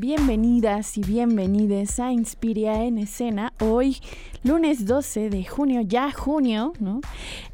Bienvenidas 0.00 0.96
y 0.96 1.02
bienvenides 1.02 2.00
a 2.00 2.10
Inspiria 2.10 2.84
en 2.84 2.96
Escena. 2.96 3.52
Hoy, 3.60 3.98
lunes 4.42 4.86
12 4.86 5.28
de 5.28 5.44
junio, 5.44 5.82
ya 5.82 6.10
junio, 6.12 6.72
¿no? 6.80 7.00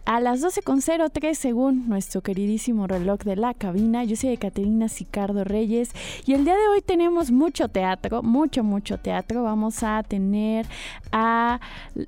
A 0.04 0.20
las 0.20 0.40
12.03 0.40 1.34
según 1.34 1.88
nuestro 1.88 2.20
queridísimo 2.20 2.86
reloj 2.86 3.22
de 3.24 3.34
la 3.34 3.54
cabina. 3.54 4.04
Yo 4.04 4.14
soy 4.14 4.36
Caterina 4.36 4.88
Sicardo 4.88 5.42
Reyes 5.42 5.90
y 6.26 6.34
el 6.34 6.45
día 6.45 6.54
de 6.54 6.68
hoy 6.68 6.80
tenemos 6.80 7.32
mucho 7.32 7.66
teatro, 7.66 8.22
mucho, 8.22 8.62
mucho 8.62 8.98
teatro. 8.98 9.42
Vamos 9.42 9.82
a 9.82 10.04
tener 10.04 10.66
a 11.10 11.60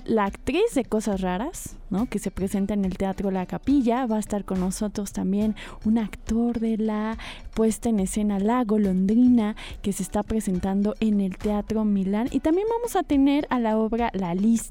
la 0.04 0.26
actriz 0.26 0.74
de 0.76 0.84
Cosas 0.84 1.22
Raras, 1.22 1.76
¿no? 1.90 2.06
que 2.06 2.20
se 2.20 2.30
presenta 2.30 2.74
en 2.74 2.84
el 2.84 2.96
Teatro 2.96 3.32
La 3.32 3.46
Capilla. 3.46 4.06
Va 4.06 4.16
a 4.16 4.20
estar 4.20 4.44
con 4.44 4.60
nosotros 4.60 5.12
también 5.12 5.56
un 5.84 5.98
actor 5.98 6.60
de 6.60 6.78
la 6.78 7.18
puesta 7.52 7.88
en 7.88 7.98
escena 7.98 8.38
La 8.38 8.62
Golondrina 8.62 9.56
que 9.82 9.92
se 9.92 10.04
está 10.04 10.22
presentando 10.22 10.94
en 11.00 11.20
el 11.20 11.36
Teatro 11.36 11.84
Milán. 11.84 12.28
Y 12.30 12.38
también 12.38 12.68
vamos 12.70 12.94
a 12.94 13.02
tener 13.02 13.48
a 13.50 13.58
la 13.58 13.76
obra 13.76 14.12
La 14.14 14.36
Lista 14.36 14.67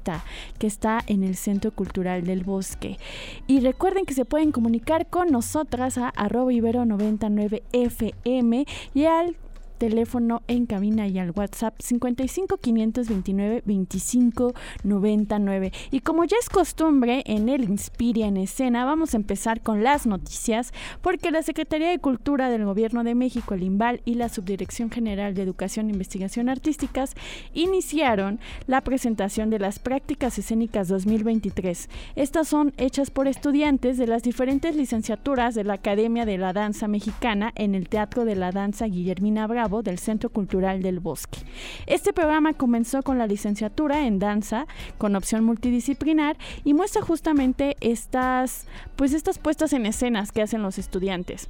que 0.58 0.66
está 0.66 1.02
en 1.06 1.22
el 1.24 1.36
Centro 1.36 1.72
Cultural 1.72 2.24
del 2.24 2.44
Bosque. 2.44 2.98
Y 3.46 3.60
recuerden 3.60 4.06
que 4.06 4.14
se 4.14 4.24
pueden 4.24 4.52
comunicar 4.52 5.06
con 5.06 5.30
nosotras 5.30 5.98
a 5.98 6.08
arroba 6.08 6.52
ibero99fm 6.52 8.66
y 8.94 9.04
al 9.04 9.36
teléfono 9.78 10.42
en 10.48 10.66
cabina 10.66 11.06
y 11.06 11.18
al 11.18 11.30
WhatsApp 11.30 11.74
55 11.80 12.58
529 12.58 13.62
25 13.64 14.54
99. 14.82 15.72
Y 15.90 16.00
como 16.00 16.24
ya 16.24 16.36
es 16.40 16.50
costumbre 16.50 17.22
en 17.26 17.48
el 17.48 17.64
Inspiria 17.64 18.26
en 18.26 18.36
escena, 18.36 18.84
vamos 18.84 19.14
a 19.14 19.16
empezar 19.16 19.62
con 19.62 19.82
las 19.82 20.06
noticias 20.06 20.72
porque 21.00 21.30
la 21.30 21.42
Secretaría 21.42 21.90
de 21.90 21.98
Cultura 21.98 22.50
del 22.50 22.64
Gobierno 22.64 23.04
de 23.04 23.14
México, 23.14 23.54
el 23.54 23.62
IMBAL 23.62 24.02
y 24.04 24.14
la 24.14 24.28
Subdirección 24.28 24.90
General 24.90 25.34
de 25.34 25.42
Educación 25.42 25.86
e 25.88 25.92
Investigación 25.92 26.48
Artísticas 26.48 27.14
iniciaron 27.54 28.40
la 28.66 28.82
presentación 28.82 29.50
de 29.50 29.60
las 29.60 29.78
prácticas 29.78 30.38
escénicas 30.38 30.88
2023. 30.88 31.88
Estas 32.16 32.48
son 32.48 32.72
hechas 32.76 33.10
por 33.10 33.28
estudiantes 33.28 33.96
de 33.98 34.06
las 34.06 34.22
diferentes 34.22 34.74
licenciaturas 34.74 35.54
de 35.54 35.64
la 35.64 35.74
Academia 35.74 36.24
de 36.24 36.38
la 36.38 36.52
Danza 36.52 36.88
Mexicana 36.88 37.52
en 37.54 37.74
el 37.74 37.88
Teatro 37.88 38.24
de 38.24 38.34
la 38.34 38.50
Danza 38.50 38.86
Guillermina 38.86 39.46
Bravo 39.46 39.67
del 39.68 39.98
Centro 39.98 40.30
Cultural 40.30 40.82
del 40.82 41.00
Bosque. 41.00 41.40
Este 41.86 42.12
programa 42.12 42.54
comenzó 42.54 43.02
con 43.02 43.18
la 43.18 43.26
licenciatura 43.26 44.06
en 44.06 44.18
danza 44.18 44.66
con 44.96 45.14
opción 45.14 45.44
multidisciplinar 45.44 46.36
y 46.64 46.74
muestra 46.74 47.02
justamente 47.02 47.76
estas, 47.80 48.66
pues 48.96 49.12
estas 49.12 49.38
puestas 49.38 49.72
en 49.72 49.86
escenas 49.86 50.32
que 50.32 50.42
hacen 50.42 50.62
los 50.62 50.78
estudiantes. 50.78 51.48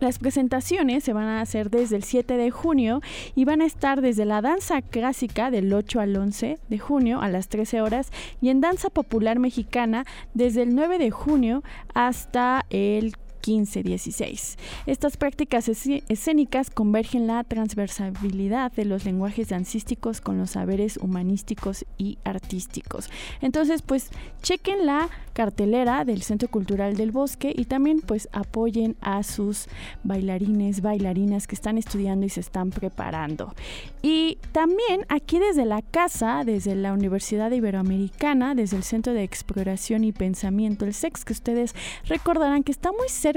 Las 0.00 0.18
presentaciones 0.18 1.04
se 1.04 1.12
van 1.12 1.26
a 1.26 1.40
hacer 1.40 1.70
desde 1.70 1.96
el 1.96 2.02
7 2.02 2.36
de 2.36 2.50
junio 2.50 3.00
y 3.36 3.44
van 3.44 3.60
a 3.60 3.64
estar 3.64 4.00
desde 4.00 4.24
la 4.24 4.42
danza 4.42 4.82
clásica 4.82 5.50
del 5.50 5.72
8 5.72 6.00
al 6.00 6.16
11 6.16 6.58
de 6.68 6.78
junio 6.78 7.20
a 7.20 7.28
las 7.28 7.48
13 7.48 7.80
horas 7.80 8.10
y 8.40 8.48
en 8.48 8.60
danza 8.60 8.90
popular 8.90 9.38
mexicana 9.38 10.04
desde 10.34 10.62
el 10.62 10.74
9 10.74 10.98
de 10.98 11.10
junio 11.10 11.62
hasta 11.94 12.66
el 12.70 13.14
15-16. 13.44 14.56
Estas 14.86 15.16
prácticas 15.16 15.68
escénicas 15.68 16.70
convergen 16.70 17.26
la 17.26 17.44
transversalidad 17.44 18.72
de 18.72 18.86
los 18.86 19.04
lenguajes 19.04 19.50
dancísticos 19.50 20.20
con 20.20 20.38
los 20.38 20.52
saberes 20.52 20.96
humanísticos 20.96 21.84
y 21.98 22.18
artísticos. 22.24 23.10
Entonces, 23.42 23.82
pues 23.82 24.10
chequen 24.42 24.86
la 24.86 25.10
cartelera 25.34 26.04
del 26.04 26.22
Centro 26.22 26.48
Cultural 26.48 26.96
del 26.96 27.10
Bosque 27.10 27.52
y 27.54 27.64
también 27.64 28.00
pues 28.00 28.28
apoyen 28.32 28.96
a 29.00 29.22
sus 29.22 29.66
bailarines, 30.04 30.80
bailarinas 30.80 31.46
que 31.46 31.56
están 31.56 31.76
estudiando 31.76 32.24
y 32.24 32.30
se 32.30 32.40
están 32.40 32.70
preparando. 32.70 33.52
Y 34.00 34.38
también 34.52 35.04
aquí 35.08 35.38
desde 35.38 35.64
la 35.64 35.82
casa, 35.82 36.44
desde 36.44 36.74
la 36.76 36.92
Universidad 36.92 37.50
Iberoamericana, 37.50 38.54
desde 38.54 38.76
el 38.76 38.84
Centro 38.84 39.12
de 39.12 39.24
Exploración 39.24 40.04
y 40.04 40.12
Pensamiento, 40.12 40.84
el 40.84 40.94
SEX, 40.94 41.24
que 41.24 41.32
ustedes 41.32 41.74
recordarán 42.06 42.62
que 42.62 42.72
está 42.72 42.92
muy 42.92 43.08
cerca 43.08 43.33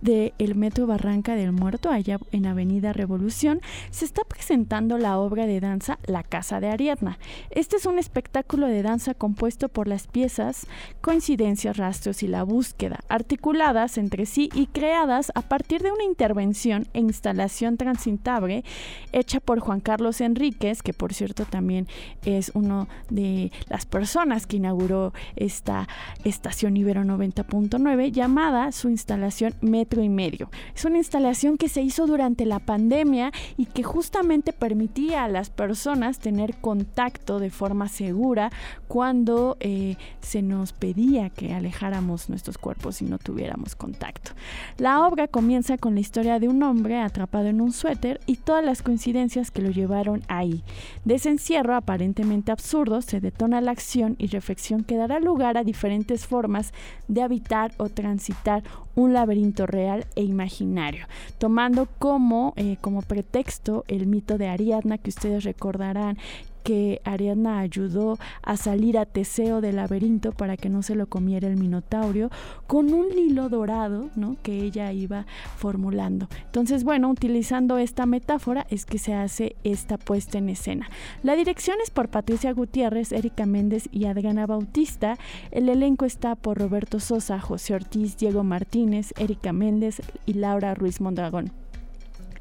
del 0.00 0.54
Metro 0.54 0.86
Barranca 0.86 1.34
del 1.34 1.50
Muerto, 1.50 1.90
allá 1.90 2.20
en 2.30 2.46
Avenida 2.46 2.92
Revolución, 2.92 3.60
se 3.90 4.04
está 4.04 4.22
presentando 4.22 4.96
la 4.96 5.18
obra 5.18 5.46
de 5.46 5.58
danza 5.58 5.98
La 6.06 6.22
Casa 6.22 6.60
de 6.60 6.68
Ariadna. 6.68 7.18
Este 7.50 7.76
es 7.76 7.86
un 7.86 7.98
espectáculo 7.98 8.68
de 8.68 8.82
danza 8.82 9.14
compuesto 9.14 9.68
por 9.68 9.88
las 9.88 10.06
piezas 10.06 10.68
coincidencias, 11.00 11.76
rastros 11.76 12.22
y 12.22 12.28
la 12.28 12.44
búsqueda, 12.44 13.00
articuladas 13.08 13.98
entre 13.98 14.24
sí 14.24 14.50
y 14.54 14.66
creadas 14.68 15.32
a 15.34 15.42
partir 15.42 15.82
de 15.82 15.90
una 15.90 16.04
intervención 16.04 16.86
e 16.92 17.00
instalación 17.00 17.76
transitable 17.76 18.62
hecha 19.10 19.40
por 19.40 19.58
Juan 19.58 19.80
Carlos 19.80 20.20
Enríquez, 20.20 20.80
que 20.82 20.92
por 20.92 21.12
cierto 21.12 21.44
también 21.44 21.88
es 22.24 22.52
uno 22.54 22.86
de 23.10 23.50
las 23.68 23.84
personas 23.84 24.46
que 24.46 24.58
inauguró 24.58 25.12
esta 25.34 25.88
estación 26.22 26.76
Ibero 26.76 27.02
90.9, 27.02 28.12
llamada 28.12 28.70
su 28.70 28.88
instalación 28.88 29.23
Metro 29.60 30.02
y 30.02 30.08
Medio. 30.08 30.50
Es 30.74 30.84
una 30.84 30.98
instalación 30.98 31.56
que 31.56 31.68
se 31.68 31.82
hizo 31.82 32.06
durante 32.06 32.44
la 32.46 32.58
pandemia 32.58 33.32
y 33.56 33.66
que 33.66 33.82
justamente 33.82 34.52
permitía 34.52 35.24
a 35.24 35.28
las 35.28 35.50
personas 35.50 36.18
tener 36.18 36.56
contacto 36.56 37.38
de 37.38 37.50
forma 37.50 37.88
segura 37.88 38.50
cuando 38.88 39.56
eh, 39.60 39.96
se 40.20 40.42
nos 40.42 40.72
pedía 40.72 41.30
que 41.30 41.54
alejáramos 41.54 42.28
nuestros 42.28 42.58
cuerpos 42.58 43.02
y 43.02 43.04
no 43.04 43.18
tuviéramos 43.18 43.76
contacto. 43.76 44.32
La 44.78 45.06
obra 45.06 45.28
comienza 45.28 45.78
con 45.78 45.94
la 45.94 46.00
historia 46.00 46.38
de 46.38 46.48
un 46.48 46.62
hombre 46.62 47.00
atrapado 47.00 47.46
en 47.46 47.60
un 47.60 47.72
suéter 47.72 48.20
y 48.26 48.36
todas 48.36 48.64
las 48.64 48.82
coincidencias 48.82 49.50
que 49.50 49.62
lo 49.62 49.70
llevaron 49.70 50.22
ahí. 50.28 50.62
De 51.04 51.14
ese 51.14 51.30
encierro 51.30 51.74
aparentemente 51.74 52.52
absurdo 52.52 53.02
se 53.02 53.20
detona 53.20 53.60
la 53.60 53.70
acción 53.70 54.16
y 54.18 54.26
reflexión 54.26 54.84
que 54.84 54.96
dará 54.96 55.20
lugar 55.20 55.56
a 55.56 55.64
diferentes 55.64 56.26
formas 56.26 56.72
de 57.08 57.22
habitar 57.22 57.72
o 57.78 57.88
transitar 57.88 58.62
un 58.94 59.12
laberinto 59.14 59.66
real 59.66 60.04
e 60.14 60.22
imaginario, 60.22 61.06
tomando 61.38 61.88
como, 61.98 62.52
eh, 62.56 62.76
como 62.80 63.02
pretexto 63.02 63.84
el 63.88 64.06
mito 64.06 64.36
de 64.36 64.48
Ariadna 64.48 64.98
que 64.98 65.10
ustedes 65.10 65.44
recordarán 65.44 66.18
que 66.64 67.02
Ariadna 67.04 67.60
ayudó 67.60 68.18
a 68.42 68.56
salir 68.56 68.98
a 68.98 69.04
Teseo 69.04 69.60
del 69.60 69.76
laberinto 69.76 70.32
para 70.32 70.56
que 70.56 70.70
no 70.70 70.82
se 70.82 70.96
lo 70.96 71.06
comiera 71.06 71.46
el 71.46 71.56
Minotaurio 71.56 72.30
con 72.66 72.92
un 72.92 73.16
hilo 73.16 73.48
dorado, 73.50 74.08
¿no? 74.16 74.36
Que 74.42 74.62
ella 74.62 74.90
iba 74.90 75.26
formulando. 75.58 76.26
Entonces, 76.46 76.82
bueno, 76.82 77.10
utilizando 77.10 77.78
esta 77.78 78.06
metáfora 78.06 78.66
es 78.70 78.86
que 78.86 78.98
se 78.98 79.14
hace 79.14 79.56
esta 79.62 79.98
puesta 79.98 80.38
en 80.38 80.48
escena. 80.48 80.88
La 81.22 81.36
dirección 81.36 81.76
es 81.82 81.90
por 81.90 82.08
Patricia 82.08 82.52
Gutiérrez, 82.52 83.12
Erika 83.12 83.44
Méndez 83.44 83.88
y 83.92 84.06
Adriana 84.06 84.46
Bautista. 84.46 85.18
El 85.50 85.68
elenco 85.68 86.06
está 86.06 86.34
por 86.34 86.58
Roberto 86.58 86.98
Sosa, 86.98 87.38
José 87.40 87.74
Ortiz, 87.74 88.16
Diego 88.16 88.42
Martínez, 88.42 89.12
Erika 89.18 89.52
Méndez 89.52 90.00
y 90.24 90.32
Laura 90.32 90.74
Ruiz 90.74 91.02
Mondragón. 91.02 91.52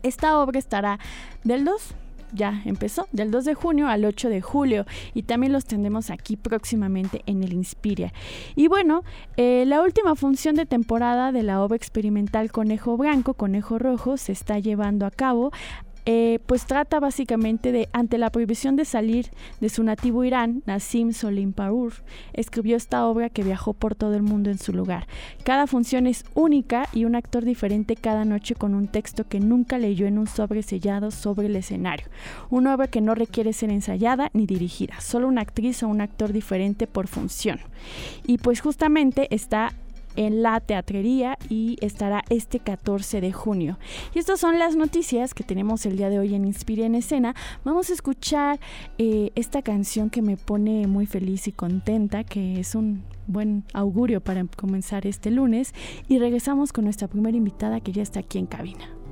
Esta 0.01 0.39
obra 0.39 0.59
estará 0.59 0.99
del 1.43 1.65
2 1.65 1.95
ya 2.33 2.61
empezó, 2.65 3.07
del 3.11 3.31
2 3.31 3.45
de 3.45 3.53
junio 3.53 3.87
al 3.87 4.05
8 4.05 4.29
de 4.29 4.41
julio 4.41 4.85
y 5.13 5.23
también 5.23 5.53
los 5.53 5.65
tendremos 5.65 6.09
aquí 6.09 6.35
próximamente 6.35 7.21
en 7.25 7.43
el 7.43 7.53
Inspiria. 7.53 8.13
Y 8.55 8.67
bueno, 8.67 9.03
eh, 9.37 9.63
la 9.67 9.81
última 9.81 10.15
función 10.15 10.55
de 10.55 10.65
temporada 10.65 11.31
de 11.31 11.43
la 11.43 11.61
obra 11.61 11.75
experimental 11.75 12.51
Conejo 12.51 12.97
Blanco, 12.97 13.33
Conejo 13.33 13.79
Rojo 13.79 14.17
se 14.17 14.31
está 14.31 14.59
llevando 14.59 15.05
a 15.05 15.11
cabo 15.11 15.51
eh, 16.05 16.39
pues 16.45 16.65
trata 16.65 16.99
básicamente 16.99 17.71
de, 17.71 17.87
ante 17.93 18.17
la 18.17 18.29
prohibición 18.29 18.75
de 18.75 18.85
salir 18.85 19.29
de 19.61 19.69
su 19.69 19.83
nativo 19.83 20.23
Irán, 20.23 20.63
Nassim 20.65 21.13
Solimparur 21.13 21.93
escribió 22.33 22.75
esta 22.75 23.05
obra 23.05 23.29
que 23.29 23.43
viajó 23.43 23.73
por 23.73 23.95
todo 23.95 24.15
el 24.15 24.21
mundo 24.21 24.49
en 24.49 24.57
su 24.57 24.73
lugar. 24.73 25.07
Cada 25.43 25.67
función 25.67 26.07
es 26.07 26.25
única 26.33 26.87
y 26.93 27.05
un 27.05 27.15
actor 27.15 27.45
diferente 27.45 27.95
cada 27.95 28.25
noche 28.25 28.55
con 28.55 28.75
un 28.75 28.87
texto 28.87 29.27
que 29.27 29.39
nunca 29.39 29.77
leyó 29.77 30.05
en 30.05 30.17
un 30.17 30.27
sobre 30.27 30.63
sellado 30.63 31.11
sobre 31.11 31.47
el 31.47 31.55
escenario. 31.55 32.07
Una 32.49 32.75
obra 32.75 32.87
que 32.87 33.01
no 33.01 33.15
requiere 33.15 33.53
ser 33.53 33.69
ensayada 33.69 34.29
ni 34.33 34.45
dirigida, 34.45 34.99
solo 34.99 35.27
una 35.27 35.41
actriz 35.41 35.83
o 35.83 35.87
un 35.87 36.01
actor 36.01 36.33
diferente 36.33 36.87
por 36.87 37.07
función. 37.07 37.59
Y 38.25 38.37
pues 38.39 38.61
justamente 38.61 39.33
está 39.33 39.73
en 40.15 40.41
la 40.41 40.59
teatrería 40.59 41.37
y 41.49 41.77
estará 41.81 42.23
este 42.29 42.59
14 42.59 43.21
de 43.21 43.31
junio. 43.31 43.77
Y 44.13 44.19
estas 44.19 44.39
son 44.39 44.59
las 44.59 44.75
noticias 44.75 45.33
que 45.33 45.43
tenemos 45.43 45.85
el 45.85 45.97
día 45.97 46.09
de 46.09 46.19
hoy 46.19 46.35
en 46.35 46.45
Inspire 46.45 46.85
en 46.85 46.95
Escena. 46.95 47.35
Vamos 47.63 47.89
a 47.89 47.93
escuchar 47.93 48.59
eh, 48.97 49.31
esta 49.35 49.61
canción 49.61 50.09
que 50.09 50.21
me 50.21 50.37
pone 50.37 50.87
muy 50.87 51.05
feliz 51.05 51.47
y 51.47 51.51
contenta, 51.51 52.23
que 52.23 52.59
es 52.59 52.75
un 52.75 53.03
buen 53.27 53.63
augurio 53.73 54.21
para 54.21 54.45
comenzar 54.45 55.07
este 55.07 55.31
lunes. 55.31 55.73
Y 56.07 56.19
regresamos 56.19 56.73
con 56.73 56.85
nuestra 56.85 57.07
primera 57.07 57.37
invitada 57.37 57.79
que 57.79 57.91
ya 57.91 58.03
está 58.03 58.19
aquí 58.19 58.39
en 58.39 58.45
cabina. 58.45 59.02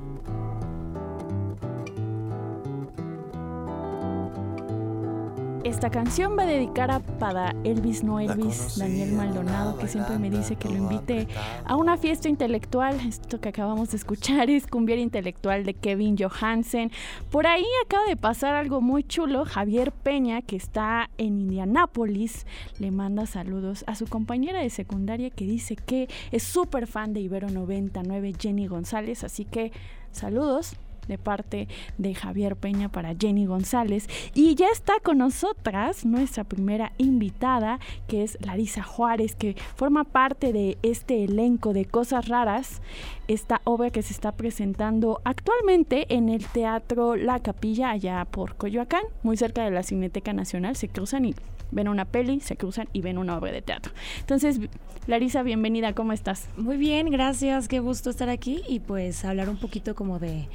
Esta 5.64 5.92
canción 5.92 6.36
va 6.36 6.44
a 6.44 6.48
dedicar 6.48 6.90
a 6.90 7.00
para 7.00 7.56
Elvis 7.64 8.04
no 8.04 8.20
Elvis, 8.20 8.80
Daniel 8.80 9.12
Maldonado, 9.12 9.78
que 9.78 9.88
siempre 9.88 10.18
me 10.18 10.32
dice 10.32 10.56
que 10.56 10.68
lo 10.68 10.76
invite 10.76 11.28
a 11.66 11.76
una 11.76 11.98
fiesta 11.98 12.28
intelectual. 12.28 13.00
Esto 13.08 13.40
que 13.40 13.50
acabamos 13.50 13.92
de 13.92 13.98
escuchar 13.98 14.50
es 14.50 14.66
Cumbier 14.66 14.98
Intelectual 14.98 15.64
de 15.64 15.76
Kevin 15.76 16.18
Johansen. 16.18 16.92
Por 17.30 17.46
ahí 17.46 17.66
acaba 17.86 18.06
de 18.08 18.18
pasar 18.18 18.56
algo 18.56 18.82
muy 18.82 19.04
chulo. 19.04 19.46
Javier 19.46 19.92
Peña, 19.92 20.42
que 20.42 20.56
está 20.56 21.12
en 21.20 21.42
Indianápolis, 21.42 22.48
le 22.80 22.90
manda 22.90 23.28
saludos 23.28 23.84
a 23.86 23.94
su 23.94 24.08
compañera 24.08 24.62
de 24.62 24.70
secundaria 24.72 25.30
que 25.30 25.46
dice 25.46 25.76
que 25.76 26.10
es 26.32 26.42
súper 26.42 26.88
fan 26.88 27.14
de 27.14 27.20
Ibero 27.20 27.52
99, 27.52 28.34
Jenny 28.40 28.66
González. 28.66 29.24
Así 29.24 29.46
que 29.46 29.72
saludos 30.12 30.76
de 31.08 31.18
parte 31.18 31.68
de 31.98 32.14
Javier 32.16 32.56
Peña 32.56 32.90
para 32.90 33.16
Jenny 33.16 33.46
González. 33.46 34.08
Y 34.34 34.56
ya 34.56 34.68
está 34.70 34.94
con 35.04 35.20
nosotras 35.20 36.06
nuestra 36.06 36.44
primera 36.44 36.94
invitada, 36.98 37.80
que 38.08 38.24
es 38.24 38.38
Larisa 38.42 38.84
Juárez, 38.84 39.36
que 39.36 39.56
forma 39.76 40.04
parte 40.04 40.54
de 40.54 40.78
este 40.84 41.24
elenco 41.24 41.74
de 41.74 41.86
Cosas 41.86 42.28
Raras, 42.28 42.82
esta 43.28 43.62
obra 43.64 43.90
que 43.90 44.02
se 44.02 44.14
está 44.14 44.34
presentando 44.34 45.22
actualmente 45.24 46.14
en 46.14 46.30
el 46.30 46.46
Teatro 46.46 47.16
La 47.16 47.40
Capilla, 47.40 47.92
allá 47.92 48.26
por 48.26 48.56
Coyoacán, 48.56 49.04
muy 49.24 49.38
cerca 49.38 49.64
de 49.64 49.72
la 49.72 49.84
Cineteca 49.84 50.34
Nacional. 50.34 50.76
Se 50.76 50.90
cruzan 50.90 51.26
y 51.26 51.36
ven 51.72 51.88
una 51.88 52.06
peli, 52.06 52.40
se 52.42 52.58
cruzan 52.58 52.88
y 52.94 53.02
ven 53.02 53.18
una 53.18 53.38
obra 53.38 53.52
de 53.52 53.62
teatro. 53.62 53.94
Entonces, 54.20 54.60
Larisa, 55.08 55.42
bienvenida, 55.44 55.94
¿cómo 55.94 56.14
estás? 56.14 56.48
Muy 56.58 56.78
bien, 56.78 57.10
gracias, 57.10 57.68
qué 57.68 57.80
gusto 57.80 58.10
estar 58.10 58.30
aquí 58.30 58.62
y 58.68 58.80
pues 58.80 59.26
hablar 59.26 59.50
un 59.50 59.58
poquito 59.58 59.96
como 59.96 60.20
de 60.20 60.48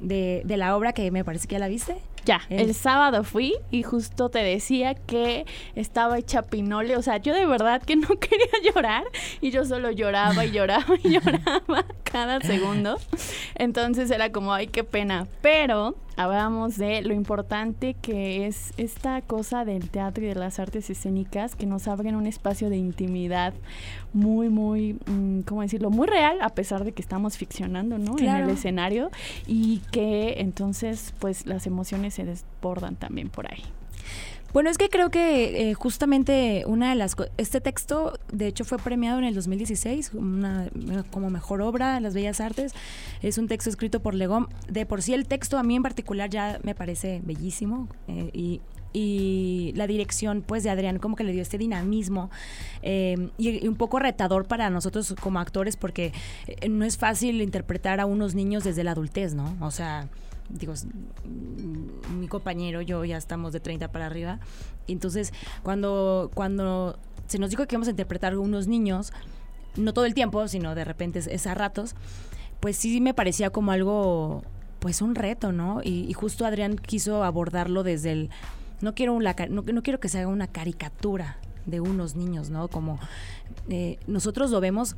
de, 0.00 0.42
de, 0.44 0.56
la 0.56 0.76
obra 0.76 0.92
que 0.92 1.10
me 1.10 1.24
parece 1.24 1.48
que 1.48 1.54
ya 1.54 1.58
la 1.58 1.68
viste. 1.68 1.96
Ya, 2.24 2.42
el 2.50 2.74
sábado 2.74 3.24
fui 3.24 3.54
y 3.70 3.82
justo 3.82 4.28
te 4.28 4.40
decía 4.40 4.94
que 4.94 5.46
estaba 5.74 6.18
hecha 6.18 6.42
pinole, 6.42 6.94
o 6.96 7.02
sea, 7.02 7.16
yo 7.16 7.32
de 7.32 7.46
verdad 7.46 7.82
que 7.82 7.96
no 7.96 8.08
quería 8.20 8.46
llorar 8.62 9.04
y 9.40 9.50
yo 9.50 9.64
solo 9.64 9.90
lloraba 9.90 10.44
y 10.44 10.50
lloraba 10.50 10.94
y 11.02 11.08
lloraba 11.14 11.86
cada 12.02 12.40
segundo. 12.40 12.98
Entonces 13.54 14.10
era 14.10 14.30
como, 14.30 14.52
ay, 14.52 14.66
qué 14.66 14.84
pena. 14.84 15.26
Pero 15.40 15.96
hablamos 16.18 16.76
de 16.76 17.00
lo 17.02 17.14
importante 17.14 17.94
que 17.94 18.46
es 18.46 18.74
esta 18.76 19.22
cosa 19.22 19.64
del 19.64 19.88
teatro 19.88 20.24
y 20.24 20.26
de 20.26 20.34
las 20.34 20.58
artes 20.58 20.90
escénicas 20.90 21.54
que 21.54 21.64
nos 21.64 21.86
abren 21.86 22.16
un 22.16 22.26
espacio 22.26 22.70
de 22.70 22.76
intimidad 22.76 23.54
muy, 24.12 24.48
muy, 24.48 24.98
mm, 25.06 25.42
¿cómo 25.42 25.62
decirlo? 25.62 25.90
Muy 25.90 26.08
real, 26.08 26.38
a 26.42 26.48
pesar 26.50 26.82
de 26.84 26.90
que 26.90 27.02
estamos 27.02 27.38
ficcionando, 27.38 27.98
¿no? 27.98 28.18
En 28.18 28.28
el 28.28 28.50
escenario 28.50 29.10
y 29.46 29.78
que 29.92 30.40
entonces, 30.40 31.14
pues 31.20 31.46
las 31.46 31.68
emociones 31.68 32.14
se 32.14 32.24
desbordan 32.24 32.96
también 32.96 33.28
por 33.28 33.50
ahí. 33.50 33.62
Bueno, 34.52 34.70
es 34.70 34.78
que 34.78 34.88
creo 34.88 35.10
que 35.10 35.70
eh, 35.70 35.74
justamente 35.74 36.64
una 36.66 36.88
de 36.88 36.94
las 36.94 37.16
este 37.36 37.60
texto 37.60 38.18
de 38.32 38.46
hecho 38.46 38.64
fue 38.64 38.78
premiado 38.78 39.18
en 39.18 39.24
el 39.24 39.34
2016 39.34 40.12
una, 40.14 40.70
como 41.10 41.28
mejor 41.28 41.60
obra 41.60 41.94
de 41.94 42.00
las 42.00 42.14
bellas 42.14 42.40
artes. 42.40 42.72
Es 43.20 43.36
un 43.36 43.46
texto 43.46 43.68
escrito 43.68 44.00
por 44.00 44.14
Legón. 44.14 44.48
De 44.68 44.86
por 44.86 45.02
sí 45.02 45.12
el 45.12 45.26
texto 45.26 45.58
a 45.58 45.62
mí 45.62 45.76
en 45.76 45.82
particular 45.82 46.30
ya 46.30 46.60
me 46.62 46.74
parece 46.74 47.20
bellísimo 47.24 47.88
eh, 48.08 48.30
y 48.32 48.62
y 48.98 49.72
la 49.76 49.86
dirección 49.86 50.42
pues 50.44 50.64
de 50.64 50.70
Adrián 50.70 50.98
como 50.98 51.14
que 51.14 51.22
le 51.22 51.32
dio 51.32 51.42
este 51.42 51.56
dinamismo 51.56 52.30
eh, 52.82 53.30
y, 53.38 53.66
un 53.68 53.76
poco 53.76 54.00
retador 54.00 54.46
para 54.46 54.70
nosotros 54.70 55.14
como 55.20 55.38
actores 55.38 55.76
porque 55.76 56.12
no 56.68 56.84
es 56.84 56.98
fácil 56.98 57.40
interpretar 57.40 58.00
a 58.00 58.06
unos 58.06 58.34
niños 58.34 58.64
desde 58.64 58.82
la 58.82 58.92
adultez, 58.92 59.34
¿no? 59.34 59.56
O 59.60 59.70
sea, 59.70 60.08
digo, 60.48 60.74
mi 62.18 62.26
compañero, 62.26 62.82
yo 62.82 63.04
ya 63.04 63.16
estamos 63.16 63.52
de 63.52 63.60
30 63.60 63.92
para 63.92 64.06
arriba. 64.06 64.40
Entonces, 64.88 65.32
cuando, 65.62 66.30
cuando 66.34 66.98
se 67.28 67.38
nos 67.38 67.50
dijo 67.50 67.66
que 67.66 67.74
íbamos 67.76 67.88
a 67.88 67.92
interpretar 67.92 68.32
a 68.32 68.38
unos 68.38 68.66
niños, 68.66 69.12
no 69.76 69.92
todo 69.92 70.06
el 70.06 70.14
tiempo, 70.14 70.48
sino 70.48 70.74
de 70.74 70.84
repente 70.84 71.20
es, 71.20 71.46
a 71.46 71.54
ratos, 71.54 71.94
pues 72.60 72.76
sí 72.76 73.00
me 73.00 73.14
parecía 73.14 73.50
como 73.50 73.70
algo, 73.70 74.42
pues 74.80 75.02
un 75.02 75.14
reto, 75.14 75.52
¿no? 75.52 75.82
Y, 75.84 76.12
justo 76.14 76.46
Adrián 76.46 76.76
quiso 76.76 77.22
abordarlo 77.22 77.84
desde 77.84 78.12
el, 78.12 78.30
no 78.80 78.94
quiero, 78.94 79.18
no, 79.18 79.62
no, 79.62 79.82
quiero 79.82 80.00
que 80.00 80.08
se 80.08 80.18
haga 80.18 80.28
una 80.28 80.46
caricatura 80.46 81.38
de 81.66 81.80
unos 81.80 82.16
niños, 82.16 82.50
¿no? 82.50 82.68
Como 82.68 82.98
eh, 83.68 83.98
nosotros 84.06 84.50
lo 84.50 84.60
vemos, 84.60 84.96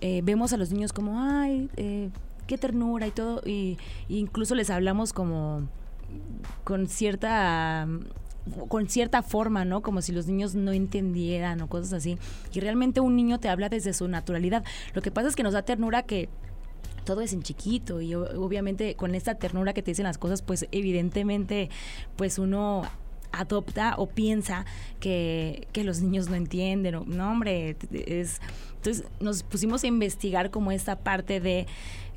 eh, 0.00 0.20
vemos 0.24 0.52
a 0.52 0.56
los 0.56 0.72
niños 0.72 0.92
como, 0.92 1.20
ay, 1.20 1.70
eh, 1.76 2.10
qué 2.46 2.58
ternura 2.58 3.06
y 3.06 3.10
todo, 3.10 3.42
y, 3.44 3.78
incluso 4.08 4.54
les 4.54 4.70
hablamos 4.70 5.12
como 5.12 5.68
con 6.64 6.86
cierta 6.86 7.86
con 8.68 8.88
cierta 8.88 9.22
forma, 9.22 9.66
¿no? 9.66 9.82
Como 9.82 10.00
si 10.00 10.10
los 10.10 10.26
niños 10.26 10.54
no 10.54 10.72
entendieran 10.72 11.60
o 11.60 11.68
cosas 11.68 11.92
así. 11.92 12.16
Y 12.54 12.60
realmente 12.60 12.98
un 13.00 13.14
niño 13.14 13.38
te 13.38 13.50
habla 13.50 13.68
desde 13.68 13.92
su 13.92 14.08
naturalidad. 14.08 14.64
Lo 14.94 15.02
que 15.02 15.10
pasa 15.10 15.28
es 15.28 15.36
que 15.36 15.42
nos 15.42 15.52
da 15.52 15.62
ternura 15.62 16.04
que 16.04 16.30
todo 17.08 17.22
es 17.22 17.32
en 17.32 17.42
chiquito 17.42 18.02
y 18.02 18.14
obviamente 18.14 18.94
con 18.94 19.14
esta 19.14 19.36
ternura 19.36 19.72
que 19.72 19.82
te 19.82 19.92
dicen 19.92 20.04
las 20.04 20.18
cosas, 20.18 20.42
pues 20.42 20.68
evidentemente 20.72 21.70
pues 22.16 22.38
uno 22.38 22.82
adopta 23.32 23.94
o 23.96 24.10
piensa 24.10 24.66
que, 25.00 25.68
que 25.72 25.84
los 25.84 26.02
niños 26.02 26.28
no 26.28 26.34
entienden 26.34 26.96
o 26.96 27.04
no 27.06 27.30
hombre 27.30 27.78
es 27.92 28.42
entonces 28.76 29.06
nos 29.20 29.42
pusimos 29.42 29.84
a 29.84 29.86
investigar 29.86 30.50
como 30.50 30.70
esta 30.70 30.96
parte 30.96 31.40
de 31.40 31.66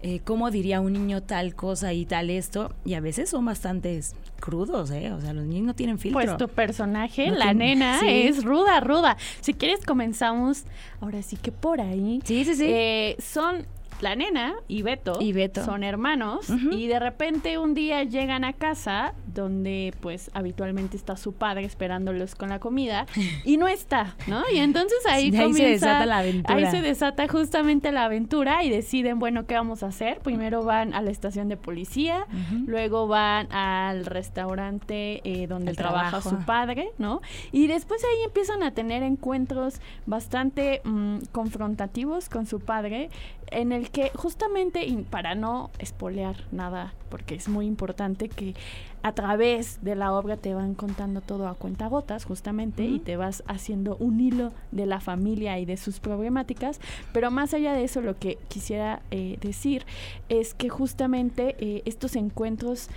eh, 0.03 0.19
cómo 0.25 0.51
diría 0.51 0.81
un 0.81 0.91
niño 0.91 1.23
tal 1.23 1.55
cosa 1.55 1.93
y 1.93 2.05
tal 2.05 2.29
esto, 2.29 2.73
y 2.83 2.95
a 2.95 2.99
veces 2.99 3.29
son 3.29 3.45
bastante 3.45 4.01
crudos, 4.41 4.91
¿eh? 4.91 5.11
O 5.11 5.21
sea, 5.21 5.31
los 5.31 5.45
niños 5.45 5.67
no 5.67 5.75
tienen 5.75 5.99
filtro. 5.99 6.19
Pues 6.19 6.37
tu 6.37 6.47
personaje, 6.49 7.29
la 7.29 7.53
nena, 7.53 7.99
es 8.03 8.43
ruda, 8.43 8.79
ruda. 8.79 9.15
Si 9.41 9.53
quieres 9.53 9.85
comenzamos, 9.85 10.65
ahora 10.99 11.21
sí 11.21 11.37
que 11.37 11.51
por 11.51 11.79
ahí. 11.79 12.19
Sí, 12.25 12.43
sí, 12.45 12.55
sí. 12.55 12.65
Eh, 12.65 13.15
son 13.19 13.67
la 14.01 14.15
nena 14.15 14.55
y 14.67 14.81
Beto, 14.81 15.17
y 15.19 15.33
Beto. 15.33 15.63
son 15.63 15.83
hermanos 15.83 16.49
y 16.71 16.87
de 16.87 16.99
repente 16.99 17.57
un 17.57 17.73
día 17.73 18.03
llegan 18.03 18.43
a 18.43 18.53
casa 18.53 19.13
donde 19.33 19.93
pues 20.01 20.29
habitualmente 20.33 20.97
está 20.97 21.15
su 21.15 21.33
padre 21.33 21.65
esperándolos 21.65 22.35
con 22.35 22.49
la 22.49 22.59
comida 22.59 23.05
y 23.45 23.57
no 23.57 23.67
está, 23.67 24.15
¿no? 24.27 24.43
Y 24.53 24.57
entonces 24.57 24.99
ahí 25.07 25.31
comienza, 25.31 25.57
se 25.57 25.69
desata 25.69 26.05
la 26.05 26.19
aventura. 26.19 26.55
Ahí 26.55 26.65
se 26.67 26.81
desata 26.81 27.27
justamente 27.27 27.91
la 27.91 28.05
aventura 28.05 28.63
y 28.63 28.69
deciden, 28.69 29.19
bueno, 29.19 29.45
¿qué 29.45 29.55
vamos 29.55 29.83
a 29.83 29.87
hacer? 29.87 30.19
Primero 30.19 30.63
van 30.63 30.93
a 30.93 31.01
la 31.01 31.11
estación 31.11 31.47
de 31.47 31.57
policía, 31.57 32.25
luego 32.65 33.07
van 33.07 33.51
al 33.51 34.05
restaurante 34.05 35.21
eh, 35.23 35.47
donde 35.47 35.73
trabaja 35.73 36.21
su 36.21 36.37
padre, 36.45 36.89
¿no? 36.97 37.21
Y 37.51 37.67
después 37.67 38.03
ahí 38.03 38.23
empiezan 38.25 38.63
a 38.63 38.71
tener 38.71 39.03
encuentros 39.03 39.79
bastante 40.05 40.81
mm, 40.83 41.19
confrontativos 41.31 42.29
con 42.29 42.45
su 42.45 42.59
padre 42.59 43.09
en 43.51 43.71
el 43.71 43.90
que 43.91 44.09
justamente, 44.15 44.85
y 44.85 44.95
para 45.03 45.35
no 45.35 45.69
espolear 45.79 46.35
nada, 46.51 46.93
porque 47.09 47.35
es 47.35 47.49
muy 47.49 47.65
importante 47.65 48.29
que 48.29 48.55
a 49.03 49.13
través 49.13 49.83
de 49.83 49.95
la 49.95 50.13
obra 50.13 50.37
te 50.37 50.53
van 50.53 50.75
contando 50.75 51.21
todo 51.21 51.47
a 51.47 51.55
cuentagotas, 51.55 52.25
justamente, 52.25 52.85
y 52.85 52.99
te 52.99 53.17
vas 53.17 53.43
haciendo 53.47 53.97
un 53.97 54.19
hilo 54.19 54.53
de 54.71 54.85
la 54.85 54.99
familia 54.99 55.59
y 55.59 55.65
de 55.65 55.77
sus 55.77 55.99
problemáticas. 55.99 56.79
Pero 57.11 57.31
más 57.31 57.53
allá 57.53 57.73
de 57.73 57.83
eso, 57.83 58.01
lo 58.01 58.17
que 58.17 58.37
quisiera 58.47 59.01
eh, 59.11 59.37
decir 59.41 59.85
es 60.29 60.53
que 60.53 60.69
justamente 60.69 61.55
eh, 61.59 61.81
estos 61.85 62.15
encuentros 62.15 62.89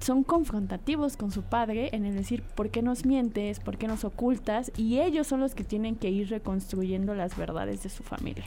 son 0.00 0.24
confrontativos 0.24 1.16
con 1.16 1.30
su 1.30 1.42
padre 1.42 1.90
en 1.92 2.04
el 2.04 2.16
decir 2.16 2.42
por 2.42 2.70
qué 2.70 2.82
nos 2.82 3.06
mientes, 3.06 3.60
por 3.60 3.78
qué 3.78 3.86
nos 3.86 4.04
ocultas, 4.04 4.72
y 4.76 4.98
ellos 4.98 5.28
son 5.28 5.40
los 5.40 5.54
que 5.54 5.64
tienen 5.64 5.94
que 5.96 6.10
ir 6.10 6.28
reconstruyendo 6.28 7.14
las 7.14 7.36
verdades 7.36 7.84
de 7.84 7.88
su 7.88 8.02
familia. 8.02 8.44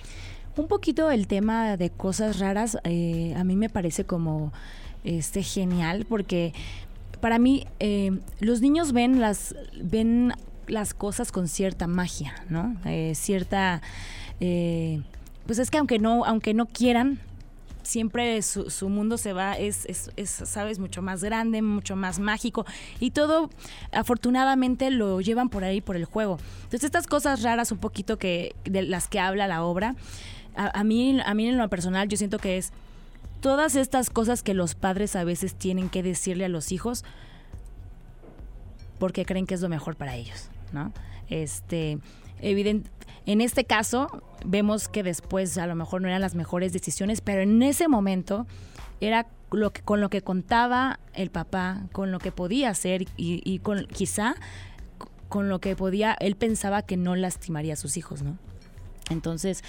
Un 0.58 0.68
poquito 0.68 1.12
el 1.12 1.28
tema 1.28 1.76
de 1.76 1.90
cosas 1.90 2.40
raras 2.40 2.78
eh, 2.86 3.34
a 3.36 3.44
mí 3.44 3.58
me 3.58 3.70
parece 3.70 4.06
como 4.06 4.54
este 5.04 5.44
genial 5.44 6.06
porque 6.08 6.54
para 7.20 7.40
mí 7.40 7.68
eh, 7.80 8.18
los 8.40 8.62
niños 8.62 8.94
ven 8.94 9.20
las 9.20 9.54
ven 9.82 10.34
las 10.68 10.94
cosas 10.94 11.34
con 11.34 11.50
cierta 11.50 11.88
magia, 11.88 12.34
¿no? 12.50 12.76
Eh, 12.86 13.14
cierta 13.16 13.82
pues 14.40 15.60
es 15.60 15.70
que 15.70 15.78
aunque 15.78 16.00
no 16.00 16.24
aunque 16.24 16.54
no 16.54 16.68
quieran 16.68 17.20
siempre 17.84 18.42
su, 18.42 18.70
su 18.70 18.90
mundo 18.90 19.18
se 19.18 19.34
va, 19.34 19.54
es, 19.54 19.86
es, 19.86 20.10
es, 20.16 20.30
sabes, 20.30 20.80
mucho 20.80 21.02
más 21.02 21.24
grande, 21.24 21.62
mucho 21.62 21.96
más 21.96 22.20
mágico 22.20 22.66
y 23.00 23.12
todo 23.12 23.50
afortunadamente 23.92 24.90
lo 24.90 25.22
llevan 25.22 25.50
por 25.50 25.64
ahí, 25.64 25.82
por 25.82 25.96
el 25.96 26.06
juego. 26.06 26.40
Entonces 26.64 26.86
estas 26.86 27.08
cosas 27.08 27.44
raras 27.44 27.72
un 27.72 27.78
poquito 27.78 28.18
que 28.18 28.56
de 28.64 28.82
las 28.82 29.08
que 29.08 29.20
habla 29.20 29.48
la 29.48 29.64
obra, 29.64 29.96
a, 30.56 30.84
mí, 30.84 31.20
a 31.24 31.34
mí 31.34 31.48
en 31.48 31.58
lo 31.58 31.70
personal 31.70 32.08
yo 32.08 32.18
siento 32.18 32.40
que 32.40 32.58
es 32.58 32.72
todas 33.42 33.76
estas 33.76 34.10
cosas 34.10 34.44
que 34.44 34.54
los 34.54 34.76
padres 34.76 35.16
a 35.16 35.24
veces 35.24 35.56
tienen 35.56 35.90
que 35.90 36.04
decirle 36.04 36.46
a 36.46 36.50
los 36.50 36.72
hijos 36.72 37.04
porque 39.00 39.26
creen 39.26 39.46
que 39.46 39.56
es 39.56 39.62
lo 39.62 39.70
mejor 39.70 39.96
para 39.96 40.16
ellos, 40.16 40.50
¿no? 40.72 40.94
Este, 41.30 42.00
evidente, 42.42 42.90
en 43.26 43.42
este 43.42 43.66
caso 43.66 44.24
vemos 44.46 44.88
que 44.88 45.04
después 45.04 45.58
a 45.58 45.68
lo 45.68 45.76
mejor 45.76 46.02
no 46.02 46.08
eran 46.08 46.22
las 46.22 46.36
mejores 46.36 46.74
decisiones, 46.74 47.22
pero 47.22 47.42
en 47.42 47.62
ese 47.62 47.88
momento 47.88 48.48
era 49.02 49.28
lo 49.52 49.72
que, 49.74 49.82
con 49.82 50.02
lo 50.02 50.10
que 50.10 50.22
contaba 50.22 51.00
el 51.14 51.30
papá, 51.30 51.84
con 51.92 52.12
lo 52.12 52.20
que 52.20 52.32
podía 52.32 52.70
hacer 52.70 53.04
y, 53.18 53.42
y 53.44 53.60
con 53.60 53.86
quizá 53.88 54.36
con 55.30 55.50
lo 55.50 55.60
que 55.60 55.76
podía, 55.76 56.16
él 56.20 56.36
pensaba 56.36 56.84
que 56.84 56.98
no 56.98 57.16
lastimaría 57.16 57.74
a 57.74 57.78
sus 57.78 57.98
hijos, 57.98 58.22
¿no? 58.22 58.38
Entonces, 59.10 59.64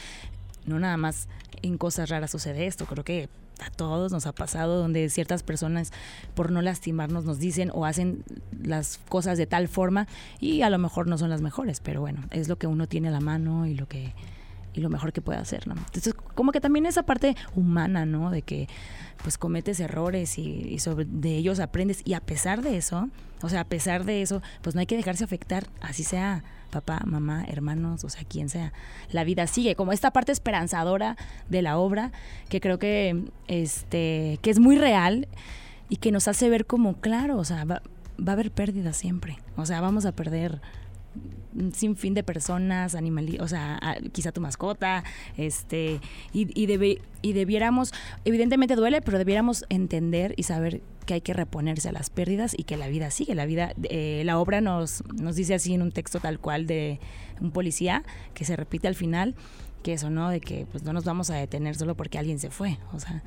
no 0.66 0.78
nada 0.78 0.96
más 0.96 1.28
en 1.62 1.78
cosas 1.78 2.10
raras 2.10 2.30
sucede 2.30 2.66
esto, 2.66 2.86
creo 2.86 3.04
que 3.04 3.28
a 3.64 3.70
todos 3.70 4.12
nos 4.12 4.26
ha 4.26 4.32
pasado 4.32 4.78
donde 4.78 5.08
ciertas 5.08 5.42
personas 5.42 5.92
por 6.34 6.50
no 6.50 6.60
lastimarnos 6.62 7.24
nos 7.24 7.38
dicen 7.38 7.70
o 7.72 7.86
hacen 7.86 8.22
las 8.62 8.98
cosas 9.08 9.38
de 9.38 9.46
tal 9.46 9.68
forma 9.68 10.06
y 10.40 10.62
a 10.62 10.70
lo 10.70 10.78
mejor 10.78 11.06
no 11.06 11.16
son 11.18 11.30
las 11.30 11.40
mejores, 11.40 11.80
pero 11.80 12.00
bueno, 12.00 12.22
es 12.30 12.48
lo 12.48 12.56
que 12.56 12.66
uno 12.66 12.86
tiene 12.86 13.08
a 13.08 13.12
la 13.12 13.20
mano 13.20 13.66
y 13.66 13.74
lo 13.74 13.86
que 13.88 14.14
y 14.74 14.80
lo 14.80 14.90
mejor 14.90 15.14
que 15.14 15.22
puede 15.22 15.38
hacer, 15.38 15.66
¿no? 15.66 15.74
Entonces, 15.74 16.12
como 16.12 16.52
que 16.52 16.60
también 16.60 16.84
esa 16.84 17.04
parte 17.04 17.34
humana, 17.54 18.04
¿no? 18.04 18.30
De 18.30 18.42
que 18.42 18.68
pues 19.22 19.38
cometes 19.38 19.80
errores 19.80 20.36
y, 20.36 20.42
y, 20.68 20.80
sobre 20.80 21.06
de 21.06 21.34
ellos 21.34 21.60
aprendes 21.60 22.02
y 22.04 22.12
a 22.12 22.20
pesar 22.20 22.60
de 22.60 22.76
eso, 22.76 23.08
o 23.40 23.48
sea, 23.48 23.60
a 23.60 23.64
pesar 23.64 24.04
de 24.04 24.20
eso, 24.20 24.42
pues 24.60 24.74
no 24.74 24.80
hay 24.80 24.86
que 24.86 24.98
dejarse 24.98 25.24
afectar, 25.24 25.66
así 25.80 26.04
sea 26.04 26.44
papá, 26.80 27.00
mamá, 27.06 27.44
hermanos, 27.48 28.04
o 28.04 28.08
sea, 28.08 28.22
quien 28.24 28.48
sea. 28.48 28.72
La 29.10 29.24
vida 29.24 29.46
sigue, 29.46 29.74
como 29.74 29.92
esta 29.92 30.10
parte 30.10 30.32
esperanzadora 30.32 31.16
de 31.48 31.62
la 31.62 31.78
obra, 31.78 32.12
que 32.48 32.60
creo 32.60 32.78
que, 32.78 33.24
este, 33.48 34.38
que 34.42 34.50
es 34.50 34.58
muy 34.58 34.76
real 34.76 35.26
y 35.88 35.96
que 35.96 36.12
nos 36.12 36.28
hace 36.28 36.50
ver 36.50 36.66
como, 36.66 37.00
claro, 37.00 37.38
o 37.38 37.44
sea, 37.44 37.64
va, 37.64 37.82
va 38.18 38.32
a 38.32 38.34
haber 38.34 38.50
pérdidas 38.50 38.96
siempre. 38.96 39.38
O 39.56 39.64
sea, 39.64 39.80
vamos 39.80 40.04
a 40.04 40.12
perder 40.12 40.60
sin 41.72 41.96
fin 41.96 42.14
de 42.14 42.22
personas, 42.22 42.94
animales, 42.94 43.40
o 43.40 43.48
sea, 43.48 43.80
quizá 44.12 44.32
tu 44.32 44.40
mascota, 44.40 45.04
este, 45.36 46.00
y, 46.32 46.48
y, 46.60 47.00
y 47.22 47.32
debiéramos, 47.32 47.92
evidentemente 48.24 48.76
duele, 48.76 49.00
pero 49.00 49.18
debiéramos 49.18 49.64
entender 49.68 50.34
y 50.36 50.42
saber 50.42 50.82
que 51.06 51.14
hay 51.14 51.20
que 51.20 51.32
reponerse 51.32 51.88
a 51.88 51.92
las 51.92 52.10
pérdidas 52.10 52.54
y 52.58 52.64
que 52.64 52.76
la 52.76 52.88
vida 52.88 53.10
sigue. 53.10 53.34
La 53.34 53.46
vida, 53.46 53.72
eh, 53.84 54.22
la 54.24 54.38
obra 54.38 54.60
nos, 54.60 55.02
nos 55.14 55.36
dice 55.36 55.54
así 55.54 55.72
en 55.72 55.82
un 55.82 55.92
texto 55.92 56.20
tal 56.20 56.40
cual 56.40 56.66
de 56.66 57.00
un 57.40 57.52
policía 57.52 58.02
que 58.34 58.44
se 58.44 58.56
repite 58.56 58.88
al 58.88 58.96
final 58.96 59.34
que 59.82 59.92
eso, 59.92 60.10
¿no? 60.10 60.30
De 60.30 60.40
que 60.40 60.66
pues 60.72 60.82
no 60.82 60.92
nos 60.92 61.04
vamos 61.04 61.30
a 61.30 61.36
detener 61.36 61.76
solo 61.76 61.94
porque 61.94 62.18
alguien 62.18 62.40
se 62.40 62.50
fue, 62.50 62.76
o 62.92 62.98
sea, 62.98 63.22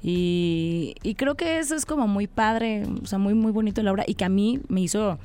y, 0.00 0.94
y 1.02 1.16
creo 1.16 1.34
que 1.34 1.58
eso 1.58 1.74
es 1.74 1.84
como 1.86 2.06
muy 2.06 2.28
padre, 2.28 2.84
o 3.02 3.06
sea, 3.06 3.18
muy, 3.18 3.34
muy 3.34 3.50
bonito 3.50 3.82
la 3.82 3.90
obra 3.90 4.04
y 4.06 4.14
que 4.14 4.24
a 4.24 4.28
mí 4.28 4.60
me 4.68 4.80
hizo 4.80 5.18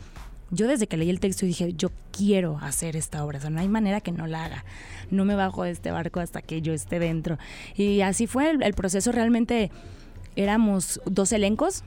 yo 0.52 0.68
desde 0.68 0.88
que 0.88 0.98
leí 0.98 1.10
el 1.10 1.20
texto 1.20 1.46
dije, 1.46 1.74
yo 1.74 1.90
quiero 2.12 2.58
hacer 2.60 2.96
esta 2.96 3.24
obra, 3.24 3.38
o 3.38 3.42
sea, 3.42 3.50
no 3.50 3.60
hay 3.60 3.70
manera 3.70 4.02
que 4.02 4.12
no 4.12 4.28
la 4.28 4.46
haga. 4.46 4.66
No 5.12 5.26
me 5.26 5.36
bajo 5.36 5.64
de 5.64 5.72
este 5.72 5.92
barco 5.92 6.20
hasta 6.20 6.42
que 6.42 6.62
yo 6.62 6.74
esté 6.74 7.00
dentro. 7.00 7.38
Y 7.76 8.02
así 8.02 8.28
fue 8.28 8.50
el, 8.50 8.64
el 8.64 8.74
proceso, 8.74 9.12
realmente 9.12 9.72
éramos 10.36 11.02
dos 11.06 11.32
elencos, 11.32 11.84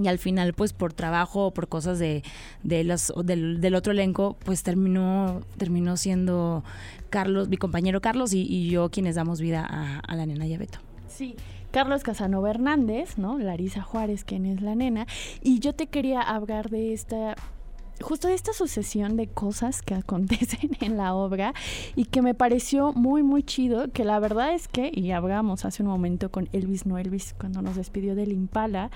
y 0.00 0.08
al 0.08 0.18
final 0.18 0.54
pues 0.54 0.72
por 0.72 0.92
trabajo 0.92 1.50
por 1.50 1.68
cosas 1.68 1.98
de, 1.98 2.22
de 2.62 2.84
los 2.84 3.12
del, 3.24 3.60
del, 3.60 3.74
otro 3.74 3.92
elenco 3.92 4.36
pues 4.44 4.62
terminó 4.62 5.40
terminó 5.56 5.96
siendo 5.96 6.62
Carlos 7.08 7.48
mi 7.48 7.56
compañero 7.56 8.00
Carlos 8.00 8.32
y, 8.32 8.42
y 8.42 8.70
yo 8.70 8.90
quienes 8.90 9.16
damos 9.16 9.40
vida 9.40 9.66
a, 9.68 9.98
a 9.98 10.16
la 10.16 10.26
nena 10.26 10.46
y 10.46 10.54
a 10.54 10.58
Beto 10.58 10.78
sí 11.08 11.34
Carlos 11.70 12.02
Casanova 12.02 12.50
Hernández, 12.50 13.18
¿no? 13.18 13.38
Larisa 13.38 13.82
Juárez, 13.82 14.24
quien 14.24 14.46
es 14.46 14.60
la 14.60 14.74
nena. 14.74 15.06
Y 15.42 15.60
yo 15.60 15.74
te 15.74 15.86
quería 15.86 16.20
hablar 16.20 16.70
de 16.70 16.92
esta 16.92 17.36
justo 18.02 18.28
de 18.28 18.34
esta 18.34 18.52
sucesión 18.52 19.16
de 19.16 19.26
cosas 19.26 19.82
que 19.82 19.94
acontecen 19.94 20.70
en 20.80 20.96
la 20.96 21.14
obra 21.14 21.54
y 21.96 22.06
que 22.06 22.22
me 22.22 22.34
pareció 22.34 22.92
muy 22.92 23.22
muy 23.22 23.42
chido 23.42 23.90
que 23.92 24.04
la 24.04 24.18
verdad 24.18 24.54
es 24.54 24.68
que 24.68 24.90
y 24.92 25.10
hablamos 25.12 25.64
hace 25.64 25.82
un 25.82 25.88
momento 25.88 26.30
con 26.30 26.48
Elvis 26.52 26.86
no 26.86 26.98
Elvis 26.98 27.34
cuando 27.38 27.62
nos 27.62 27.76
despidió 27.76 28.14
del 28.14 28.32
Impala 28.32 28.90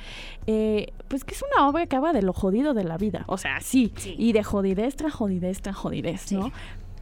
eh, 0.46 0.92
pues 1.08 1.24
que 1.24 1.34
es 1.34 1.44
una 1.54 1.68
obra 1.68 1.86
que 1.86 1.96
habla 1.96 2.12
de 2.12 2.22
lo 2.22 2.32
jodido 2.32 2.74
de 2.74 2.84
la 2.84 2.96
vida 2.96 3.24
o 3.26 3.36
sea 3.36 3.60
sí, 3.60 3.92
sí. 3.96 4.14
y 4.18 4.32
de 4.32 4.42
jodidez 4.42 4.96
tras 4.96 5.12
jodidez 5.12 5.60
tras 5.60 5.76
jodidez 5.76 6.22
sí. 6.22 6.38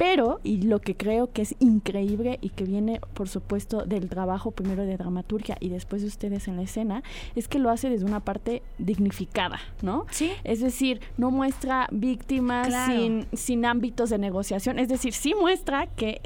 Pero, 0.03 0.41
y 0.43 0.63
lo 0.63 0.81
que 0.81 0.97
creo 0.97 1.31
que 1.31 1.43
es 1.43 1.55
increíble 1.61 2.41
y 2.41 2.49
que 2.49 2.65
viene, 2.65 3.01
por 3.15 3.29
supuesto, 3.29 3.85
del 3.85 4.09
trabajo 4.09 4.51
primero 4.51 4.85
de 4.85 4.97
dramaturgia 4.97 5.57
y 5.61 5.69
después 5.69 6.03
de 6.03 6.09
ustedes 6.09 6.49
en 6.49 6.57
la 6.57 6.63
escena, 6.63 7.05
es 7.37 7.47
que 7.47 7.61
lo 7.61 7.71
hace 7.71 7.89
desde 7.89 8.05
una 8.05 8.19
parte 8.19 8.65
dignificada, 8.79 9.61
¿no? 9.81 10.07
Sí. 10.11 10.33
Es 10.43 10.59
decir, 10.59 11.01
no 11.19 11.31
muestra 11.31 11.87
víctimas 11.93 12.67
claro. 12.67 12.93
sin, 12.93 13.27
sin 13.33 13.65
ámbitos 13.65 14.11
de 14.11 14.19
negociación. 14.19 14.81
Es 14.81 14.89
decir, 14.89 15.13
sí 15.13 15.37
muestra 15.41 15.87
que 15.87 16.21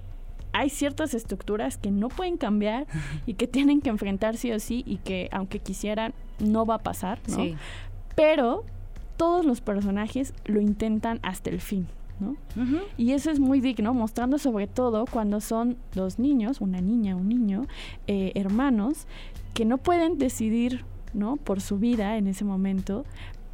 hay 0.54 0.71
ciertas 0.71 1.12
estructuras 1.12 1.76
que 1.76 1.90
no 1.90 2.09
pueden 2.09 2.38
cambiar 2.38 2.87
y 3.26 3.35
que 3.35 3.47
tienen 3.47 3.83
que 3.83 3.90
enfrentar 3.90 4.38
sí 4.38 4.52
o 4.52 4.59
sí 4.59 4.85
y 4.87 4.97
que 4.97 5.28
aunque 5.33 5.59
quisieran 5.59 6.14
no 6.38 6.64
va 6.64 6.76
a 6.76 6.83
pasar, 6.83 7.21
¿no? 7.28 7.37
Sí. 7.37 7.56
Pero 8.14 8.64
todos 9.18 9.45
los 9.45 9.61
personajes 9.61 10.33
lo 10.47 10.62
intentan 10.62 11.21
hasta 11.23 11.50
el 11.50 11.61
fin. 11.61 11.88
¿No? 12.20 12.30
Uh 12.30 12.61
-huh. 12.61 12.82
Y 12.96 13.12
eso 13.12 13.30
es 13.30 13.40
muy 13.40 13.61
digno, 13.61 13.94
mostrando 13.94 14.38
sobre 14.38 14.66
todo 14.66 15.04
cuando 15.06 15.40
son 15.40 15.76
dos 15.94 16.18
niños, 16.18 16.61
una 16.61 16.80
niña, 16.80 17.16
un 17.16 17.28
niño, 17.28 17.66
eh, 18.06 18.32
hermanos, 18.35 19.06
que 19.54 19.64
no 19.64 19.78
pueden 19.78 20.18
decidir, 20.18 20.85
¿no? 21.14 21.37
Por 21.37 21.61
su 21.61 21.78
vida 21.78 22.16
en 22.16 22.26
ese 22.26 22.44
momento, 22.44 23.04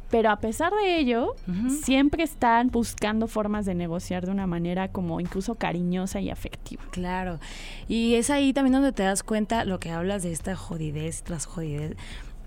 pero 0.09 0.29
a 0.29 0.35
pesar 0.35 0.71
de 0.73 0.99
ello, 0.99 1.35
uh 1.47 1.51
-huh. 1.51 1.69
siempre 1.69 2.23
están 2.23 2.69
buscando 2.69 3.27
formas 3.27 3.65
de 3.65 3.73
negociar 3.73 4.25
de 4.25 4.31
una 4.31 4.45
manera 4.45 4.89
como 4.89 5.19
incluso 5.19 5.55
cariñosa 5.55 6.21
y 6.21 6.29
afectiva. 6.29 6.83
Claro. 6.91 7.39
Y 7.87 8.13
es 8.13 8.29
ahí 8.29 8.53
también 8.53 8.73
donde 8.73 8.91
te 8.91 9.01
das 9.01 9.23
cuenta 9.23 9.65
lo 9.65 9.79
que 9.79 9.89
hablas 9.89 10.21
de 10.21 10.31
esta 10.31 10.55
jodidez 10.55 11.23
tras 11.23 11.47
jodidez. 11.47 11.95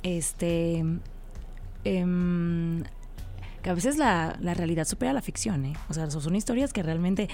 Este. 0.04 0.84
Eh, 1.84 2.04
a 3.68 3.74
veces 3.74 3.96
la, 3.98 4.36
la, 4.40 4.54
realidad 4.54 4.86
supera 4.86 5.12
la 5.12 5.22
ficción, 5.22 5.64
¿eh? 5.64 5.74
O 5.88 5.94
sea, 5.94 6.10
son 6.10 6.36
historias 6.36 6.72
que 6.72 6.82
realmente 6.82 7.28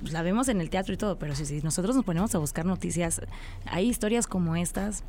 pues, 0.00 0.12
la 0.12 0.22
vemos 0.22 0.48
en 0.48 0.60
el 0.60 0.70
teatro 0.70 0.94
y 0.94 0.96
todo, 0.96 1.18
pero 1.18 1.34
si, 1.34 1.60
nosotros 1.62 1.96
nos 1.96 2.04
ponemos 2.04 2.34
a 2.34 2.38
buscar 2.38 2.64
noticias, 2.64 3.20
hay 3.66 3.88
historias 3.88 4.26
como 4.26 4.56
estas 4.56 5.04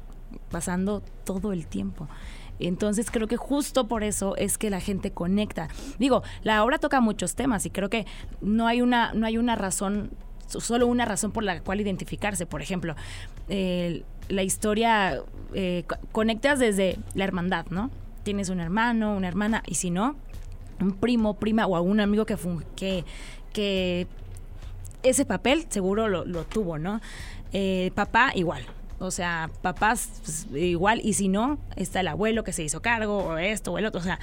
pasando 0.50 1.02
todo 1.24 1.54
el 1.54 1.68
tiempo. 1.68 2.08
Entonces 2.60 3.10
creo 3.10 3.28
que 3.28 3.38
justo 3.38 3.88
por 3.88 4.04
eso 4.04 4.36
es 4.36 4.58
que 4.58 4.70
la 4.70 4.80
gente 4.80 5.12
conecta. 5.12 5.68
Digo, 5.98 6.24
la 6.44 6.64
obra 6.64 6.78
toca 6.78 7.02
muchos 7.02 7.36
temas 7.36 7.66
y 7.66 7.70
creo 7.70 7.90
que 7.90 8.06
no 8.42 8.68
hay 8.68 8.82
una, 8.82 9.14
no 9.14 9.26
hay 9.26 9.38
una 9.38 9.56
razón, 9.56 10.12
solo 10.48 10.88
una 10.88 11.06
razón 11.06 11.32
por 11.32 11.44
la 11.44 11.62
cual 11.62 11.82
identificarse. 11.82 12.46
Por 12.46 12.62
ejemplo, 12.62 12.96
la 13.48 14.44
historia 14.44 15.24
eh, 15.54 15.86
conectas 16.12 16.60
desde 16.60 16.98
la 17.16 17.24
hermandad, 17.24 17.66
¿no? 17.72 17.90
Tienes 18.24 18.50
un 18.50 18.60
hermano, 18.60 19.16
una 19.16 19.28
hermana, 19.28 19.64
y 19.66 19.76
si 19.76 19.90
no, 19.90 20.16
un 20.82 20.94
primo, 20.94 21.36
prima 21.36 21.66
o 21.68 21.76
algún 21.76 22.00
amigo 22.00 22.26
que, 22.26 22.38
que, 22.76 23.06
que 23.54 24.08
ese 25.04 25.26
papel 25.26 25.66
seguro 25.70 26.08
lo, 26.08 26.26
lo 26.26 26.44
tuvo, 26.46 26.78
¿no? 26.78 27.02
Eh, 27.54 27.92
papá 27.96 28.32
igual. 28.36 28.64
O 29.00 29.10
sea, 29.10 29.50
papás 29.64 30.22
pues, 30.24 30.48
igual, 30.54 31.02
y 31.04 31.14
si 31.14 31.28
no, 31.28 31.58
está 31.76 32.02
el 32.02 32.08
abuelo 32.08 32.44
que 32.44 32.54
se 32.54 32.64
hizo 32.64 32.84
cargo, 32.84 33.18
o 33.18 33.38
esto, 33.40 33.74
o 33.74 33.80
el 33.80 33.86
otro. 33.86 34.00
O 34.00 34.04
sea, 34.04 34.20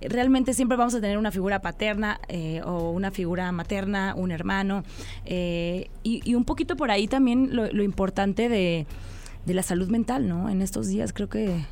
realmente 0.00 0.54
siempre 0.54 0.78
vamos 0.78 0.94
a 0.94 1.02
tener 1.02 1.18
una 1.18 1.30
figura 1.30 1.60
paterna 1.60 2.18
eh, 2.28 2.62
o 2.64 2.92
una 2.92 3.10
figura 3.10 3.52
materna, 3.52 4.14
un 4.16 4.30
hermano. 4.30 4.84
Eh, 5.26 5.90
y, 6.02 6.22
y, 6.24 6.34
un 6.34 6.46
poquito 6.46 6.76
por 6.76 6.90
ahí 6.90 7.08
también 7.08 7.54
lo, 7.54 7.70
lo 7.70 7.82
importante 7.82 8.48
de, 8.48 8.86
de 9.44 9.54
la 9.54 9.62
salud 9.62 9.88
mental, 9.88 10.26
¿no? 10.26 10.48
En 10.48 10.62
estos 10.62 10.88
días 10.88 11.12
creo 11.12 11.28
que 11.28 11.66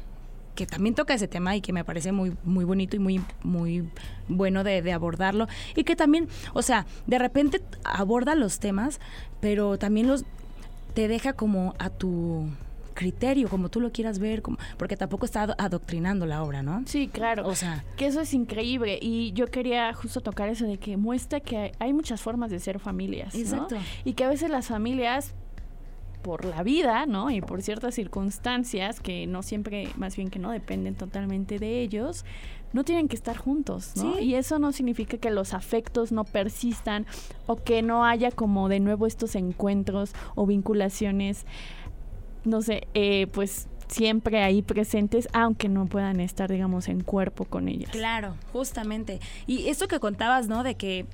que 0.61 0.67
también 0.67 0.95
toca 0.95 1.15
ese 1.15 1.27
tema 1.27 1.57
y 1.57 1.63
que 1.63 1.73
me 1.73 1.85
parece 1.85 2.13
muy, 2.13 2.37
muy 2.45 2.67
bonito 2.67 2.95
y 2.95 2.99
muy, 2.99 3.23
muy 3.43 3.89
bueno 4.29 4.63
de, 4.63 4.83
de, 4.83 4.93
abordarlo. 4.93 5.49
Y 5.75 5.85
que 5.85 5.97
también, 5.97 6.29
o 6.53 6.61
sea, 6.61 6.85
de 7.07 7.19
repente 7.19 7.63
aborda 7.83 8.35
los 8.35 8.59
temas, 8.59 9.01
pero 9.41 9.79
también 9.79 10.07
los 10.07 10.27
te 10.93 11.09
deja 11.09 11.33
como 11.33 11.75
a 11.79 11.89
tu 11.89 12.51
criterio, 12.93 13.49
como 13.49 13.71
tú 13.71 13.81
lo 13.81 13.91
quieras 13.91 14.19
ver, 14.19 14.43
como, 14.43 14.59
porque 14.77 14.99
tampoco 14.99 15.25
está 15.25 15.45
adoctrinando 15.57 16.27
la 16.27 16.43
obra, 16.43 16.63
¿no? 16.63 16.83
Sí, 16.85 17.09
claro. 17.09 17.47
O 17.49 17.55
sea, 17.55 17.83
que 17.97 18.05
eso 18.07 18.21
es 18.21 18.35
increíble 18.35 18.99
y 19.01 19.33
yo 19.33 19.47
quería 19.47 19.95
justo 19.95 20.21
tocar 20.21 20.51
eso 20.51 20.67
de 20.67 20.77
que 20.77 20.99
muestra 20.99 21.41
que 21.41 21.73
hay 21.79 21.95
muchas 21.95 22.21
formas 22.21 22.51
de 22.51 22.61
ser 22.61 22.81
familias, 22.81 23.35
Exacto. 23.35 23.77
¿no? 23.77 23.81
Y 24.05 24.13
que 24.13 24.25
a 24.25 24.29
veces 24.29 24.51
las 24.51 24.67
familias 24.67 25.35
por 26.23 26.45
la 26.45 26.63
vida, 26.63 27.07
¿no? 27.07 27.31
Y 27.31 27.41
por 27.41 27.63
ciertas 27.63 27.95
circunstancias 27.95 29.01
que 29.01 29.27
no 29.27 29.43
siempre, 29.43 29.89
más 29.97 30.17
bien 30.17 30.31
que 30.31 30.39
no 30.39 30.51
dependen 30.51 30.95
totalmente 30.95 31.59
de 31.59 31.81
ellos, 31.81 32.25
no 32.73 32.85
tienen 32.85 33.09
que 33.09 33.17
estar 33.17 33.37
juntos, 33.37 33.93
¿no? 33.97 34.21
Y 34.21 34.35
eso 34.35 34.59
no 34.59 34.73
significa 34.73 35.19
que 35.19 35.31
los 35.31 35.55
afectos 35.55 36.13
no 36.13 36.25
persistan 36.25 37.07
o 37.47 37.57
que 37.57 37.83
no 37.83 38.05
haya 38.05 38.31
como 38.31 38.69
de 38.69 38.81
nuevo 38.81 39.07
estos 39.07 39.35
encuentros 39.35 40.13
o 40.37 40.47
vinculaciones, 40.47 41.47
no 42.45 42.63
sé, 42.63 42.87
eh, 42.95 43.27
pues 43.33 43.69
siempre 43.89 44.43
ahí 44.43 44.63
presentes, 44.63 45.29
aunque 45.33 45.69
no 45.69 45.87
puedan 45.87 46.21
estar, 46.21 46.51
digamos, 46.51 46.89
en 46.89 47.03
cuerpo 47.03 47.45
con 47.45 47.69
ellas. 47.69 47.91
Claro, 47.91 48.37
justamente. 48.53 49.19
Y 49.47 49.69
esto 49.69 49.89
que 49.89 49.99
contabas, 49.99 50.49
¿no? 50.49 50.63
De 50.63 50.77
que 50.77 51.07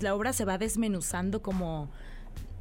la 0.00 0.14
obra 0.14 0.32
se 0.32 0.44
va 0.44 0.58
desmenuzando 0.58 1.42
como 1.42 1.88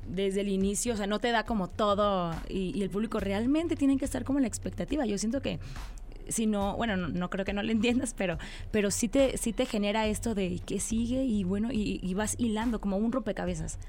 desde 0.10 0.42
el 0.42 0.50
inicio, 0.50 0.94
o 0.94 0.98
sea, 0.98 1.08
no 1.08 1.20
te 1.20 1.32
da 1.32 1.44
como 1.44 1.70
todo 1.70 2.34
y, 2.50 2.82
el 2.82 2.89
público 2.89 3.20
realmente 3.20 3.75
tiene 3.75 3.98
que 3.98 4.06
estar 4.06 4.24
como 4.24 4.39
en 4.39 4.44
la 4.44 4.48
expectativa. 4.48 5.06
Yo 5.06 5.18
siento 5.18 5.42
que 5.42 5.60
si 6.28 6.46
no, 6.46 6.75
bueno, 6.78 6.96
no, 6.96 7.30
creo 7.30 7.46
que 7.46 7.54
no 7.54 7.63
lo 7.63 7.72
entiendas, 7.74 8.13
pero, 8.18 8.38
pero 8.72 8.92
sí 8.92 9.08
te, 9.08 9.38
sí 9.38 9.54
te 9.54 9.66
genera 9.66 10.08
esto 10.08 10.36
de 10.36 10.60
que 10.66 10.80
sigue 10.80 11.24
y 11.24 11.44
bueno, 11.44 11.70
y, 11.72 12.00
y 12.04 12.13
vas 12.13 12.36
hilando 12.38 12.82
como 12.82 12.98
un 12.98 13.12
rompecabezas. 13.12 13.80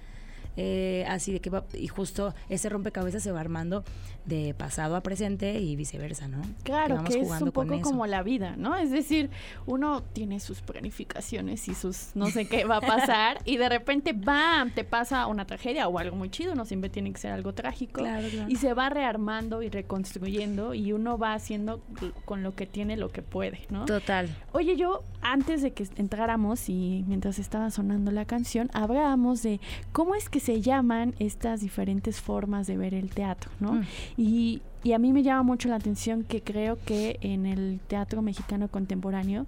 Eh, 0.57 1.05
así 1.09 1.33
de 1.33 1.41
que 1.41 1.51
va, 1.51 1.65
y 1.73 1.87
justo 1.89 2.35
ese 2.49 2.69
rompecabezas 2.69 3.23
se 3.23 3.33
va 3.33 3.41
armando 3.41 3.85
de 4.25 4.55
pasado 4.55 4.97
a 4.97 5.03
presente 5.03 5.61
y 5.61 5.77
viceversa, 5.77 6.29
¿no? 6.29 6.43
Claro, 6.63 7.03
que, 7.05 7.21
es 7.21 7.41
un 7.41 7.53
poco 7.53 7.81
como 7.81 8.07
la 8.07 8.23
vida, 8.23 8.57
¿no? 8.57 8.77
Es 8.77 8.91
decir, 8.91 9.31
uno 9.67 10.03
tiene 10.03 10.41
sus 10.41 10.61
planificaciones 10.61 11.69
y 11.69 11.75
sus 11.75 12.11
no 12.15 12.27
sé 12.31 12.47
qué 12.47 12.65
va 12.65 12.77
a 12.77 12.81
pasar 12.81 13.41
y 13.45 13.57
de 13.57 13.69
repente, 13.69 14.13
¡bam!, 14.13 14.71
te 14.71 14.85
pasa 14.85 15.27
una 15.27 15.47
tragedia 15.47 15.89
o 15.89 15.99
algo 15.99 16.17
muy 16.17 16.31
chido, 16.31 16.55
no 16.55 16.65
siempre 16.65 16.91
tiene 16.91 17.13
que 17.13 17.19
ser 17.19 17.33
algo 17.33 17.55
trágico 17.55 18.03
y 18.49 18.57
se 18.57 18.75
va 18.75 18.91
rearmando 18.91 19.63
y 19.63 19.69
reconstruyendo 19.69 20.75
y 20.75 20.93
uno 20.93 21.17
va 21.17 21.35
haciendo 21.35 21.81
con 22.25 22.43
lo 22.43 22.55
que 22.55 22.67
tiene 22.67 22.97
lo 22.97 23.09
que 23.11 23.23
puede, 23.23 23.61
¿no? 23.71 23.85
Total. 23.87 24.29
Oye, 24.53 24.77
yo 24.77 25.05
antes 25.23 25.63
de 25.63 25.73
que 25.73 25.87
entráramos 25.97 26.69
y 26.69 27.05
mientras 27.07 27.39
estaba 27.39 27.71
sonando 27.71 28.11
la 28.11 28.25
canción, 28.25 28.71
hablábamos 28.73 29.43
de 29.43 29.61
cómo 29.93 30.15
es 30.15 30.29
que 30.29 30.40
se 30.41 30.61
llaman 30.61 31.15
estas 31.19 31.61
diferentes 31.61 32.21
formas 32.21 32.67
de 32.67 32.77
ver 32.77 32.95
el 32.95 33.11
teatro, 33.11 33.51
¿no? 33.61 33.75
Mm. 33.75 33.83
Y, 34.17 34.63
y, 34.83 34.93
a 34.93 34.99
mí 34.99 35.13
me 35.13 35.23
llama 35.23 35.43
mucho 35.43 35.69
la 35.69 35.77
atención 35.77 36.25
que 36.25 36.43
creo 36.43 36.79
que 36.85 37.19
en 37.21 37.47
el 37.47 37.81
teatro 37.87 38.23
mexicano 38.23 38.69
contemporáneo 38.69 39.47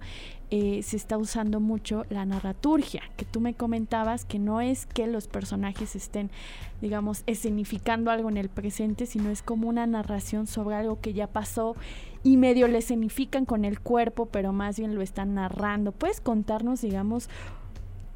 eh, 0.55 0.83
se 0.83 0.97
está 0.97 1.17
usando 1.17 1.59
mucho 1.59 2.05
la 2.11 2.25
narraturgia, 2.25 3.01
que 3.17 3.25
tú 3.25 3.41
me 3.41 3.55
comentabas 3.55 4.23
que 4.23 4.37
no 4.37 4.61
es 4.61 4.85
que 4.85 5.07
los 5.07 5.27
personajes 5.27 5.95
estén, 5.95 6.29
digamos, 6.79 7.23
escenificando 7.25 8.11
algo 8.11 8.29
en 8.29 8.37
el 8.37 8.49
presente, 8.49 9.07
sino 9.07 9.31
es 9.31 9.41
como 9.41 9.67
una 9.67 9.87
narración 9.87 10.45
sobre 10.45 10.75
algo 10.75 11.01
que 11.01 11.13
ya 11.13 11.25
pasó 11.25 11.75
y 12.21 12.37
medio 12.37 12.67
le 12.67 12.77
escenifican 12.77 13.45
con 13.45 13.65
el 13.65 13.79
cuerpo, 13.79 14.27
pero 14.27 14.53
más 14.53 14.77
bien 14.77 14.93
lo 14.93 15.01
están 15.01 15.33
narrando. 15.33 15.91
¿Puedes 15.91 16.21
contarnos, 16.21 16.81
digamos, 16.81 17.29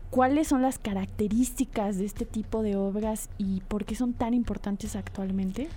¿Cuáles 0.10 0.48
son 0.48 0.62
las 0.62 0.80
características 0.80 1.98
de 1.98 2.06
este 2.06 2.26
tipo 2.26 2.64
de 2.64 2.76
obras 2.76 3.30
y 3.38 3.62
por 3.68 3.86
qué 3.86 3.96
son 3.96 4.14
tan 4.14 4.34
importantes 4.34 4.96
actualmente? 4.96 5.68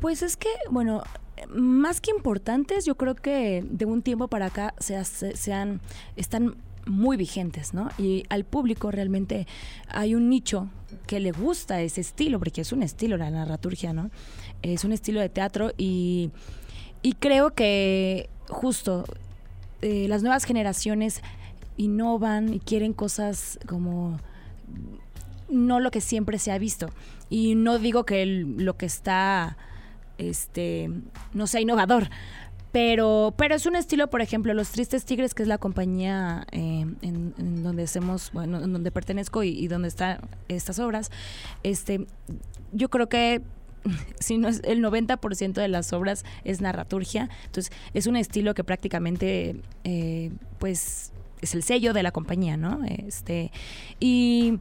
Pues 0.00 0.22
es 0.22 0.36
que, 0.36 0.48
bueno, 0.70 1.02
más 1.48 2.00
que 2.00 2.10
importantes, 2.10 2.84
yo 2.84 2.96
creo 2.96 3.14
que 3.14 3.64
de 3.68 3.84
un 3.84 4.02
tiempo 4.02 4.28
para 4.28 4.46
acá 4.46 4.74
se, 4.78 5.02
sean, 5.36 5.80
están 6.16 6.56
muy 6.86 7.16
vigentes, 7.16 7.74
¿no? 7.74 7.90
Y 7.98 8.24
al 8.28 8.44
público 8.44 8.90
realmente 8.90 9.46
hay 9.88 10.14
un 10.14 10.28
nicho 10.28 10.68
que 11.06 11.20
le 11.20 11.32
gusta 11.32 11.80
ese 11.80 12.00
estilo, 12.00 12.38
porque 12.38 12.62
es 12.62 12.72
un 12.72 12.82
estilo 12.82 13.16
la 13.16 13.30
narraturgia, 13.30 13.92
¿no? 13.92 14.10
Es 14.62 14.84
un 14.84 14.92
estilo 14.92 15.20
de 15.20 15.28
teatro 15.28 15.72
y, 15.76 16.30
creo 17.18 17.54
que 17.54 18.28
justo 18.48 19.04
eh, 19.82 20.06
las 20.08 20.22
nuevas 20.22 20.44
generaciones 20.44 21.22
innovan 21.80 22.54
y 22.54 22.60
quieren 22.60 22.92
cosas 22.92 23.58
como 23.66 24.18
no 25.48 25.80
lo 25.80 25.90
que 25.90 26.00
siempre 26.00 26.38
se 26.38 26.52
ha 26.52 26.58
visto. 26.58 26.90
Y 27.28 27.54
no 27.54 27.78
digo 27.78 28.04
que 28.04 28.24
lo 28.26 28.76
que 28.76 28.86
está 28.86 29.56
este 30.18 30.90
no 31.32 31.46
sea 31.46 31.60
innovador, 31.60 32.10
pero, 32.72 33.34
pero 33.36 33.54
es 33.54 33.66
un 33.66 33.74
estilo, 33.74 34.10
por 34.10 34.20
ejemplo, 34.20 34.54
Los 34.54 34.70
Tristes 34.70 35.04
Tigres, 35.04 35.34
que 35.34 35.42
es 35.42 35.48
la 35.48 35.58
compañía 35.58 36.46
eh, 36.52 36.86
en, 37.02 37.62
donde 37.62 37.84
hacemos, 37.84 38.30
bueno, 38.32 38.62
en 38.62 38.72
donde 38.72 38.90
pertenezco 38.90 39.42
y, 39.42 39.48
y, 39.48 39.66
donde 39.66 39.88
están 39.88 40.20
estas 40.48 40.78
obras, 40.78 41.10
este, 41.62 42.06
yo 42.72 42.88
creo 42.88 43.08
que 43.08 43.42
si 44.20 44.38
no 44.38 44.48
es 44.48 44.60
el 44.64 44.82
90% 44.82 45.54
de 45.54 45.68
las 45.68 45.92
obras 45.92 46.24
es 46.44 46.60
narraturgia, 46.60 47.28
entonces 47.46 47.72
es 47.94 48.06
un 48.06 48.16
estilo 48.16 48.54
que 48.54 48.64
prácticamente, 48.64 49.56
eh, 49.84 50.30
pues, 50.58 51.12
es 51.40 51.54
el 51.54 51.62
sello 51.62 51.92
de 51.92 52.02
la 52.02 52.12
compañía, 52.12 52.56
¿no? 52.56 52.80
Este, 52.84 53.50
y, 53.98 54.58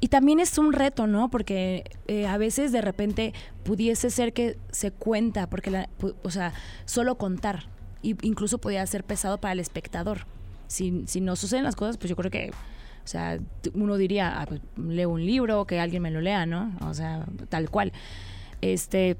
y 0.00 0.08
también 0.08 0.40
es 0.40 0.56
un 0.58 0.72
reto, 0.72 1.06
¿no? 1.06 1.30
Porque 1.30 1.84
eh, 2.06 2.26
a 2.26 2.38
veces 2.38 2.72
de 2.72 2.80
repente 2.80 3.32
pudiese 3.64 4.10
ser 4.10 4.32
que 4.32 4.56
se 4.70 4.90
cuenta, 4.90 5.48
porque, 5.48 5.70
la, 5.70 5.88
o 6.22 6.30
sea, 6.30 6.52
solo 6.84 7.16
contar, 7.16 7.64
y 8.02 8.16
incluso 8.26 8.58
podría 8.58 8.86
ser 8.86 9.04
pesado 9.04 9.38
para 9.38 9.52
el 9.52 9.60
espectador. 9.60 10.26
Si, 10.68 11.04
si 11.06 11.20
no 11.20 11.36
suceden 11.36 11.64
las 11.64 11.76
cosas, 11.76 11.98
pues 11.98 12.08
yo 12.08 12.16
creo 12.16 12.30
que, 12.30 12.50
o 12.50 13.08
sea, 13.08 13.38
uno 13.74 13.96
diría, 13.96 14.40
ah, 14.40 14.46
pues, 14.46 14.60
leo 14.76 15.10
un 15.10 15.24
libro, 15.24 15.66
que 15.66 15.80
alguien 15.80 16.02
me 16.02 16.10
lo 16.10 16.20
lea, 16.20 16.46
¿no? 16.46 16.72
O 16.80 16.94
sea, 16.94 17.26
tal 17.48 17.70
cual. 17.70 17.92
Este, 18.60 19.16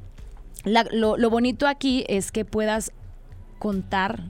lo, 0.65 1.17
lo 1.17 1.31
bonito 1.31 1.67
aquí 1.67 2.05
es 2.09 2.31
que 2.31 2.45
puedas 2.45 2.93
contar 3.59 4.25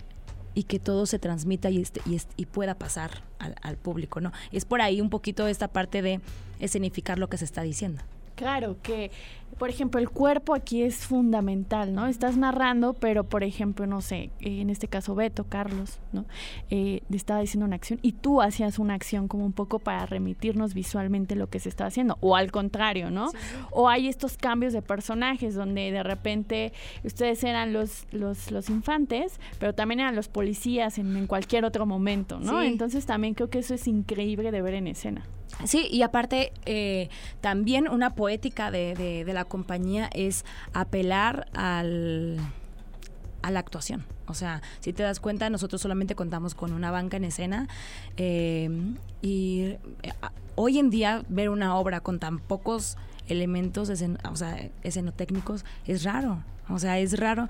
y 0.55 0.65
que 0.65 0.79
todo 0.79 1.07
se 1.07 1.19
transmita 1.19 1.71
y, 1.71 1.81
este, 1.81 2.01
y, 2.07 2.21
y 2.37 2.47
pueda 2.47 2.75
pasar 2.75 3.23
al, 3.39 3.55
al, 3.63 3.77
público, 3.77 4.21
¿no? 4.21 4.33
Es 4.53 4.65
por 4.65 4.81
ahí 4.81 5.01
un 5.01 5.11
poquito 5.11 5.47
esta 5.47 5.69
parte 5.69 6.03
de 6.03 6.21
escenificar 6.59 7.19
lo 7.19 7.29
que 7.29 7.39
se 7.39 7.45
está 7.45 7.63
diciendo. 7.63 8.03
Claro, 8.35 8.77
que 8.83 9.11
por 9.61 9.69
ejemplo, 9.69 10.01
el 10.01 10.09
cuerpo 10.09 10.55
aquí 10.55 10.81
es 10.83 11.05
fundamental, 11.05 11.95
¿no? 11.95 12.07
Estás 12.07 12.39
narrando, 12.39 12.95
pero 12.95 13.25
por 13.25 13.45
ejemplo, 13.45 13.87
no 13.87 14.01
sé, 14.01 14.31
en 14.41 14.71
este 14.71 14.89
caso 14.89 15.15
Beto, 15.15 15.45
Carlos, 15.45 15.99
¿no? 16.15 16.25
Eh, 16.71 17.03
estaba 17.11 17.41
diciendo 17.41 17.67
una 17.67 17.77
acción 17.77 17.99
y 18.01 18.13
tú 18.13 18.41
hacías 18.41 18.79
una 18.79 18.95
acción 18.95 19.29
como 19.29 19.45
un 19.45 19.53
poco 19.53 19.79
para 19.79 20.07
remitirnos 20.07 20.73
visualmente 20.73 21.37
lo 21.37 21.51
que 21.51 21.61
se 21.61 21.69
está 21.69 21.85
haciendo, 21.85 22.17
o 22.23 22.37
al 22.37 22.51
contrario, 22.51 23.11
¿no? 23.11 23.33
O 23.71 23.91
hay 23.91 24.09
estos 24.09 24.39
cambios 24.39 24.73
de 24.73 24.81
personajes 24.81 25.55
donde 25.55 25.93
de 25.93 26.03
repente 26.05 26.73
ustedes 27.05 27.45
eran 27.45 27.75
los, 27.75 28.07
los, 28.13 28.51
los 28.51 28.71
infantes, 28.71 29.39
pero 29.59 29.75
también 29.75 30.01
eran 30.01 30.17
los 30.17 30.29
policías 30.29 30.97
en, 30.97 31.15
en 31.15 31.27
cualquier 31.27 31.67
otro 31.67 31.85
momento, 31.85 32.41
¿no? 32.41 32.63
Entonces 32.63 33.05
también 33.05 33.35
creo 33.35 33.51
que 33.51 33.59
eso 33.59 33.75
es 33.75 33.87
increíble 33.87 34.53
de 34.53 34.63
ver 34.63 34.73
en 34.73 34.87
escena. 34.87 35.23
Sí, 35.65 35.89
y 35.91 36.03
aparte 36.03 36.53
eh, 36.65 37.09
también 37.41 37.89
una 37.89 38.15
poética 38.15 38.71
de, 38.71 38.95
de, 38.95 39.33
la 39.33 39.45
compañía 39.51 40.09
es 40.15 40.47
apelar 40.73 41.49
al, 41.53 42.39
a 43.43 43.51
la 43.51 43.61
actuación. 43.61 44.07
O 44.27 44.35
sea, 44.35 44.63
si 44.79 44.95
te 44.95 45.03
das 45.03 45.21
cuenta, 45.21 45.51
nosotros 45.51 45.83
solamente 45.83 46.15
contamos 46.15 46.55
con 46.55 46.73
una 46.73 46.91
banca 46.91 47.19
en 47.19 47.25
escena 47.25 47.69
eh, 48.17 48.71
y 49.21 49.77
eh, 50.03 50.13
hoy 50.55 50.79
en 50.79 50.89
día 50.89 51.25
ver 51.29 51.51
una 51.51 51.77
obra 51.77 52.01
con 52.01 52.19
tan 52.19 52.39
pocos 52.39 52.97
elementos 53.29 53.91
o 53.91 54.37
sea, 54.37 54.71
escenotécnicos 54.83 55.65
es 55.87 56.05
raro. 56.05 56.43
O 56.73 56.79
sea, 56.79 56.99
es 56.99 57.19
raro 57.19 57.49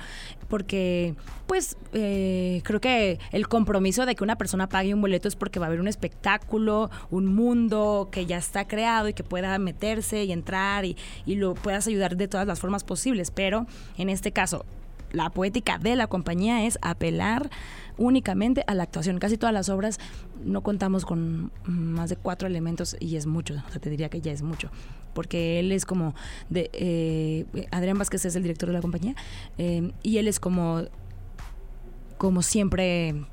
porque, 0.48 1.14
pues, 1.46 1.76
eh, 1.92 2.62
creo 2.64 2.80
que 2.80 3.18
el 3.32 3.48
compromiso 3.48 4.06
de 4.06 4.14
que 4.14 4.24
una 4.24 4.36
persona 4.36 4.68
pague 4.68 4.94
un 4.94 5.00
boleto 5.00 5.28
es 5.28 5.36
porque 5.36 5.60
va 5.60 5.66
a 5.66 5.68
haber 5.68 5.80
un 5.80 5.88
espectáculo, 5.88 6.90
un 7.10 7.26
mundo 7.26 8.08
que 8.10 8.26
ya 8.26 8.38
está 8.38 8.66
creado 8.66 9.08
y 9.08 9.14
que 9.14 9.24
pueda 9.24 9.58
meterse 9.58 10.24
y 10.24 10.32
entrar 10.32 10.84
y, 10.84 10.96
y 11.26 11.36
lo 11.36 11.54
puedas 11.54 11.86
ayudar 11.86 12.16
de 12.16 12.28
todas 12.28 12.46
las 12.46 12.60
formas 12.60 12.84
posibles. 12.84 13.30
Pero 13.30 13.66
en 13.96 14.08
este 14.08 14.32
caso, 14.32 14.64
la 15.12 15.30
poética 15.30 15.78
de 15.78 15.96
la 15.96 16.06
compañía 16.06 16.64
es 16.64 16.78
apelar 16.82 17.50
únicamente 17.98 18.64
a 18.66 18.74
la 18.74 18.84
actuación. 18.84 19.18
Casi 19.18 19.36
todas 19.36 19.52
las 19.52 19.68
obras 19.68 19.98
no 20.42 20.62
contamos 20.62 21.04
con 21.04 21.52
más 21.64 22.10
de 22.10 22.16
cuatro 22.16 22.48
elementos 22.48 22.96
y 22.98 23.16
es 23.16 23.26
mucho, 23.26 23.54
o 23.66 23.70
sea, 23.70 23.80
te 23.80 23.90
diría 23.90 24.08
que 24.08 24.20
ya 24.20 24.32
es 24.32 24.42
mucho 24.42 24.70
porque 25.12 25.58
él 25.58 25.72
es 25.72 25.84
como 25.84 26.14
de 26.50 26.70
eh, 26.72 27.66
Adrián 27.72 27.98
Vázquez 27.98 28.24
es 28.26 28.36
el 28.36 28.44
director 28.44 28.68
de 28.68 28.74
la 28.74 28.80
compañía 28.80 29.16
eh, 29.58 29.92
y 30.04 30.18
él 30.18 30.28
es 30.28 30.38
como 30.38 30.84
como 32.16 32.42
siempre 32.42 33.24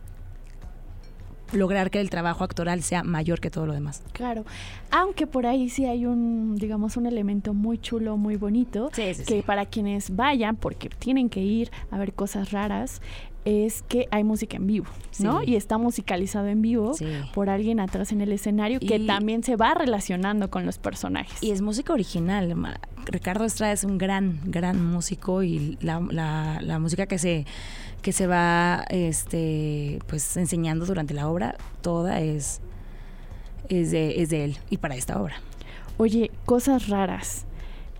lograr 1.54 1.90
que 1.92 2.00
el 2.00 2.10
trabajo 2.10 2.44
actoral 2.44 2.82
sea 2.84 3.04
mayor 3.04 3.40
que 3.40 3.50
todo 3.50 3.66
lo 3.66 3.74
demás. 3.74 4.04
Claro, 4.12 4.46
aunque 4.92 5.28
por 5.28 5.46
ahí 5.46 5.70
sí 5.70 5.86
hay 5.86 6.06
un, 6.06 6.56
digamos, 6.56 6.98
un 6.98 7.06
elemento 7.06 7.54
muy 7.54 7.78
chulo, 7.78 8.18
muy 8.18 8.36
bonito, 8.36 8.90
que 8.94 9.44
para 9.46 9.66
quienes 9.66 10.16
vayan, 10.16 10.56
porque 10.56 10.90
tienen 10.90 11.30
que 11.30 11.42
ir 11.42 11.72
a 11.92 11.98
ver 11.98 12.14
cosas 12.14 12.52
raras, 12.52 13.02
es 13.46 13.82
que 13.84 14.10
hay 14.12 14.26
música 14.26 14.58
en 14.58 14.68
vivo, 14.68 14.88
¿no? 15.20 15.40
Sí. 15.40 15.52
Y 15.52 15.56
está 15.56 15.78
musicalizado 15.78 16.48
en 16.48 16.62
vivo 16.62 16.94
Sí. 16.96 17.06
por 17.34 17.50
alguien 17.50 17.80
atrás 17.80 18.12
en 18.12 18.20
el 18.20 18.34
escenario 18.34 18.82
que 18.82 19.00
también 19.00 19.42
se 19.42 19.56
va 19.56 19.74
relacionando 19.74 20.50
con 20.50 20.66
los 20.66 20.78
personajes. 20.80 21.42
Y 21.42 21.52
es 21.52 21.62
música 21.62 21.94
original. 21.94 22.54
Ricardo 23.06 23.46
Estrada 23.46 23.72
es 23.72 23.86
un 23.86 23.98
gran, 23.98 24.42
gran 24.44 24.86
músico 24.86 25.44
y 25.44 25.78
la, 25.80 26.02
la- 26.12 26.60
la 26.62 26.78
música 26.80 27.06
que 27.06 27.18
se, 27.18 27.46
que 28.08 28.14
se 28.14 28.26
va 28.26 28.86
este, 28.88 30.00
pues, 30.08 30.38
enseñando 30.38 30.86
durante 30.86 31.14
la 31.14 31.28
obra, 31.28 31.58
toda 31.82 32.22
es, 32.22 32.62
es, 33.68 33.92
de, 33.92 34.22
es 34.22 34.30
de 34.30 34.46
él 34.46 34.58
y 34.70 34.78
para 34.78 34.96
esta 34.96 35.22
obra. 35.22 35.42
Oye, 35.98 36.32
cosas 36.46 36.88
raras. 36.88 37.44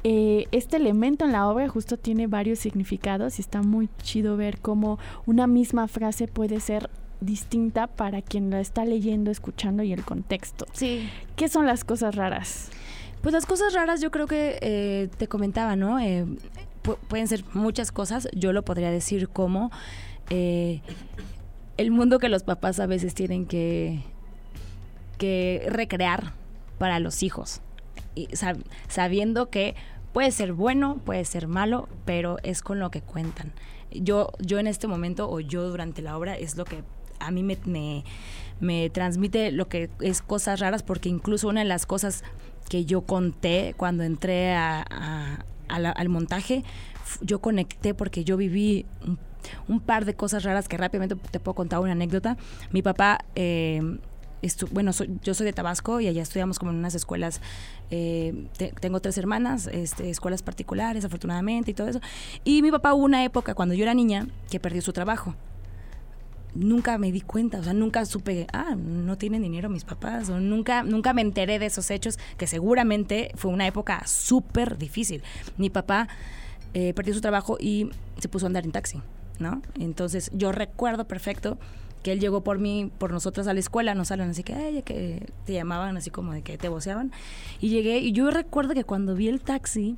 Eh, 0.06 0.46
este 0.54 0.78
elemento 0.78 1.26
en 1.26 1.34
la 1.34 1.50
obra 1.50 1.68
justo 1.68 1.98
tiene 1.98 2.28
varios 2.28 2.60
significados 2.60 3.38
y 3.38 3.42
está 3.42 3.62
muy 3.62 3.90
chido 4.02 4.38
ver 4.38 4.60
cómo 4.60 4.98
una 5.26 5.46
misma 5.46 5.90
frase 5.90 6.30
puede 6.30 6.62
ser 6.62 6.90
distinta 7.20 7.88
para 7.88 8.22
quien 8.22 8.50
la 8.50 8.62
está 8.62 8.86
leyendo, 8.86 9.30
escuchando 9.30 9.84
y 9.84 9.92
el 9.92 10.06
contexto. 10.06 10.68
Sí. 10.72 11.10
¿Qué 11.36 11.50
son 11.50 11.66
las 11.66 11.84
cosas 11.84 12.16
raras? 12.16 12.70
Pues 13.22 13.34
las 13.34 13.46
cosas 13.46 13.74
raras 13.74 14.00
yo 14.00 14.10
creo 14.10 14.26
que 14.26 14.58
eh, 14.62 15.10
te 15.18 15.28
comentaba, 15.28 15.76
¿no? 15.76 16.00
Eh, 16.00 16.26
pueden 16.96 17.28
ser 17.28 17.44
muchas 17.54 17.92
cosas. 17.92 18.28
Yo 18.34 18.54
lo 18.54 18.64
podría 18.64 18.90
decir 18.92 19.30
como 19.30 19.72
eh, 20.30 20.82
el 21.78 21.92
mundo 21.92 22.20
que 22.20 22.30
los 22.30 22.44
papás 22.44 22.80
a 22.80 22.86
veces 22.88 23.14
tienen 23.14 23.46
que, 23.46 24.02
que 25.18 25.66
recrear 25.70 26.34
para 26.78 27.00
los 27.00 27.24
hijos. 27.24 27.62
Y 28.16 28.28
sab- 28.30 28.64
sabiendo 28.88 29.50
que 29.50 29.76
puede 30.14 30.32
ser 30.32 30.54
bueno, 30.54 30.98
puede 31.06 31.26
ser 31.26 31.48
malo, 31.48 31.88
pero 32.06 32.38
es 32.44 32.62
con 32.62 32.80
lo 32.80 32.90
que 32.92 33.02
cuentan. 33.02 33.52
Yo, 33.92 34.32
yo 34.40 34.60
en 34.60 34.68
este 34.68 34.88
momento, 34.88 35.30
o 35.30 35.40
yo 35.40 35.70
durante 35.70 36.02
la 36.02 36.18
obra, 36.18 36.36
es 36.38 36.58
lo 36.58 36.66
que 36.66 36.84
a 37.20 37.32
mí 37.32 37.42
me, 37.44 37.58
me, 38.60 38.90
transmite 38.90 39.52
lo 39.52 39.68
que 39.70 39.90
es 40.02 40.22
cosas 40.22 40.60
raras, 40.60 40.84
porque 40.84 41.10
incluso 41.10 41.48
una 41.48 41.62
de 41.62 41.68
las 41.68 41.86
cosas 41.86 42.24
que 42.70 42.86
yo 42.86 43.02
conté 43.02 43.74
cuando 43.78 44.04
entré 44.04 44.54
a- 44.54 45.46
a 45.70 45.80
la- 45.80 45.92
al 45.92 46.10
montaje, 46.10 46.64
yo 47.22 47.40
conecté 47.40 47.94
porque 47.94 48.24
yo 48.24 48.38
viví 48.38 48.86
un, 49.68 49.80
par 49.80 50.06
de 50.06 50.14
cosas 50.16 50.44
raras 50.44 50.68
que 50.68 50.78
rápidamente 50.78 51.16
te 51.32 51.40
puedo 51.40 51.56
contar 51.56 51.80
una 51.80 51.94
anécdota. 51.94 52.38
Mi 52.72 52.82
papá, 52.82 53.20
eh, 53.36 53.82
bueno, 54.72 54.94
soy- 54.94 55.10
yo 55.24 55.34
soy 55.34 55.46
de 55.46 55.54
Tabasco 55.54 56.00
y 56.00 56.08
allá 56.08 56.22
estudiamos 56.22 56.60
como 56.60 56.72
en 56.72 56.78
unas 56.78 56.96
escuelas, 56.96 57.42
eh, 57.90 58.48
te- 58.58 58.72
tengo 58.80 59.00
tres 59.00 59.18
hermanas, 59.18 59.68
este, 59.68 60.10
escuelas 60.10 60.42
particulares 60.44 61.06
afortunadamente 61.06 61.72
y 61.72 61.74
todo 61.74 61.88
eso. 61.88 62.00
Y 62.44 62.62
mi 62.62 62.72
papá 62.72 62.94
hubo 62.94 63.04
una 63.06 63.24
época 63.24 63.54
cuando 63.56 63.74
yo 63.74 63.84
era 63.84 63.94
niña 63.94 64.28
que 64.52 64.60
perdió 64.60 64.82
su 64.82 64.94
trabajo 64.94 65.36
nunca 66.58 66.98
me 66.98 67.12
di 67.12 67.22
cuenta, 67.22 67.60
o 67.60 67.64
sea, 67.64 67.74
nunca 67.74 68.06
supe, 68.06 68.48
ah, 68.52 68.76
no 68.76 69.18
tienen 69.18 69.42
dinero 69.42 69.70
mis 69.70 69.84
papás, 69.84 70.30
o 70.30 70.40
nunca, 70.40 70.84
nunca 70.84 71.14
me 71.14 71.22
enteré 71.22 71.60
de 71.60 71.68
esos 71.68 71.90
hechos, 71.92 72.18
que 72.38 72.48
seguramente 72.48 73.32
fue 73.36 73.52
una 73.52 73.68
época 73.68 74.06
súper 74.06 74.78
difícil. 74.78 75.24
Mi 75.58 75.70
papá 75.70 76.08
eh, 76.74 76.94
perdió 76.94 77.14
su 77.14 77.22
trabajo 77.22 77.58
y 77.60 77.90
se 78.20 78.28
puso 78.28 78.46
a 78.46 78.48
andar 78.48 78.66
en 78.66 78.72
taxi, 78.72 79.02
¿no? 79.40 79.62
Entonces 79.80 80.32
yo 80.34 80.52
recuerdo 80.52 81.08
perfecto 81.08 81.58
que 82.04 82.12
él 82.12 82.20
llegó 82.20 82.44
por 82.44 82.60
mí, 82.60 82.92
por 82.98 83.12
nosotras 83.12 83.48
a 83.48 83.54
la 83.54 83.60
escuela, 83.60 83.96
nos 83.96 84.10
salen 84.10 84.30
así 84.30 84.44
que, 84.44 84.54
ay, 84.54 84.82
que 84.84 85.28
te 85.46 85.54
llamaban 85.54 85.98
así 85.98 86.10
como 86.10 86.34
de 86.34 86.42
que 86.42 86.58
te 86.58 86.70
voceaban. 86.70 87.12
Y 87.60 87.70
llegué, 87.70 88.00
y 88.00 88.12
yo 88.12 88.32
recuerdo 88.32 88.74
que 88.74 88.84
cuando 88.84 89.16
vi 89.16 89.28
el 89.28 89.42
taxi, 89.42 89.98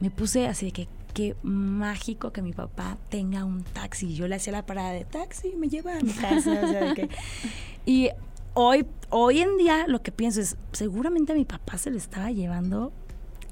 me 0.00 0.10
puse 0.10 0.46
así 0.46 0.66
de 0.66 0.72
que 0.72 0.88
qué 1.12 1.36
mágico 1.42 2.32
que 2.32 2.42
mi 2.42 2.52
papá 2.52 2.96
tenga 3.10 3.44
un 3.44 3.62
taxi. 3.64 4.14
Yo 4.14 4.28
le 4.28 4.36
hacía 4.36 4.52
la 4.52 4.66
parada 4.66 4.90
de 4.92 5.04
taxi, 5.04 5.54
me 5.56 5.68
lleva 5.68 5.96
a 5.96 6.00
mi 6.00 6.12
casa. 6.12 6.60
o 6.64 6.68
sea, 6.68 6.94
que- 6.94 7.08
y 7.86 8.08
hoy, 8.54 8.86
hoy 9.10 9.40
en 9.40 9.56
día 9.58 9.86
lo 9.86 10.02
que 10.02 10.12
pienso 10.12 10.40
es, 10.40 10.56
seguramente 10.72 11.32
a 11.32 11.34
mi 11.34 11.44
papá 11.44 11.78
se 11.78 11.90
le 11.90 11.98
estaba 11.98 12.30
llevando 12.30 12.92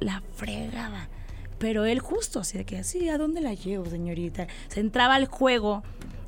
la 0.00 0.22
fregada. 0.34 1.08
Pero 1.58 1.84
él 1.84 2.00
justo, 2.00 2.40
así 2.40 2.56
de 2.56 2.64
que, 2.64 2.78
así, 2.78 3.08
¿a 3.10 3.18
dónde 3.18 3.42
la 3.42 3.52
llevo, 3.52 3.84
señorita? 3.86 4.46
Se 4.68 4.80
entraba 4.80 5.14
al 5.16 5.26
juego, 5.26 5.82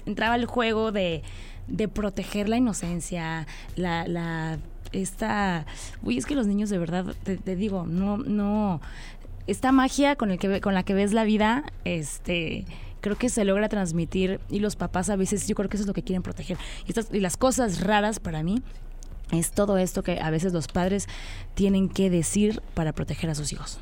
entraba 0.05 0.35
al 0.35 0.45
juego 0.45 0.93
de, 0.93 1.23
de 1.69 1.89
proteger 1.89 2.51
la 2.51 2.59
inocencia, 2.59 3.47
la, 3.77 4.07
la, 4.07 4.59
esta, 4.93 5.65
uy, 6.03 6.19
es 6.19 6.27
que 6.27 6.35
los 6.35 6.47
niños 6.47 6.69
de 6.69 6.77
verdad, 6.79 7.15
te, 7.25 7.39
te 7.39 7.57
digo, 7.57 7.87
no, 7.87 8.19
no, 8.19 8.83
esta 9.47 9.73
magia 9.73 10.17
con, 10.17 10.31
el 10.31 10.39
que, 10.39 10.61
con 10.61 10.75
la 10.75 10.83
que 10.83 10.95
ves 10.95 11.13
la 11.13 11.25
vida, 11.25 11.65
este, 11.85 12.65
creo 13.01 13.17
que 13.17 13.29
se 13.29 13.45
logra 13.45 13.69
transmitir 13.69 14.41
y 14.49 14.61
los 14.61 14.77
papás 14.77 15.11
a 15.11 15.17
veces, 15.17 15.47
yo 15.47 15.55
creo 15.55 15.69
que 15.69 15.77
eso 15.77 15.85
es 15.85 15.89
lo 15.89 15.95
que 15.95 16.03
quieren 16.03 16.23
proteger. 16.23 16.57
Y, 16.87 16.91
estas, 16.91 17.09
y 17.13 17.21
las 17.21 17.37
cosas 17.37 17.81
raras 17.81 18.21
para 18.21 18.43
mí 18.43 18.63
es 19.33 19.51
todo 19.51 19.79
esto 19.79 20.03
que 20.03 20.21
a 20.21 20.31
veces 20.31 20.53
los 20.53 20.69
padres 20.69 21.09
tienen 21.55 21.89
que 21.89 22.11
decir 22.11 22.63
para 22.75 22.93
proteger 22.93 23.31
a 23.31 23.35
sus 23.35 23.53
hijos. 23.53 23.79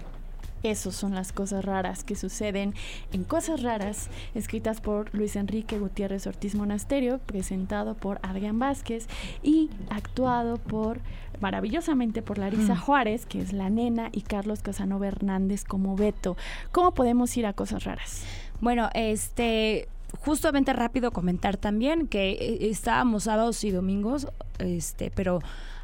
Esas 0.62 0.94
son 0.94 1.14
las 1.14 1.32
cosas 1.32 1.64
raras 1.64 2.04
que 2.04 2.16
suceden 2.16 2.74
en 3.12 3.24
Cosas 3.24 3.62
Raras, 3.62 4.08
escritas 4.34 4.80
por 4.80 5.14
Luis 5.14 5.36
Enrique 5.36 5.78
Gutiérrez 5.78 6.26
Ortiz 6.26 6.54
Monasterio, 6.54 7.18
presentado 7.18 7.94
por 7.94 8.18
Adrián 8.22 8.58
Vázquez 8.58 9.08
y 9.42 9.70
actuado 9.88 10.58
por 10.58 11.00
maravillosamente 11.40 12.20
por 12.20 12.38
Larisa 12.38 12.76
Juárez, 12.76 13.26
que 13.26 13.40
es 13.40 13.52
la 13.52 13.70
nena, 13.70 14.10
y 14.12 14.20
Carlos 14.20 14.60
Casanova 14.60 15.08
Hernández 15.08 15.64
como 15.64 15.96
Beto. 15.96 16.36
¿Cómo 16.72 16.92
podemos 16.92 17.34
ir 17.36 17.46
a 17.46 17.54
Cosas 17.54 17.84
Raras? 17.84 18.24
Bueno, 18.60 18.90
este, 18.94 19.88
justamente 20.18 20.72
rápido 20.72 21.10
comentar 21.10 21.56
también 21.56 22.06
que 22.06 22.32
eh, 22.32 22.70
estábamos 22.70 23.24
sábados 23.24 23.64
y 23.64 23.70
domingos, 23.70 24.28
este, 24.58 25.10
pero 25.10 25.40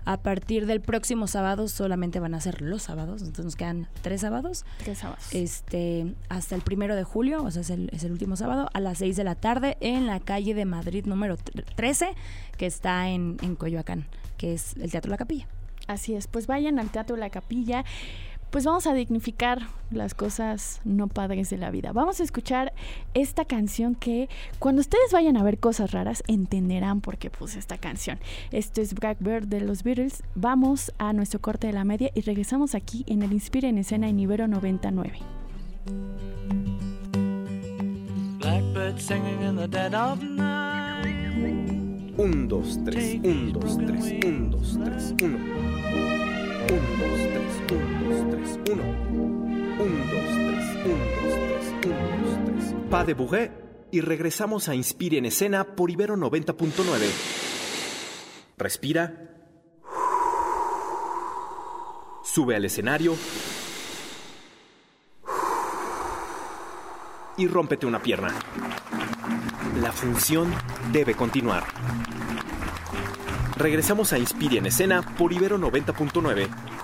a 0.07 0.17
partir 0.23 0.65
del 0.67 0.81
próximo 0.81 1.27
sábado 1.27 1.69
solamente 1.69 2.19
van 2.21 2.35
a 2.35 2.41
ser 2.41 2.63
los 2.63 2.85
sábados, 2.85 3.21
entonces 3.21 3.45
nos 3.45 3.57
quedan 3.57 3.89
tres 4.03 4.23
sábados, 4.23 4.65
Tres 4.79 4.99
sábados. 4.99 5.25
este, 5.35 6.15
hasta 6.31 6.55
el 6.55 6.63
primero 6.63 6.97
de 6.97 7.05
julio, 7.05 7.43
o 7.43 7.51
sea, 7.51 7.61
es 7.61 7.69
el, 7.71 7.91
es 7.93 8.03
el 8.05 8.13
último 8.13 8.37
sábado, 8.37 8.69
a 8.73 8.81
las 8.81 8.99
seis 8.99 9.17
de 9.17 9.25
la 9.25 9.35
tarde 9.35 9.77
en 9.81 10.07
la 10.07 10.21
calle 10.21 10.55
de 10.55 10.65
Madrid 10.65 11.05
número 11.07 11.37
tre- 11.37 11.65
13, 11.75 12.15
que 12.57 12.67
está 12.67 13.09
en, 13.11 13.37
en 13.43 13.57
Coyoacán, 13.57 14.07
que 14.39 14.55
es 14.55 14.75
el 14.79 14.91
Teatro 14.91 15.11
La 15.11 15.19
Capilla. 15.19 15.47
Así 15.89 16.15
es, 16.15 16.27
pues 16.27 16.47
vayan 16.47 16.79
al 16.79 16.91
Teatro 16.91 17.17
La 17.17 17.31
Capilla. 17.31 17.85
Pues 18.51 18.65
vamos 18.65 18.87
a 18.87 18.95
dignificar 18.95 19.69
las 19.91 20.15
cosas 20.15 20.81
no 20.85 21.09
padres 21.09 21.51
de 21.51 21.59
la 21.59 21.71
vida. 21.71 21.93
Vamos 21.93 22.21
a 22.21 22.23
escuchar 22.23 22.73
esta 23.15 23.45
canción 23.45 23.95
que 23.95 24.29
cuando 24.59 24.81
ustedes 24.81 25.13
vayan 25.13 25.37
a 25.37 25.43
ver 25.43 25.59
cosas 25.59 25.93
raras 25.93 26.23
entenderán 26.27 27.01
por 27.01 27.19
qué 27.19 27.29
puse 27.29 27.59
esta 27.59 27.79
canción. 27.79 28.19
Esto 28.53 28.81
es 28.81 28.95
Blackbird 28.95 29.47
de 29.47 29.61
los 29.61 29.83
Beatles. 29.83 30.23
Vamos 30.35 30.93
a 30.99 31.13
nuestro 31.13 31.41
corte 31.41 31.67
de 31.67 31.73
la 31.73 31.85
media 31.85 32.11
y 32.15 32.21
regresamos 32.23 32.75
aquí 32.75 33.05
en 33.09 33.23
el 33.23 33.33
Inspira 33.33 33.69
en 33.69 33.79
Escena 33.79 34.09
en 34.09 34.21
Ibero 34.21 34.49
99. 34.49 35.19
Blackbird 38.39 39.01
singing 39.01 39.43
in 39.43 39.57
the 39.57 39.67
dead 39.67 39.93
of 39.95 40.23
night. 40.23 40.77
1, 42.17 42.49
2, 42.49 42.85
3, 42.85 43.21
1, 43.25 43.53
2, 43.53 43.77
3, 43.77 44.25
1, 44.25 44.51
2, 44.51 44.79
3, 44.85 45.15
1. 45.21 45.37
1, 46.69 46.81
2, 46.99 47.29
3, 47.35 47.56
1, 48.69 48.75
2, 48.75 48.75
3, 48.75 48.75
1. 48.75 48.83
1, 49.79 50.05
2, 50.13 50.25
3, 50.25 50.87
1, 50.87 50.97
2, 51.23 51.35
3, 51.81 51.87
1, 51.87 51.97
2, 52.25 52.75
3. 52.81 52.91
Pa 52.91 53.05
de 53.05 53.15
Bourré 53.15 53.53
y 53.93 54.01
regresamos 54.01 54.69
a 54.69 54.75
Inspire 54.75 55.19
en 55.19 55.27
Escena 55.27 55.77
por 55.77 55.91
Ibero 55.91 56.17
90.9. 56.17 57.07
Respira. 58.59 59.31
Sube 62.25 62.57
al 62.57 62.65
escenario. 62.65 63.15
Y 67.37 67.47
rómpete 67.47 67.87
una 67.87 68.03
pierna. 68.03 68.35
La 69.81 69.93
función 69.93 70.53
debe 70.91 71.15
continuar. 71.15 71.65
Regresamos 73.57 74.13
a 74.13 74.19
Inspire 74.19 74.59
en 74.59 74.67
Escena 74.67 75.03
por 75.17 75.33
Ibero 75.33 75.57
90.9. 75.59 76.76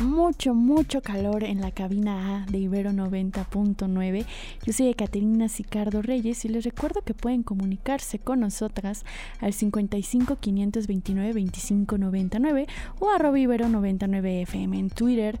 Mucho, 0.00 0.54
mucho 0.54 1.00
calor 1.02 1.44
en 1.44 1.60
la 1.60 1.70
cabina 1.70 2.36
A 2.36 2.46
de 2.46 2.58
Ibero 2.58 2.90
90.9. 2.90 4.26
Yo 4.64 4.72
soy 4.72 4.94
Caterina 4.94 5.48
Sicardo 5.48 6.02
Reyes 6.02 6.44
y 6.44 6.48
les 6.48 6.64
recuerdo 6.64 7.02
que 7.02 7.14
pueden 7.14 7.42
comunicarse 7.42 8.18
con 8.18 8.40
nosotras 8.40 9.04
al 9.40 9.52
55 9.52 10.36
529 10.36 11.32
25 11.32 11.98
99 11.98 12.66
o 12.98 13.10
arroba 13.10 13.38
Ibero 13.38 13.68
99 13.68 14.42
FM 14.42 14.78
en 14.78 14.90
Twitter. 14.90 15.38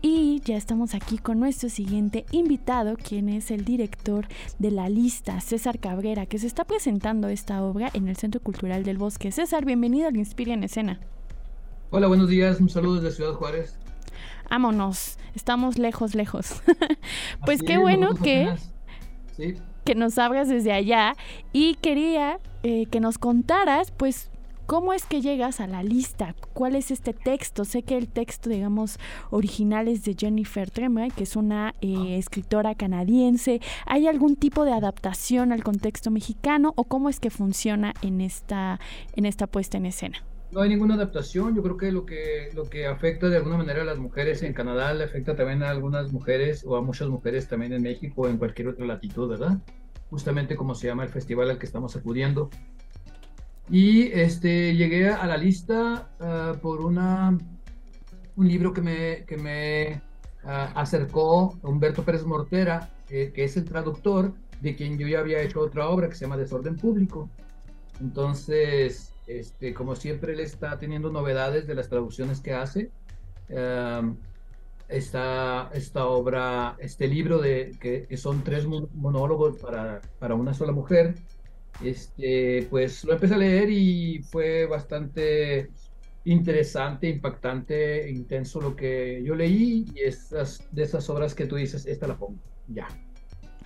Y 0.00 0.40
ya 0.44 0.56
estamos 0.56 0.94
aquí 0.94 1.18
con 1.18 1.40
nuestro 1.40 1.68
siguiente 1.68 2.24
invitado, 2.30 2.96
quien 2.96 3.28
es 3.28 3.50
el 3.50 3.64
director 3.64 4.28
de 4.60 4.70
la 4.70 4.88
lista, 4.88 5.40
César 5.40 5.80
Cabrera, 5.80 6.26
que 6.26 6.38
se 6.38 6.46
está 6.46 6.64
presentando 6.64 7.28
esta 7.28 7.64
obra 7.64 7.90
en 7.94 8.06
el 8.06 8.16
Centro 8.16 8.40
Cultural 8.40 8.84
del 8.84 8.98
Bosque. 8.98 9.32
César, 9.32 9.64
bienvenido 9.64 10.06
al 10.06 10.16
Inspira 10.16 10.54
en 10.54 10.62
Escena. 10.62 11.00
Hola, 11.90 12.06
buenos 12.06 12.28
días. 12.28 12.60
Un 12.60 12.68
saludo 12.68 13.00
desde 13.00 13.16
Ciudad 13.16 13.32
Juárez. 13.32 13.74
vámonos, 14.50 15.18
estamos 15.34 15.78
lejos, 15.78 16.14
lejos. 16.14 16.60
pues 17.46 17.62
qué 17.62 17.78
bueno 17.78 18.14
que, 18.14 18.54
que 19.86 19.94
nos 19.94 20.18
abras 20.18 20.48
desde 20.48 20.72
allá 20.72 21.14
y 21.54 21.76
quería 21.76 22.40
eh, 22.62 22.84
que 22.90 23.00
nos 23.00 23.16
contaras, 23.16 23.90
pues, 23.90 24.30
¿Cómo 24.66 24.92
es 24.92 25.06
que 25.06 25.22
llegas 25.22 25.60
a 25.60 25.66
la 25.66 25.82
lista? 25.82 26.34
¿Cuál 26.52 26.74
es 26.74 26.90
este 26.90 27.14
texto? 27.14 27.64
Sé 27.64 27.84
que 27.84 27.96
el 27.96 28.06
texto, 28.06 28.50
digamos, 28.50 28.98
original 29.30 29.88
es 29.88 30.04
de 30.04 30.14
Jennifer 30.14 30.70
Tremblay, 30.70 31.10
que 31.10 31.22
es 31.22 31.36
una 31.36 31.74
eh, 31.80 31.94
ah. 31.96 32.16
escritora 32.16 32.74
canadiense. 32.74 33.62
¿Hay 33.86 34.06
algún 34.06 34.36
tipo 34.36 34.66
de 34.66 34.74
adaptación 34.74 35.52
al 35.52 35.64
contexto 35.64 36.10
mexicano 36.10 36.74
o 36.76 36.84
cómo 36.84 37.08
es 37.08 37.18
que 37.18 37.30
funciona 37.30 37.94
en 38.02 38.20
esta, 38.20 38.78
en 39.16 39.24
esta 39.24 39.46
puesta 39.46 39.78
en 39.78 39.86
escena? 39.86 40.22
No 40.50 40.60
hay 40.60 40.68
ninguna 40.70 40.94
adaptación. 40.94 41.54
Yo 41.54 41.62
creo 41.62 41.76
que 41.76 41.92
lo 41.92 42.06
que 42.06 42.50
lo 42.54 42.64
que 42.64 42.86
afecta 42.86 43.28
de 43.28 43.36
alguna 43.36 43.58
manera 43.58 43.82
a 43.82 43.84
las 43.84 43.98
mujeres 43.98 44.42
en 44.42 44.54
Canadá 44.54 44.94
le 44.94 45.04
afecta 45.04 45.36
también 45.36 45.62
a 45.62 45.70
algunas 45.70 46.12
mujeres 46.12 46.64
o 46.66 46.76
a 46.76 46.82
muchas 46.82 47.08
mujeres 47.08 47.48
también 47.48 47.72
en 47.72 47.82
México 47.82 48.22
o 48.22 48.28
en 48.28 48.38
cualquier 48.38 48.68
otra 48.68 48.86
latitud, 48.86 49.28
¿verdad? 49.28 49.58
Justamente 50.10 50.56
como 50.56 50.74
se 50.74 50.86
llama 50.86 51.04
el 51.04 51.10
festival 51.10 51.50
al 51.50 51.58
que 51.58 51.66
estamos 51.66 51.94
acudiendo. 51.96 52.48
Y 53.70 54.10
este, 54.12 54.74
llegué 54.74 55.10
a 55.10 55.26
la 55.26 55.36
lista 55.36 56.08
ah, 56.20 56.54
por 56.62 56.80
una, 56.80 57.36
un 58.36 58.48
libro 58.48 58.72
que 58.72 58.80
me, 58.80 59.24
que 59.26 59.36
me 59.36 60.00
uh, 60.44 60.72
acercó 60.74 61.58
Humberto 61.62 62.02
Pérez 62.02 62.24
Mortera, 62.24 62.90
eh, 63.10 63.30
que 63.34 63.44
es 63.44 63.56
el 63.58 63.64
traductor 63.64 64.32
de 64.62 64.74
quien 64.74 64.98
yo 64.98 65.06
ya 65.06 65.20
había 65.20 65.42
hecho 65.42 65.60
otra 65.60 65.88
obra 65.88 66.08
que 66.08 66.14
se 66.14 66.24
llama 66.24 66.38
Desorden 66.38 66.76
Público. 66.76 67.28
Entonces, 68.00 69.12
este, 69.28 69.74
como 69.74 69.94
siempre, 69.94 70.32
él 70.32 70.40
está 70.40 70.78
teniendo 70.78 71.10
novedades 71.10 71.66
de 71.66 71.74
las 71.74 71.88
traducciones 71.88 72.40
que 72.40 72.54
hace. 72.54 72.90
Uh, 73.50 74.14
esta, 74.88 75.70
esta 75.74 76.06
obra, 76.06 76.76
este 76.78 77.06
libro 77.08 77.38
de 77.38 77.76
que, 77.80 78.06
que 78.06 78.16
son 78.16 78.42
tres 78.42 78.66
monólogos 78.66 79.58
para, 79.58 80.00
para 80.18 80.34
una 80.34 80.54
sola 80.54 80.72
mujer, 80.72 81.14
este, 81.84 82.66
pues 82.70 83.04
lo 83.04 83.12
empecé 83.12 83.34
a 83.34 83.38
leer 83.38 83.70
y 83.70 84.22
fue 84.22 84.66
bastante 84.66 85.68
interesante, 86.24 87.08
impactante, 87.08 88.10
intenso 88.10 88.60
lo 88.60 88.74
que 88.74 89.22
yo 89.22 89.34
leí 89.34 89.86
y 89.94 90.00
esas, 90.00 90.66
de 90.72 90.82
esas 90.82 91.08
obras 91.10 91.34
que 91.34 91.46
tú 91.46 91.56
dices, 91.56 91.86
esta 91.86 92.06
la 92.06 92.16
pongo, 92.16 92.38
ya. 92.68 92.88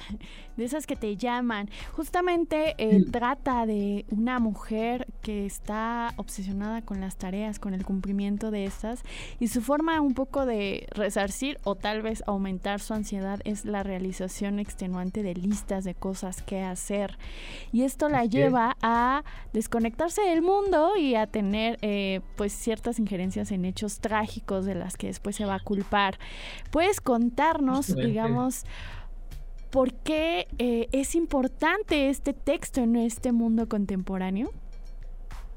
de 0.56 0.64
esas 0.64 0.86
que 0.86 0.96
te 0.96 1.16
llaman. 1.16 1.70
Justamente 1.92 2.74
eh, 2.78 3.04
trata 3.10 3.66
de 3.66 4.04
una 4.10 4.38
mujer 4.38 5.06
que 5.22 5.46
está 5.46 6.12
obsesionada 6.16 6.82
con 6.82 7.00
las 7.00 7.16
tareas, 7.16 7.58
con 7.58 7.74
el 7.74 7.84
cumplimiento 7.84 8.50
de 8.50 8.64
estas, 8.64 9.02
y 9.40 9.48
su 9.48 9.62
forma 9.62 10.00
un 10.00 10.14
poco 10.14 10.46
de 10.46 10.86
resarcir 10.90 11.58
o 11.64 11.74
tal 11.74 12.02
vez 12.02 12.22
aumentar 12.26 12.80
su 12.80 12.94
ansiedad 12.94 13.40
es 13.44 13.64
la 13.64 13.82
realización 13.82 14.58
extenuante 14.58 15.22
de 15.22 15.34
listas 15.34 15.84
de 15.84 15.94
cosas 15.94 16.42
que 16.42 16.62
hacer. 16.62 17.18
Y 17.72 17.82
esto 17.82 18.08
la 18.08 18.24
lleva 18.24 18.76
a 18.82 19.24
desconectarse 19.52 20.22
del 20.22 20.42
mundo 20.42 20.96
y 20.96 21.14
a 21.14 21.26
tener 21.26 21.78
eh, 21.82 22.20
pues 22.36 22.52
ciertas 22.52 22.98
injerencias 22.98 23.50
en 23.50 23.64
hechos 23.64 24.00
trágicos 24.00 24.64
de 24.64 24.74
las 24.74 24.96
que 24.96 25.06
después 25.08 25.36
se 25.36 25.44
va 25.44 25.56
a 25.56 25.60
culpar. 25.60 26.18
¿Puedes 26.70 27.00
contarnos, 27.00 27.94
digamos, 27.94 28.64
¿por 29.72 29.94
qué 29.94 30.46
eh, 30.58 30.88
es 30.92 31.16
importante 31.16 32.10
este 32.10 32.34
texto 32.34 32.82
en 32.82 32.94
este 32.94 33.32
mundo 33.32 33.68
contemporáneo? 33.68 34.52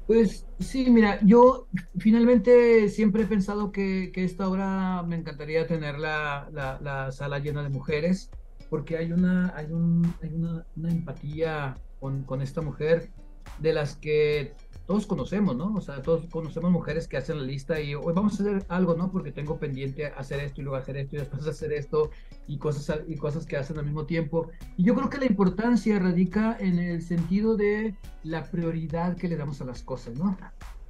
Pues 0.06 0.46
sí, 0.58 0.90
mira, 0.90 1.20
yo 1.22 1.68
finalmente 1.98 2.88
siempre 2.88 3.24
he 3.24 3.26
pensado 3.26 3.72
que, 3.72 4.10
esta 4.14 4.48
obra 4.48 5.02
me 5.02 5.16
encantaría 5.16 5.66
tener 5.66 5.98
la, 5.98 6.48
la, 6.52 7.12
sala 7.12 7.40
llena 7.40 7.62
de 7.62 7.68
mujeres, 7.68 8.30
porque 8.70 8.96
hay 8.96 9.12
una, 9.12 9.54
hay 9.54 9.70
un, 9.70 10.14
hay 10.22 10.32
una 10.32 10.90
empatía 10.90 11.74
con, 12.00 12.22
con, 12.22 12.40
esta 12.40 12.62
mujer 12.62 13.10
de 13.58 13.72
las 13.72 13.96
que 13.96 14.54
todos 14.86 15.06
conocemos, 15.06 15.56
¿no? 15.56 15.74
O 15.74 15.80
sea, 15.80 16.00
todos 16.00 16.26
conocemos 16.30 16.70
mujeres 16.70 17.08
que 17.08 17.16
hacen 17.16 17.38
la 17.38 17.44
lista 17.44 17.80
y 17.80 17.94
hoy 17.94 18.12
vamos 18.14 18.38
a 18.38 18.44
hacer 18.44 18.64
algo, 18.68 18.94
¿no? 18.94 19.10
Porque 19.10 19.32
tengo 19.32 19.58
pendiente 19.58 20.06
hacer 20.06 20.38
esto 20.40 20.60
y 20.60 20.64
luego 20.64 20.76
hacer 20.76 20.96
esto 20.96 21.16
y 21.16 21.18
después 21.18 21.46
hacer 21.46 21.72
esto 21.72 22.10
y 22.46 22.58
cosas, 22.58 23.00
y 23.08 23.16
cosas 23.16 23.46
que 23.46 23.56
hacen 23.56 23.78
al 23.78 23.84
mismo 23.84 24.06
tiempo. 24.06 24.48
Y 24.76 24.84
yo 24.84 24.94
creo 24.94 25.10
que 25.10 25.18
la 25.18 25.26
importancia 25.26 25.98
radica 25.98 26.56
en 26.60 26.78
el 26.78 27.02
sentido 27.02 27.56
de 27.56 27.96
la 28.22 28.44
prioridad 28.44 29.16
que 29.16 29.28
le 29.28 29.36
damos 29.36 29.60
a 29.60 29.64
las 29.64 29.82
cosas, 29.82 30.14
¿no? 30.14 30.36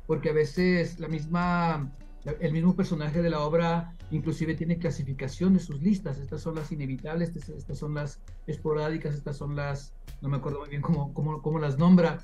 Porque 0.06 0.28
a 0.28 0.34
veces 0.34 1.00
la 1.00 1.08
misma, 1.08 1.90
el 2.40 2.52
mismo 2.52 2.76
personaje 2.76 3.22
de 3.22 3.30
la 3.30 3.40
obra 3.40 3.94
inclusive 4.10 4.54
tiene 4.54 4.78
clasificación 4.78 5.54
de 5.54 5.60
sus 5.60 5.80
listas. 5.80 6.18
Estas 6.18 6.42
son 6.42 6.54
las 6.54 6.70
inevitables, 6.70 7.34
estas, 7.34 7.78
son 7.78 7.94
las 7.94 8.20
esporádicas, 8.46 9.14
estas 9.14 9.38
son 9.38 9.56
las, 9.56 9.94
no 10.20 10.28
me 10.28 10.36
acuerdo 10.36 10.60
muy 10.60 10.68
bien 10.68 10.82
cómo, 10.82 11.14
cómo, 11.14 11.40
cómo 11.40 11.58
las 11.58 11.78
nombra 11.78 12.18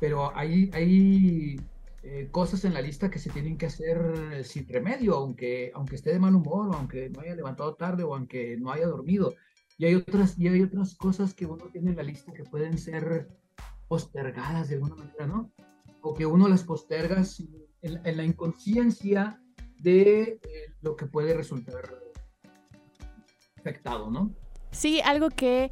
pero 0.00 0.36
hay, 0.36 0.70
hay 0.72 1.56
eh, 2.02 2.28
cosas 2.30 2.64
en 2.64 2.74
la 2.74 2.80
lista 2.80 3.10
que 3.10 3.18
se 3.18 3.30
tienen 3.30 3.58
que 3.58 3.66
hacer 3.66 4.44
sin 4.44 4.68
remedio, 4.68 5.16
aunque, 5.16 5.72
aunque 5.74 5.96
esté 5.96 6.12
de 6.12 6.18
mal 6.18 6.34
humor, 6.34 6.68
o 6.68 6.74
aunque 6.74 7.10
no 7.10 7.20
haya 7.20 7.34
levantado 7.34 7.74
tarde, 7.74 8.04
o 8.04 8.14
aunque 8.14 8.56
no 8.56 8.70
haya 8.70 8.86
dormido. 8.86 9.34
Y 9.78 9.86
hay 9.86 9.94
otras, 9.94 10.38
y 10.38 10.48
hay 10.48 10.62
otras 10.62 10.94
cosas 10.96 11.34
que 11.34 11.46
uno 11.46 11.66
tiene 11.72 11.90
en 11.90 11.96
la 11.96 12.02
lista 12.02 12.32
que 12.32 12.44
pueden 12.44 12.78
ser 12.78 13.28
postergadas 13.88 14.68
de 14.68 14.76
alguna 14.76 14.96
manera, 14.96 15.26
¿no? 15.26 15.52
O 16.02 16.14
que 16.14 16.26
uno 16.26 16.48
las 16.48 16.62
posterga 16.62 17.22
en, 17.82 18.16
la 18.16 18.24
inconsciencia 18.24 19.40
de 19.78 20.22
eh, 20.22 20.40
lo 20.80 20.96
que 20.96 21.06
puede 21.06 21.34
resultar 21.34 21.94
afectado, 23.56 24.10
¿no? 24.10 24.32
Sí, 24.70 25.00
algo 25.00 25.30
que 25.30 25.70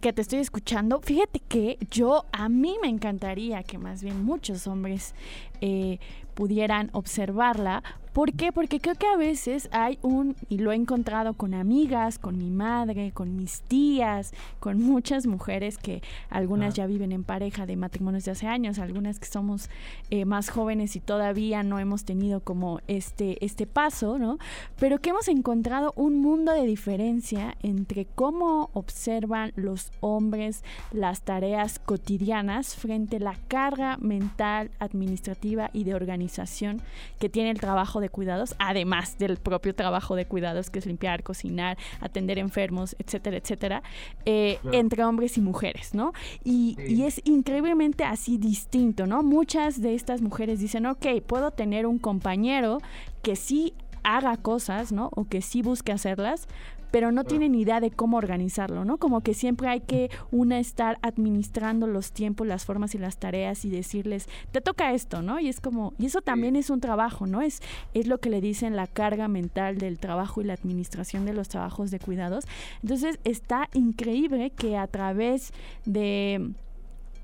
que 0.00 0.12
te 0.12 0.22
estoy 0.22 0.38
escuchando, 0.38 1.00
fíjate 1.00 1.40
que 1.40 1.78
yo 1.90 2.24
a 2.32 2.48
mí 2.48 2.76
me 2.80 2.88
encantaría 2.88 3.62
que 3.62 3.78
más 3.78 4.02
bien 4.02 4.24
muchos 4.24 4.66
hombres 4.66 5.14
eh, 5.60 5.98
pudieran 6.34 6.90
observarla 6.92 7.82
¿Por 8.16 8.32
qué? 8.32 8.50
Porque 8.50 8.80
creo 8.80 8.94
que 8.94 9.06
a 9.06 9.18
veces 9.18 9.68
hay 9.72 9.98
un, 10.00 10.36
y 10.48 10.56
lo 10.56 10.72
he 10.72 10.74
encontrado 10.74 11.34
con 11.34 11.52
amigas, 11.52 12.18
con 12.18 12.38
mi 12.38 12.48
madre, 12.48 13.12
con 13.12 13.36
mis 13.36 13.60
tías, 13.60 14.32
con 14.58 14.80
muchas 14.80 15.26
mujeres 15.26 15.76
que 15.76 16.00
algunas 16.30 16.72
ya 16.72 16.86
viven 16.86 17.12
en 17.12 17.24
pareja 17.24 17.66
de 17.66 17.76
matrimonios 17.76 18.24
de 18.24 18.30
hace 18.30 18.46
años, 18.46 18.78
algunas 18.78 19.18
que 19.18 19.26
somos 19.26 19.68
eh, 20.08 20.24
más 20.24 20.48
jóvenes 20.48 20.96
y 20.96 21.00
todavía 21.00 21.62
no 21.62 21.78
hemos 21.78 22.06
tenido 22.06 22.40
como 22.40 22.80
este, 22.86 23.44
este 23.44 23.66
paso, 23.66 24.18
¿no? 24.18 24.38
Pero 24.80 24.98
que 24.98 25.10
hemos 25.10 25.28
encontrado 25.28 25.92
un 25.94 26.18
mundo 26.18 26.52
de 26.52 26.64
diferencia 26.64 27.54
entre 27.62 28.06
cómo 28.06 28.70
observan 28.72 29.52
los 29.56 29.92
hombres 30.00 30.64
las 30.90 31.20
tareas 31.20 31.78
cotidianas 31.80 32.76
frente 32.76 33.16
a 33.16 33.20
la 33.20 33.36
carga 33.48 33.98
mental, 33.98 34.70
administrativa 34.78 35.68
y 35.74 35.84
de 35.84 35.94
organización 35.94 36.80
que 37.18 37.28
tiene 37.28 37.50
el 37.50 37.60
trabajo 37.60 38.00
de 38.00 38.05
cuidados, 38.08 38.54
además 38.58 39.18
del 39.18 39.36
propio 39.36 39.74
trabajo 39.74 40.16
de 40.16 40.26
cuidados 40.26 40.70
que 40.70 40.78
es 40.78 40.86
limpiar, 40.86 41.22
cocinar, 41.22 41.76
atender 42.00 42.38
enfermos, 42.38 42.96
etcétera, 42.98 43.36
etcétera, 43.36 43.82
eh, 44.24 44.58
entre 44.72 45.04
hombres 45.04 45.36
y 45.38 45.40
mujeres, 45.40 45.94
¿no? 45.94 46.12
Y, 46.44 46.76
y, 46.86 47.04
es 47.04 47.20
increíblemente 47.24 48.04
así 48.04 48.38
distinto, 48.38 49.06
¿no? 49.06 49.22
Muchas 49.22 49.80
de 49.80 49.94
estas 49.94 50.22
mujeres 50.22 50.60
dicen, 50.60 50.86
ok, 50.86 51.06
puedo 51.26 51.50
tener 51.50 51.86
un 51.86 51.98
compañero 51.98 52.78
que 53.22 53.36
sí 53.36 53.74
haga 54.06 54.36
cosas, 54.36 54.92
¿no? 54.92 55.10
O 55.16 55.24
que 55.24 55.42
sí 55.42 55.62
busque 55.62 55.90
hacerlas, 55.90 56.46
pero 56.96 57.12
no 57.12 57.24
tienen 57.24 57.54
idea 57.54 57.78
de 57.78 57.90
cómo 57.90 58.16
organizarlo, 58.16 58.86
¿no? 58.86 58.96
Como 58.96 59.20
que 59.20 59.34
siempre 59.34 59.68
hay 59.68 59.80
que 59.80 60.10
una 60.30 60.58
estar 60.58 60.98
administrando 61.02 61.86
los 61.86 62.10
tiempos, 62.10 62.46
las 62.46 62.64
formas 62.64 62.94
y 62.94 62.98
las 62.98 63.18
tareas 63.18 63.66
y 63.66 63.68
decirles, 63.68 64.30
te 64.50 64.62
toca 64.62 64.94
esto, 64.94 65.20
¿no? 65.20 65.38
Y 65.38 65.50
es 65.50 65.60
como, 65.60 65.92
y 65.98 66.06
eso 66.06 66.22
también 66.22 66.56
es 66.56 66.70
un 66.70 66.80
trabajo, 66.80 67.26
¿no? 67.26 67.42
Es, 67.42 67.60
es 67.92 68.06
lo 68.06 68.16
que 68.16 68.30
le 68.30 68.40
dicen 68.40 68.76
la 68.76 68.86
carga 68.86 69.28
mental 69.28 69.76
del 69.76 69.98
trabajo 69.98 70.40
y 70.40 70.44
la 70.44 70.54
administración 70.54 71.26
de 71.26 71.34
los 71.34 71.50
trabajos 71.50 71.90
de 71.90 72.00
cuidados. 72.00 72.46
Entonces 72.82 73.18
está 73.24 73.68
increíble 73.74 74.48
que 74.48 74.78
a 74.78 74.86
través 74.86 75.52
de 75.84 76.54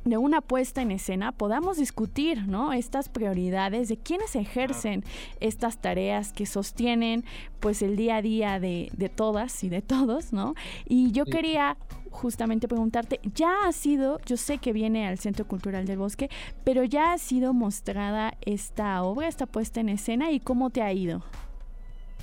de 0.04 0.16
una 0.16 0.40
puesta 0.40 0.82
en 0.82 0.90
escena 0.90 1.32
podamos 1.32 1.76
discutir 1.76 2.46
¿no? 2.46 2.72
estas 2.72 3.08
prioridades 3.08 3.88
de 3.88 3.96
quienes 3.96 4.36
ejercen 4.36 5.04
estas 5.40 5.78
tareas 5.78 6.32
que 6.32 6.46
sostienen 6.46 7.24
pues 7.60 7.82
el 7.82 7.96
día 7.96 8.16
a 8.16 8.22
día 8.22 8.60
de, 8.60 8.90
de 8.92 9.08
todas 9.08 9.62
y 9.62 9.68
de 9.68 9.82
todos, 9.82 10.32
¿no? 10.32 10.54
Y 10.84 11.12
yo 11.12 11.24
quería 11.24 11.76
justamente 12.10 12.68
preguntarte, 12.68 13.20
ya 13.34 13.66
ha 13.66 13.72
sido, 13.72 14.20
yo 14.26 14.36
sé 14.36 14.58
que 14.58 14.72
viene 14.72 15.06
al 15.06 15.18
Centro 15.18 15.46
Cultural 15.46 15.86
del 15.86 15.98
Bosque, 15.98 16.28
pero 16.64 16.84
ya 16.84 17.12
ha 17.12 17.18
sido 17.18 17.54
mostrada 17.54 18.34
esta 18.42 19.02
obra, 19.02 19.28
esta 19.28 19.46
puesta 19.46 19.80
en 19.80 19.88
escena 19.88 20.30
y 20.30 20.40
cómo 20.40 20.70
te 20.70 20.82
ha 20.82 20.92
ido. 20.92 21.22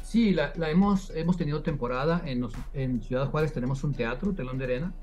Sí, 0.04 0.34
la, 0.34 0.52
hemos, 0.70 1.12
hemos 1.12 1.38
tenido 1.38 1.62
temporada 1.62 2.22
en, 2.26 2.48
en 2.74 3.02
Ciudad 3.02 3.30
Juárez, 3.30 3.54
tenemos 3.54 3.84
un 3.84 3.94
teatro, 3.94 4.34
Telón 4.34 4.58
de 4.58 4.64
Arena, 4.66 4.94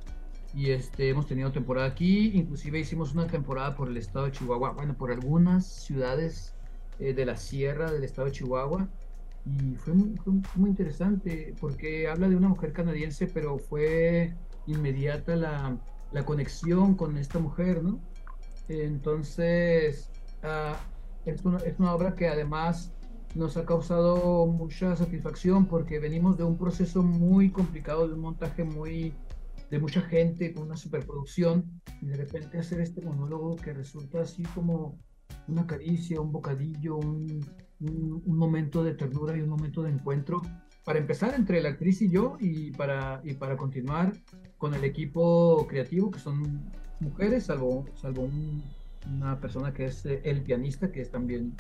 y 0.56 0.70
este, 0.70 1.10
hemos 1.10 1.26
tenido 1.26 1.52
temporada 1.52 1.86
aquí, 1.86 2.30
inclusive 2.32 2.78
hicimos 2.78 3.12
una 3.12 3.26
temporada 3.26 3.76
por 3.76 3.88
el 3.88 3.98
estado 3.98 4.24
de 4.24 4.32
Chihuahua, 4.32 4.70
bueno, 4.70 4.94
por 4.96 5.12
algunas 5.12 5.66
ciudades 5.66 6.54
eh, 6.98 7.12
de 7.12 7.26
la 7.26 7.36
sierra 7.36 7.92
del 7.92 8.04
estado 8.04 8.28
de 8.28 8.32
Chihuahua. 8.32 8.88
y 9.44 9.74
fue 9.76 9.92
muy, 10.54 10.70
interesante 10.70 11.54
porque 11.60 12.08
habla 12.08 12.30
de 12.30 12.36
una 12.36 12.48
mujer 12.48 12.72
canadiense, 12.72 13.26
pero 13.26 13.58
fue 13.58 14.32
inmediata 14.66 15.36
la, 15.36 15.76
la 16.12 16.24
conexión 16.24 16.94
con 16.94 17.18
esta 17.18 17.38
mujer, 17.38 17.82
¿no? 17.82 18.00
Entonces, 18.68 20.08
uh, 20.42 20.74
es, 21.28 21.44
una, 21.44 21.58
es 21.58 21.78
una 21.78 21.94
obra 21.94 22.14
que 22.14 22.28
además 22.28 22.94
nos 23.34 23.58
ha 23.58 23.66
causado 23.66 24.46
mucha 24.46 24.96
satisfacción 24.96 25.66
porque 25.66 25.98
venimos 25.98 26.38
de 26.38 26.44
un 26.44 26.56
proceso 26.56 27.02
muy 27.02 27.50
complicado, 27.50 28.08
de 28.08 28.14
un 28.14 28.20
montaje 28.20 28.64
muy 28.64 29.12
de 29.70 29.78
mucha 29.78 30.00
gente 30.02 30.52
con 30.52 30.64
una 30.64 30.76
superproducción 30.76 31.80
y 32.00 32.06
de 32.06 32.16
repente 32.16 32.58
hacer 32.58 32.80
este 32.80 33.00
monólogo 33.00 33.56
que 33.56 33.72
resulta 33.72 34.20
así 34.20 34.42
como 34.54 34.98
una 35.48 35.66
caricia, 35.66 36.20
un 36.20 36.32
bocadillo, 36.32 36.96
un, 36.96 37.44
un, 37.80 38.38
momento 38.38 38.84
de 38.84 38.94
ternura 38.94 39.36
y 39.36 39.40
un 39.40 39.48
momento 39.48 39.82
de 39.82 39.90
encuentro 39.90 40.42
para 40.84 40.98
empezar 40.98 41.34
entre 41.34 41.60
la 41.60 41.70
actriz 41.70 42.00
y 42.00 42.10
yo 42.10 42.36
y 42.40 42.70
para, 42.72 43.20
y 43.24 43.34
para 43.34 43.56
continuar 43.56 44.12
con 44.56 44.74
el 44.74 44.84
equipo 44.84 45.66
creativo 45.68 46.10
que 46.10 46.20
son 46.20 46.70
mujeres, 47.00 47.44
salvo, 47.46 47.84
salvo 48.00 48.28
una 49.14 49.38
persona 49.40 49.72
que 49.72 49.86
es 49.86 50.04
eh, 50.06 50.20
el 50.24 50.42
pianista, 50.42 50.90
que 50.90 51.02
es 51.02 51.10
también 51.10 51.54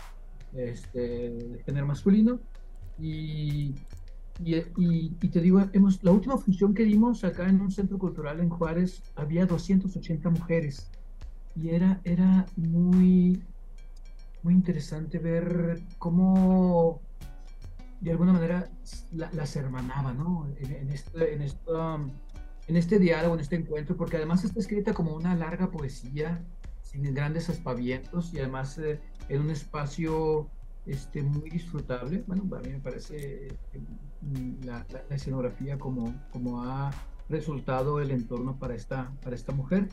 este, 0.54 1.30
de 1.30 1.62
género 1.64 1.86
masculino. 1.86 2.40
Y, 2.98 3.74
y, 4.38 5.28
te 5.28 5.40
digo, 5.40 5.64
hemos, 5.72 6.02
la 6.04 6.12
última 6.12 6.36
función 6.36 6.74
que 6.74 6.84
dimos 6.84 7.24
acá 7.24 7.48
en 7.48 7.60
un 7.60 7.70
centro 7.70 7.98
cultural 7.98 8.40
en 8.40 8.48
Juárez, 8.48 9.02
había 9.14 9.46
280 9.46 10.28
mujeres. 10.30 10.90
Y 11.54 11.70
era, 11.70 12.00
era 12.04 12.46
muy, 12.56 13.42
muy 14.42 14.54
interesante 14.54 15.18
ver 15.18 15.80
cómo 15.98 17.00
de 18.00 18.10
alguna 18.10 18.34
manera 18.34 18.68
las 19.12 19.56
hermanaba, 19.56 20.12
¿no? 20.12 20.46
En, 20.58 20.72
en, 20.72 20.90
este, 20.90 21.34
en, 21.34 21.42
en 21.42 22.76
este 22.76 22.98
diálogo, 22.98 23.34
en 23.34 23.40
este 23.40 23.56
encuentro, 23.56 23.96
porque 23.96 24.16
además 24.16 24.44
está 24.44 24.60
escrita 24.60 24.92
como 24.92 25.14
una 25.14 25.34
larga 25.34 25.70
poesía, 25.70 26.44
sin 26.82 27.14
grandes 27.14 27.48
aspavientos 27.48 28.32
y 28.32 28.38
además 28.38 28.78
eh, 28.78 29.00
en 29.28 29.40
un 29.40 29.50
espacio 29.50 30.48
este, 30.86 31.22
muy 31.22 31.50
disfrutable. 31.50 32.22
Bueno, 32.26 32.44
a 32.56 32.60
mí 32.60 32.70
me 32.70 32.80
parece 32.80 33.48
mm, 33.74 34.05
la, 34.64 34.86
la, 34.90 35.14
escenografía 35.14 35.78
como, 35.78 36.14
como 36.32 36.62
ha 36.62 36.90
resultado 37.28 38.00
el 38.00 38.10
entorno 38.10 38.58
para 38.58 38.74
esta, 38.74 39.12
para 39.22 39.36
esta 39.36 39.52
mujer. 39.52 39.88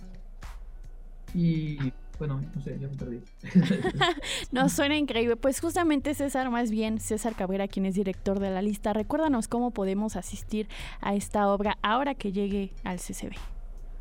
Y 1.33 1.77
bueno, 2.19 2.41
no 2.55 2.61
sé, 2.61 2.77
ya 2.79 2.87
me 2.87 2.95
perdí. 2.95 3.21
no, 4.51 4.69
suena 4.69 4.97
increíble. 4.97 5.35
Pues 5.35 5.59
justamente 5.59 6.13
César, 6.13 6.49
más 6.49 6.69
bien 6.69 6.99
César 6.99 7.35
Cabrera, 7.35 7.67
quien 7.67 7.85
es 7.85 7.95
director 7.95 8.39
de 8.39 8.51
la 8.51 8.61
lista, 8.61 8.93
recuérdanos 8.93 9.47
cómo 9.47 9.71
podemos 9.71 10.15
asistir 10.15 10.67
a 11.01 11.15
esta 11.15 11.47
obra 11.47 11.77
ahora 11.81 12.15
que 12.15 12.31
llegue 12.31 12.71
al 12.83 12.97
CCB. 12.97 13.33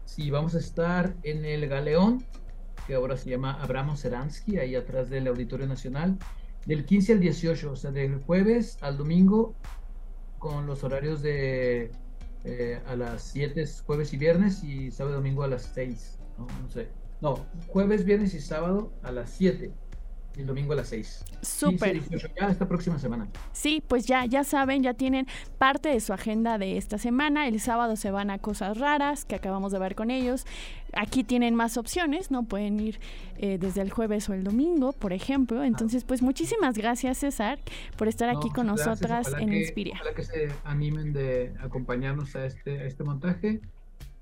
Sí, 0.05 0.31
vamos 0.31 0.55
a 0.55 0.59
estar 0.59 1.15
en 1.23 1.45
el 1.45 1.67
Galeón, 1.69 2.23
que 2.87 2.95
ahora 2.95 3.17
se 3.17 3.31
llama 3.31 3.55
Abramo 3.63 3.97
Seransky, 3.97 4.59
ahí 4.59 4.75
atrás 4.75 5.09
del 5.09 5.27
Auditorio 5.27 5.67
Nacional, 5.67 6.19
del 6.67 6.85
15 6.85 7.15
al 7.15 7.21
18, 7.21 7.73
o 7.73 7.77
sea, 7.77 7.91
del 7.93 8.19
jueves 8.21 8.79
al 8.83 8.99
domingo, 8.99 9.55
con 10.43 10.67
los 10.67 10.83
horarios 10.83 11.23
de 11.23 11.93
eh, 12.43 12.83
a 12.89 12.97
las 12.97 13.23
7 13.23 13.65
jueves 13.87 14.13
y 14.13 14.17
viernes 14.17 14.65
y 14.65 14.91
sábado 14.91 15.15
y 15.15 15.19
domingo 15.19 15.45
a 15.45 15.47
las 15.47 15.71
6, 15.73 16.19
no, 16.37 16.47
no 16.61 16.69
sé. 16.69 16.89
No, 17.21 17.47
jueves, 17.69 18.05
viernes 18.05 18.35
y 18.35 18.41
sábado 18.41 18.93
a 19.05 19.13
las 19.13 19.31
7 19.31 19.67
y 19.67 19.82
el 20.37 20.47
domingo 20.47 20.73
a 20.73 20.77
las 20.77 20.89
6. 20.89 21.25
Súper. 21.43 22.01
Ya 22.39 22.49
esta 22.49 22.67
próxima 22.67 22.99
semana. 22.99 23.29
Sí, 23.53 23.83
pues 23.87 24.07
ya, 24.07 24.25
ya 24.25 24.45
saben, 24.45 24.83
ya 24.83 24.95
tienen 24.95 25.27
parte 25.59 25.89
de 25.89 26.01
su 26.01 26.13
agenda 26.13 26.59
de 26.59 26.77
esta 26.77 26.99
semana. 26.99 27.49
El 27.49 27.61
sábado 27.61 27.97
se 27.97 28.11
van 28.11 28.31
a 28.31 28.39
cosas 28.39 28.79
raras 28.79 29.25
que 29.25 29.35
acabamos 29.35 29.73
de 29.73 29.79
ver 29.79 29.95
con 29.95 30.11
ellos. 30.11 30.47
Aquí 30.95 31.25
tienen 31.25 31.55
más 31.55 31.77
opciones, 31.77 32.31
¿no? 32.31 32.45
Pueden 32.45 32.79
ir 32.81 33.01
eh, 33.39 33.59
desde 33.59 33.81
el 33.83 33.91
jueves 33.91 34.29
o 34.29 34.35
el 34.35 34.45
domingo, 34.45 34.93
por 34.93 35.13
ejemplo. 35.13 35.65
Entonces, 35.65 36.05
pues 36.05 36.23
muchísimas 36.23 36.77
gracias, 36.77 37.19
César, 37.19 37.59
por 37.97 38.09
estar 38.09 38.29
aquí 38.29 38.51
con 38.51 38.67
nosotras 38.67 39.33
en 39.39 39.53
Inspiria. 39.53 39.95
Ojalá 39.97 40.15
que 40.15 40.25
se 40.25 40.49
animen 40.65 41.13
de 41.13 41.55
acompañarnos 41.61 42.37
a 42.37 42.47
este, 42.47 42.81
a 42.81 42.85
este 42.85 43.05
montaje. 43.05 43.61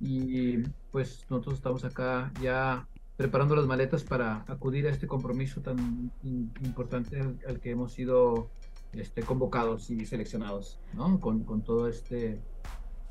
Y 0.01 0.59
pues 0.91 1.27
nosotros 1.29 1.57
estamos 1.57 1.85
acá 1.85 2.33
ya 2.41 2.87
preparando 3.21 3.55
las 3.55 3.67
maletas 3.67 4.03
para 4.03 4.47
acudir 4.49 4.87
a 4.87 4.91
este 4.91 5.07
compromiso 5.07 5.61
tan 5.61 6.11
importante 6.23 7.21
al, 7.21 7.61
que 7.61 7.73
hemos 7.73 7.93
sido 7.93 8.49
este, 8.95 9.21
convocados 9.23 9.91
y 9.91 10.07
seleccionados, 10.07 10.81
¿no? 10.95 11.21
Con, 11.21 11.45
con 11.45 11.61
todo 11.61 11.87
este, 11.87 12.41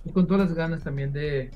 y 0.03 0.09
con 0.09 0.25
todas 0.25 0.47
las 0.47 0.57
ganas 0.57 0.83
también 0.83 1.13
de, 1.13 1.51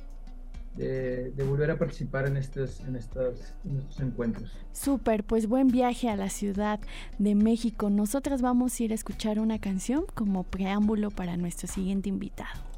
de, 0.76 1.44
volver 1.50 1.72
a 1.72 1.80
participar 1.80 2.28
en 2.28 2.38
estos, 2.38 2.82
en, 2.82 2.96
estos, 2.96 3.56
en 3.66 3.78
estos 3.78 4.00
encuentros. 4.02 4.52
Súper, 4.72 5.24
pues 5.24 5.48
buen 5.48 5.70
viaje 5.70 6.08
a 6.10 6.16
la 6.16 6.30
Ciudad 6.30 6.80
de 7.18 7.34
México. 7.34 7.90
Nosotras 7.90 8.44
vamos 8.44 8.80
a 8.80 8.84
ir 8.84 8.92
a 8.92 8.96
escuchar 8.96 9.40
una 9.40 9.58
canción 9.58 10.06
como 10.14 10.44
preámbulo 10.44 11.10
para 11.10 11.38
nuestro 11.38 11.68
siguiente 11.68 12.10
invitado. 12.10 12.73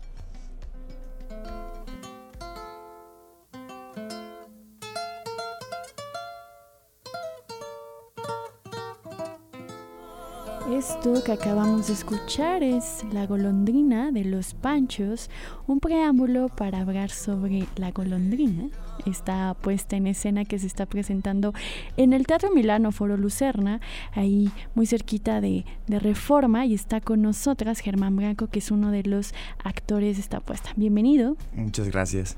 Esto 11.06 11.24
que 11.24 11.34
acabamos 11.34 11.86
de 11.86 11.94
escuchar 11.94 12.64
es 12.64 13.06
La 13.14 13.28
golondrina 13.28 14.12
de 14.12 14.26
los 14.26 14.56
Panchos, 14.56 15.30
un 15.68 15.80
preámbulo 15.80 16.50
para 16.50 16.80
hablar 16.80 17.12
sobre 17.12 17.68
la 17.76 17.92
golondrina, 17.92 18.70
esta 19.06 19.54
puesta 19.54 19.98
en 19.98 20.08
escena 20.08 20.46
que 20.46 20.58
se 20.58 20.66
está 20.66 20.88
presentando 20.88 21.54
en 21.96 22.12
el 22.12 22.26
Teatro 22.26 22.50
Milano 22.50 22.92
Foro 22.92 23.18
Lucerna, 23.18 23.82
ahí 24.14 24.50
muy 24.74 24.88
cerquita 24.88 25.42
de, 25.42 25.64
Reforma, 25.88 26.66
y 26.66 26.74
está 26.74 27.02
con 27.02 27.22
nosotras 27.22 27.82
Germán 27.82 28.16
Branco, 28.16 28.48
que 28.48 28.58
es 28.58 28.72
uno 28.72 28.90
de 28.90 29.04
los 29.04 29.36
actores 29.64 30.16
de 30.18 30.24
esta 30.24 30.40
puesta. 30.40 30.72
Bienvenido. 30.76 31.38
Muchas 31.54 31.88
gracias. 31.88 32.36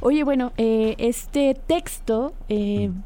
Oye, 0.00 0.24
bueno, 0.24 0.52
eh, 0.56 0.94
este 0.96 1.54
texto 1.66 2.32
eh, 2.48 2.88
mm. 2.88 3.02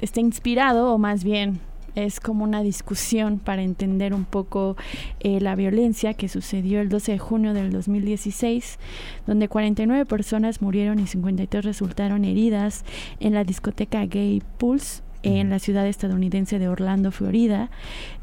está 0.00 0.18
inspirado, 0.18 0.92
o 0.92 0.98
más 0.98 1.22
bien 1.22 1.60
es 1.94 2.20
como 2.20 2.44
una 2.44 2.62
discusión 2.62 3.38
para 3.38 3.62
entender 3.62 4.14
un 4.14 4.24
poco 4.24 4.76
eh, 5.20 5.40
la 5.40 5.54
violencia 5.54 6.14
que 6.14 6.28
sucedió 6.28 6.80
el 6.80 6.88
12 6.88 7.12
de 7.12 7.18
junio 7.18 7.54
del 7.54 7.70
2016, 7.70 8.78
donde 9.26 9.48
49 9.48 10.06
personas 10.06 10.62
murieron 10.62 10.98
y 10.98 11.06
53 11.06 11.64
resultaron 11.64 12.24
heridas 12.24 12.84
en 13.20 13.34
la 13.34 13.44
discoteca 13.44 14.04
Gay 14.06 14.42
Pulse 14.58 15.02
en 15.24 15.48
la 15.48 15.58
ciudad 15.58 15.86
estadounidense 15.86 16.58
de 16.58 16.68
Orlando, 16.68 17.10
Florida, 17.10 17.70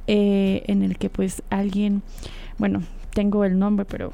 eh, 0.07 0.63
en 0.67 0.83
el 0.83 0.97
que 0.97 1.09
pues 1.09 1.41
alguien, 1.49 2.03
bueno, 2.59 2.83
tengo 3.13 3.43
el 3.45 3.59
nombre, 3.59 3.85
pero 3.85 4.11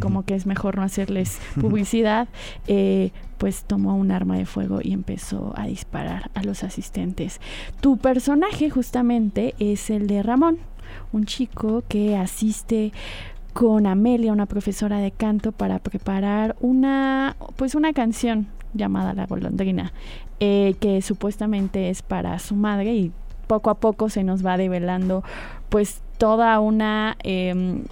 como 0.00 0.24
que 0.24 0.34
es 0.34 0.46
mejor 0.46 0.76
no 0.76 0.82
hacerles 0.82 1.40
publicidad, 1.60 2.28
eh, 2.66 3.10
pues 3.38 3.64
tomó 3.64 3.96
un 3.96 4.10
arma 4.10 4.36
de 4.36 4.46
fuego 4.46 4.80
y 4.82 4.92
empezó 4.92 5.52
a 5.56 5.66
disparar 5.66 6.30
a 6.34 6.42
los 6.42 6.62
asistentes. 6.62 7.40
Tu 7.80 7.96
personaje 7.96 8.70
justamente 8.70 9.54
es 9.58 9.90
el 9.90 10.06
de 10.06 10.22
Ramón, 10.22 10.58
un 11.12 11.24
chico 11.24 11.82
que 11.88 12.16
asiste 12.16 12.92
con 13.52 13.86
Amelia, 13.86 14.32
una 14.32 14.46
profesora 14.46 14.98
de 14.98 15.12
canto, 15.12 15.52
para 15.52 15.78
preparar 15.78 16.56
una, 16.60 17.36
pues 17.56 17.74
una 17.74 17.92
canción 17.92 18.48
llamada 18.74 19.14
La 19.14 19.26
Golondrina, 19.26 19.92
eh, 20.40 20.74
que 20.80 21.00
supuestamente 21.02 21.90
es 21.90 22.02
para 22.02 22.38
su 22.40 22.56
madre 22.56 22.94
y 22.94 23.12
poco 23.46 23.70
a 23.70 23.74
poco 23.74 24.08
se 24.08 24.24
nos 24.24 24.44
va 24.44 24.56
develando 24.56 25.22
pues 25.68 26.00
toda 26.18 26.58
una 26.60 27.16
em, 27.22 27.84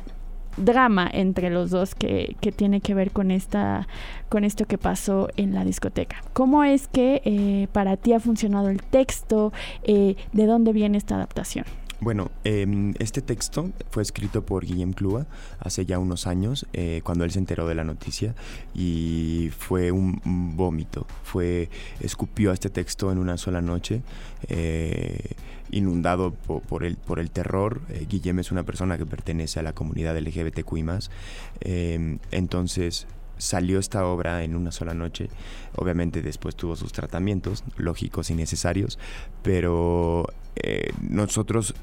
drama 0.57 1.09
entre 1.13 1.51
los 1.51 1.71
dos 1.71 1.95
que, 1.95 2.37
que, 2.41 2.53
tiene 2.53 2.81
que 2.81 2.95
ver 2.95 3.11
con 3.11 3.31
esta 3.31 3.87
con 4.29 4.45
esto 4.45 4.65
que 4.67 4.79
pasó 4.79 5.29
en 5.37 5.55
la 5.55 5.65
discoteca. 5.65 6.23
¿Cómo 6.33 6.65
es 6.65 6.89
que 6.89 7.21
eh, 7.25 7.69
para 7.73 7.97
ti 7.97 8.13
ha 8.13 8.21
funcionado 8.21 8.69
el 8.69 8.83
texto? 8.83 9.53
Eh, 9.83 10.17
¿De 10.33 10.47
dónde 10.47 10.73
viene 10.73 10.99
esta 10.99 11.17
adaptación? 11.17 11.67
Bueno, 12.01 12.33
em, 12.43 12.95
este 12.99 13.23
texto 13.23 13.71
fue 13.91 14.03
escrito 14.03 14.45
por 14.45 14.65
Guillem 14.67 14.93
Clua 14.93 15.27
hace 15.61 15.87
ya 15.87 16.01
unos 16.01 16.27
años, 16.27 16.67
eh, 16.73 17.01
cuando 17.05 17.25
él 17.25 17.31
se 17.31 17.39
enteró 17.39 17.69
de 17.69 17.77
la 17.77 17.85
noticia, 17.85 18.35
y 18.75 19.51
fue 19.57 19.93
un, 19.93 20.21
vómito. 20.57 21.07
Fue, 21.23 21.69
escupió 22.01 22.53
este 22.53 22.71
texto 22.71 23.13
en 23.13 23.19
una 23.19 23.37
sola 23.37 23.63
noche, 23.63 24.03
inundado 25.73 26.31
por, 26.33 26.85
el, 26.85 26.97
por 26.97 27.19
el 27.19 27.31
terror. 27.31 27.81
Eh, 27.89 28.07
Guillem 28.09 28.39
es 28.39 28.53
una 28.53 28.63
persona 28.63 28.97
que 28.97 29.07
pertenece 29.07 29.59
a 29.59 29.63
la 29.63 29.73
comunidad 29.73 30.17
LGBTQI. 30.17 30.85
Em, 31.61 32.19
entonces 32.31 33.07
salió 33.39 33.81
esta 33.81 34.07
obra 34.07 34.45
en 34.45 34.55
una 34.55 34.71
sola 34.71 34.95
noche. 34.95 35.29
Obviamente 35.75 36.23
después 36.23 36.55
tuvo 36.55 36.77
sus 36.77 36.93
tratamientos 36.93 37.65
lógicos 37.77 38.31
y 38.31 38.35
necesarios, 38.35 38.99
pero 39.43 40.27
eh, 40.57 40.93
nosotros 41.01 41.75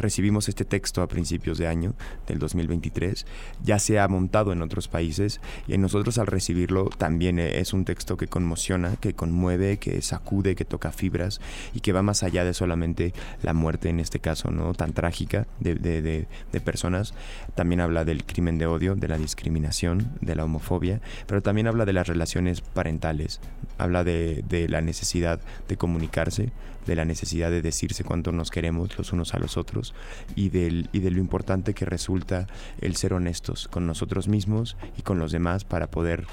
recibimos 0.00 0.48
este 0.48 0.64
texto 0.64 1.02
a 1.02 1.08
principios 1.08 1.58
de 1.58 1.66
año 1.66 1.94
del 2.26 2.38
2023, 2.38 3.26
ya 3.62 3.78
se 3.78 3.98
ha 3.98 4.08
montado 4.08 4.52
en 4.52 4.62
otros 4.62 4.88
países 4.88 5.40
y 5.68 5.76
nosotros 5.78 6.18
al 6.18 6.26
recibirlo 6.26 6.88
también 6.88 7.38
eh, 7.38 7.60
es 7.60 7.72
un 7.72 7.84
texto 7.84 8.16
que 8.16 8.26
conmociona, 8.26 8.96
que 8.96 9.14
conmueve, 9.14 9.78
que 9.78 10.00
sacude, 10.02 10.54
que 10.54 10.64
toca 10.64 10.92
fibras 10.92 11.40
y 11.74 11.80
que 11.80 11.92
va 11.92 12.02
más 12.02 12.22
allá 12.22 12.44
de 12.44 12.54
solamente 12.54 13.12
la 13.42 13.52
muerte 13.52 13.88
en 13.88 14.00
este 14.00 14.20
caso, 14.20 14.50
¿no? 14.50 14.74
Tan 14.74 14.92
trágica 14.92 15.46
de, 15.60 15.74
de, 15.74 16.02
de, 16.02 16.60
personas. 16.60 17.14
También 17.54 17.80
habla 17.80 18.04
del 18.04 18.24
crimen 18.24 18.58
de 18.58 18.66
odio, 18.66 18.94
de 18.94 19.08
la 19.08 19.18
discriminación, 19.18 20.12
de 20.20 20.34
la 20.34 20.44
homofobia, 20.44 21.00
pero 21.26 21.42
también 21.42 21.66
habla 21.66 21.84
de 21.84 21.92
las 21.92 22.06
relaciones 22.06 22.60
parentales, 22.60 23.40
habla 23.78 24.04
de, 24.04 24.44
de 24.48 24.68
la 24.68 24.80
necesidad 24.80 25.40
de 25.68 25.76
comunicarse, 25.76 26.52
de 26.86 26.96
la 26.96 27.04
necesidad 27.04 27.50
de 27.50 27.62
decirse 27.62 28.04
cuánto 28.04 28.32
nos 28.32 28.50
queremos 28.50 28.96
los 28.96 29.12
unos 29.12 29.34
a 29.34 29.38
los 29.38 29.56
otros 29.56 29.94
y, 30.34 30.48
del, 30.48 30.88
y 30.92 31.00
de 31.00 31.10
lo 31.10 31.18
importante 31.18 31.74
que 31.74 31.84
resulta 31.84 32.46
el 32.80 32.96
ser 32.96 33.12
honestos 33.12 33.68
con 33.68 33.86
nosotros 33.86 34.28
mismos 34.28 34.76
y 34.96 35.02
con 35.02 35.18
los 35.18 35.32
demás 35.32 35.64
para 35.64 35.90
poder 35.90 36.26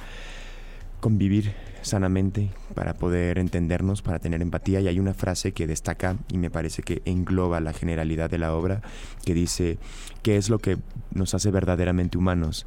convivir 1.00 1.54
sanamente, 1.84 2.50
para 2.74 2.96
poder 2.96 3.40
entendernos, 3.40 4.02
para 4.02 4.20
tener 4.20 4.42
empatía. 4.42 4.82
Y 4.82 4.88
hay 4.88 5.00
una 5.00 5.14
frase 5.14 5.52
que 5.52 5.68
destaca 5.68 6.18
y 6.32 6.38
me 6.38 6.50
parece 6.50 6.82
que 6.82 7.02
engloba 7.06 7.60
la 7.60 7.74
generalidad 7.74 8.30
de 8.30 8.40
la 8.40 8.54
obra, 8.54 8.82
que 9.24 9.34
dice, 9.34 9.78
¿qué 10.24 10.38
es 10.38 10.50
lo 10.50 10.60
que 10.60 10.78
nos 11.14 11.34
hace 11.34 11.52
verdaderamente 11.52 12.18
humanos? 12.18 12.66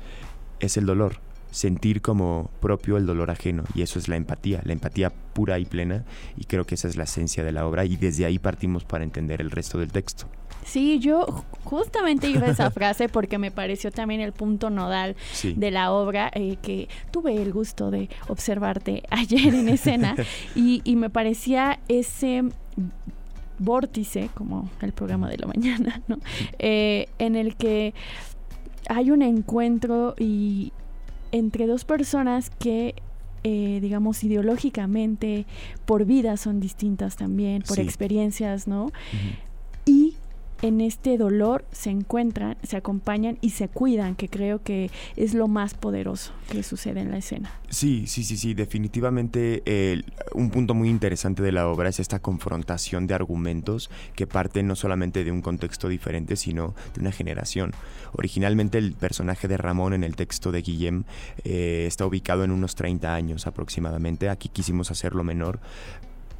Es 0.60 0.76
el 0.76 0.86
dolor 0.86 1.18
sentir 1.50 2.00
como 2.00 2.50
propio 2.60 2.96
el 2.96 3.06
dolor 3.06 3.30
ajeno 3.30 3.64
y 3.74 3.82
eso 3.82 3.98
es 3.98 4.08
la 4.08 4.16
empatía, 4.16 4.60
la 4.64 4.72
empatía 4.72 5.10
pura 5.10 5.58
y 5.58 5.64
plena 5.64 6.04
y 6.36 6.44
creo 6.44 6.64
que 6.64 6.74
esa 6.74 6.88
es 6.88 6.96
la 6.96 7.04
esencia 7.04 7.44
de 7.44 7.52
la 7.52 7.66
obra 7.66 7.84
y 7.84 7.96
desde 7.96 8.24
ahí 8.24 8.38
partimos 8.38 8.84
para 8.84 9.04
entender 9.04 9.40
el 9.40 9.50
resto 9.50 9.78
del 9.78 9.92
texto. 9.92 10.26
Sí, 10.64 10.98
yo 10.98 11.26
justamente 11.64 12.28
iba 12.28 12.46
a 12.46 12.50
esa 12.50 12.70
frase 12.72 13.08
porque 13.08 13.38
me 13.38 13.50
pareció 13.50 13.90
también 13.90 14.20
el 14.20 14.32
punto 14.32 14.70
nodal 14.70 15.16
de 15.42 15.70
la 15.70 15.90
obra, 15.92 16.30
eh, 16.34 16.56
que 16.62 16.88
tuve 17.10 17.40
el 17.40 17.52
gusto 17.52 17.90
de 17.90 18.08
observarte 18.28 19.02
ayer 19.10 19.54
en 19.54 19.68
escena 19.68 20.14
y, 20.54 20.82
y 20.84 20.96
me 20.96 21.10
parecía 21.10 21.80
ese 21.88 22.44
vórtice, 23.58 24.30
como 24.34 24.68
el 24.80 24.92
programa 24.92 25.28
de 25.28 25.38
la 25.38 25.46
mañana, 25.46 26.02
¿no? 26.08 26.18
Eh, 26.58 27.08
en 27.18 27.36
el 27.36 27.56
que 27.56 27.94
hay 28.88 29.10
un 29.10 29.22
encuentro 29.22 30.14
y, 30.18 30.72
entre 31.32 31.66
dos 31.66 31.84
personas 31.84 32.50
que 32.50 32.94
eh, 33.42 33.78
digamos, 33.80 34.22
ideológicamente, 34.22 35.46
por 35.86 36.04
vida 36.04 36.36
son 36.36 36.60
distintas 36.60 37.16
también, 37.16 37.62
por 37.62 37.78
experiencias, 37.80 38.68
¿no? 38.68 38.92
En 40.62 40.80
este 40.80 41.16
dolor 41.18 41.64
se 41.72 41.90
encuentran, 41.90 42.56
se 42.62 42.76
acompañan 42.76 43.38
y 43.40 43.50
se 43.50 43.68
cuidan, 43.68 44.14
que 44.14 44.28
creo 44.28 44.62
que 44.62 44.90
es 45.16 45.34
lo 45.34 45.48
más 45.48 45.74
poderoso 45.74 46.32
que 46.50 46.62
sucede 46.62 47.00
en 47.00 47.10
la 47.10 47.18
escena. 47.18 47.52
Sí, 47.68 48.06
sí, 48.06 48.24
sí, 48.24 48.36
sí, 48.36 48.54
definitivamente 48.54 49.62
un 50.34 50.50
punto 50.50 50.74
muy 50.74 50.88
interesante 50.88 51.42
de 51.42 51.52
la 51.52 51.68
obra 51.68 51.88
es 51.88 52.00
esta 52.00 52.20
confrontación 52.20 53.06
de 53.06 53.14
argumentos 53.14 53.90
que 54.14 54.26
parten 54.26 54.66
no 54.66 54.76
solamente 54.76 55.24
de 55.24 55.32
un 55.32 55.42
contexto 55.42 55.88
diferente, 55.88 56.36
sino 56.36 56.74
de 56.94 57.00
una 57.00 57.12
generación. 57.12 57.72
Originalmente 58.12 58.78
el 58.78 58.92
personaje 58.92 59.48
de 59.48 59.56
Ramón 59.56 59.94
en 59.94 60.04
el 60.04 60.16
texto 60.16 60.52
de 60.52 60.62
Guillem 60.62 61.04
eh, 61.44 61.84
está 61.86 62.06
ubicado 62.06 62.44
en 62.44 62.50
unos 62.50 62.74
30 62.74 63.14
años 63.14 63.46
aproximadamente, 63.46 64.28
aquí 64.28 64.48
quisimos 64.48 64.90
hacerlo 64.90 65.24
menor, 65.24 65.60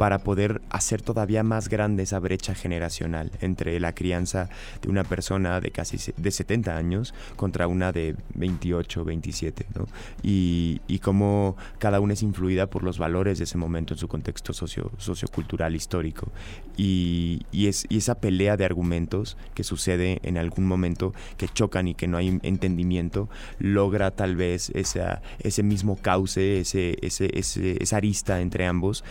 para 0.00 0.20
poder 0.20 0.62
hacer 0.70 1.02
todavía 1.02 1.42
más 1.42 1.68
grande 1.68 2.04
esa 2.04 2.18
brecha 2.20 2.54
generacional 2.54 3.30
entre 3.42 3.78
la 3.80 3.94
crianza 3.94 4.48
de 4.80 4.88
una 4.88 5.04
persona 5.04 5.60
de 5.60 5.72
casi 5.72 5.98
de 6.16 6.30
70 6.30 6.74
años 6.74 7.12
contra 7.36 7.66
una 7.66 7.92
de 7.92 8.16
28, 8.34 9.04
27, 9.04 9.66
¿no? 9.74 9.86
Y, 10.22 10.80
y 10.88 11.00
cómo 11.00 11.54
cada 11.78 12.00
una 12.00 12.14
es 12.14 12.22
influida 12.22 12.66
por 12.66 12.82
los 12.82 12.96
valores 12.96 13.36
de 13.36 13.44
ese 13.44 13.58
momento 13.58 13.92
en 13.92 13.98
su 13.98 14.08
contexto 14.08 14.54
socio, 14.54 14.90
sociocultural 14.96 15.76
histórico. 15.76 16.32
Y, 16.78 17.42
y, 17.52 17.66
es, 17.66 17.84
y 17.90 17.98
esa 17.98 18.14
pelea 18.14 18.56
de 18.56 18.64
argumentos 18.64 19.36
que 19.52 19.64
sucede 19.64 20.20
en 20.22 20.38
algún 20.38 20.64
momento 20.64 21.12
que 21.36 21.46
chocan 21.46 21.88
y 21.88 21.94
que 21.94 22.08
no 22.08 22.16
hay 22.16 22.40
entendimiento, 22.42 23.28
logra 23.58 24.12
tal 24.12 24.34
vez 24.34 24.70
esa, 24.70 25.20
ese 25.40 25.62
mismo 25.62 25.96
cauce, 25.96 26.60
ese, 26.60 26.96
ese, 27.02 27.28
ese 27.38 27.76
esa 27.82 27.98
arista 27.98 28.40
entre 28.40 28.64
ambos. 28.64 29.04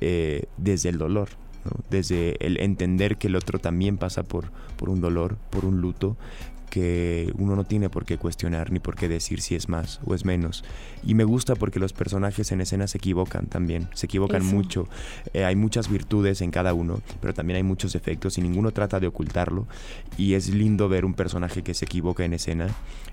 Eh, 0.00 0.31
desde 0.56 0.88
el 0.88 0.98
dolor, 0.98 1.28
desde 1.90 2.44
el 2.44 2.58
entender 2.60 3.16
que 3.16 3.28
el 3.28 3.36
otro 3.36 3.58
también 3.58 3.98
pasa 3.98 4.22
por, 4.22 4.50
por 4.76 4.88
un 4.88 5.00
dolor, 5.00 5.36
por 5.50 5.64
un 5.64 5.80
luto, 5.80 6.16
que 6.72 7.30
uno 7.36 7.54
no 7.54 7.64
tiene 7.64 7.90
por 7.90 8.06
qué 8.06 8.16
cuestionar 8.16 8.72
ni 8.72 8.80
por 8.80 8.96
qué 8.96 9.06
decir 9.06 9.42
si 9.42 9.54
es 9.54 9.68
más 9.68 10.00
o 10.06 10.14
es 10.14 10.24
menos. 10.24 10.64
Y 11.04 11.14
me 11.14 11.24
gusta 11.24 11.54
porque 11.54 11.78
los 11.78 11.92
personajes 11.92 12.50
en 12.50 12.62
escena 12.62 12.86
se 12.86 12.96
equivocan 12.96 13.44
también, 13.44 13.88
se 13.92 14.06
equivocan 14.06 14.42
mucho. 14.42 14.88
Eh, 15.34 15.44
hay 15.44 15.54
muchas 15.54 15.90
virtudes 15.90 16.40
en 16.40 16.50
cada 16.50 16.72
uno, 16.72 17.02
pero 17.20 17.34
también 17.34 17.58
hay 17.58 17.62
muchos 17.62 17.92
defectos 17.92 18.38
y 18.38 18.40
ninguno 18.40 18.70
trata 18.70 19.00
de 19.00 19.06
ocultarlo. 19.06 19.66
Y 20.16 20.32
es 20.32 20.48
lindo 20.48 20.88
ver 20.88 21.04
un 21.04 21.12
personaje 21.12 21.62
que 21.62 21.74
se 21.74 21.84
equivoca 21.84 22.24
en 22.24 22.32
escena 22.32 22.68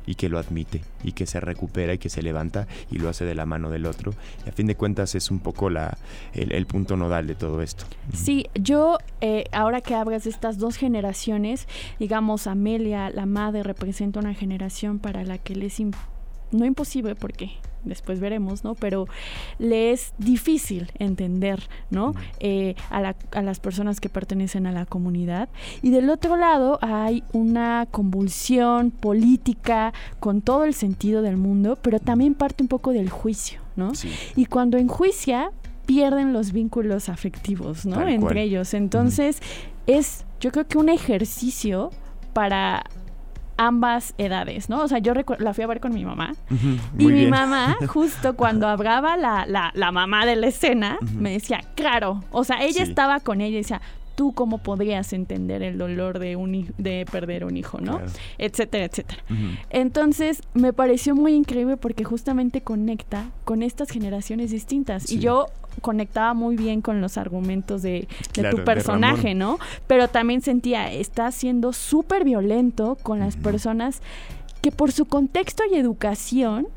y 0.05 0.15
que 0.15 0.29
lo 0.29 0.39
admite 0.39 0.81
y 1.03 1.11
que 1.11 1.25
se 1.25 1.41
recupera 1.41 1.93
y 1.93 1.97
que 1.97 2.09
se 2.09 2.21
levanta 2.21 2.65
y 2.89 2.97
lo 2.97 3.09
hace 3.09 3.25
de 3.25 3.35
la 3.35 3.45
mano 3.45 3.69
del 3.69 3.85
otro. 3.85 4.13
Y 4.45 4.49
a 4.49 4.53
fin 4.53 4.67
de 4.67 4.75
cuentas 4.75 5.15
es 5.15 5.31
un 5.31 5.39
poco 5.39 5.69
la, 5.69 5.97
el, 6.33 6.65
punto 6.65 6.95
nodal 6.95 7.27
de 7.27 7.35
todo 7.35 7.61
esto. 7.61 7.85
Sí, 8.13 8.47
yo 8.55 8.99
eh, 9.19 9.43
ahora 9.51 9.81
que 9.81 9.95
hablas 9.95 10.23
de 10.23 10.29
estas 10.29 10.57
dos 10.57 10.77
generaciones, 10.77 11.67
digamos 11.99 12.47
Amelia, 12.47 13.09
la 13.09 13.25
madre, 13.25 13.48
representa 13.63 14.19
una 14.19 14.33
generación 14.33 14.99
para 14.99 15.23
la 15.23 15.37
que 15.37 15.55
le 15.55 15.67
es 15.67 15.79
no 16.51 16.65
imposible 16.65 17.15
porque 17.15 17.51
después 17.83 18.19
veremos, 18.19 18.63
¿no? 18.63 18.75
Pero 18.75 19.07
le 19.57 19.91
es 19.91 20.13
difícil 20.17 20.91
entender, 20.99 21.61
¿no? 21.89 22.13
Eh, 22.39 22.75
a, 22.89 23.15
a, 23.31 23.41
las 23.41 23.59
personas 23.59 23.99
que 23.99 24.09
pertenecen 24.09 24.67
a 24.67 24.71
la 24.71 24.85
comunidad. 24.85 25.49
Y 25.81 25.91
del 25.91 26.09
otro 26.09 26.35
lado 26.35 26.79
hay 26.81 27.23
una 27.33 27.87
convulsión 27.89 28.91
política 28.91 29.93
con 30.19 30.41
todo 30.41 30.65
el 30.65 30.73
sentido 30.73 31.21
del 31.21 31.37
mundo, 31.37 31.77
pero 31.81 31.99
también 31.99 32.33
parte 32.33 32.63
un 32.63 32.69
poco 32.69 32.91
del 32.91 33.09
juicio, 33.09 33.61
¿no? 33.75 33.91
Y 34.35 34.45
cuando 34.45 34.77
enjuicia, 34.77 35.51
pierden 35.85 36.33
los 36.33 36.51
vínculos 36.51 37.09
afectivos, 37.09 37.85
¿no? 37.85 38.07
Entre 38.07 38.43
ellos. 38.43 38.73
Entonces, 38.73 39.41
es, 39.87 40.25
yo 40.39 40.51
creo 40.51 40.67
que 40.67 40.77
un 40.77 40.89
ejercicio 40.89 41.91
para 42.33 42.83
ambas 43.59 44.13
edades, 44.17 44.69
¿no? 44.69 44.81
O 44.81 44.87
sea, 44.87 44.99
yo 44.99 45.13
la 45.13 45.53
fui 45.53 45.63
a 45.65 45.67
ver 45.67 45.81
con 45.81 45.93
mi 45.93 46.05
mamá 46.05 46.33
y 46.97 47.05
mi 47.07 47.27
mamá, 47.27 47.75
justo 47.87 48.35
cuando 48.37 48.69
hablaba 48.69 49.17
la, 49.17 49.45
la, 49.45 49.91
mamá 49.91 50.25
de 50.25 50.37
la 50.37 50.47
escena, 50.47 50.97
me 51.17 51.33
decía, 51.33 51.59
claro, 51.75 52.23
o 52.31 52.45
sea, 52.45 52.63
ella 52.63 52.83
estaba 52.83 53.19
con 53.19 53.41
ella 53.41 53.55
y 53.55 53.61
decía, 53.61 53.81
tú 54.19 54.33
cómo 54.33 54.57
podrías 54.57 55.13
entender 55.13 55.63
el 55.63 55.77
dolor 55.77 56.19
de, 56.19 56.35
un, 56.35 56.73
de 56.77 57.05
perder 57.09 57.45
un 57.45 57.55
hijo, 57.55 57.79
¿no? 57.79 58.01
Etcétera, 58.37 58.83
etcétera. 58.83 59.23
Entonces, 59.69 60.41
me 60.53 60.73
pareció 60.73 61.15
muy 61.15 61.31
increíble 61.35 61.77
porque 61.77 62.03
justamente 62.03 62.59
conecta 62.59 63.29
con 63.45 63.63
estas 63.63 63.89
generaciones 63.89 64.51
distintas. 64.51 65.09
Y 65.09 65.19
yo 65.19 65.45
conectaba 65.81 66.33
muy 66.33 66.57
bien 66.57 66.81
con 66.81 66.99
los 66.99 67.17
argumentos 67.17 67.81
de, 67.81 68.09
tu 68.33 68.61
personaje, 68.65 69.35
¿no? 69.35 69.57
Pero 69.87 70.09
también 70.09 70.41
sentía, 70.41 70.91
está 70.91 71.31
siendo 71.31 71.71
súper 71.71 72.25
violento 72.25 72.97
con 73.01 73.19
las 73.19 73.37
personas 73.37 74.01
que 74.61 74.73
por 74.73 74.91
su 74.91 75.05
contexto 75.05 75.63
y 75.71 75.77
educación, 75.77 76.67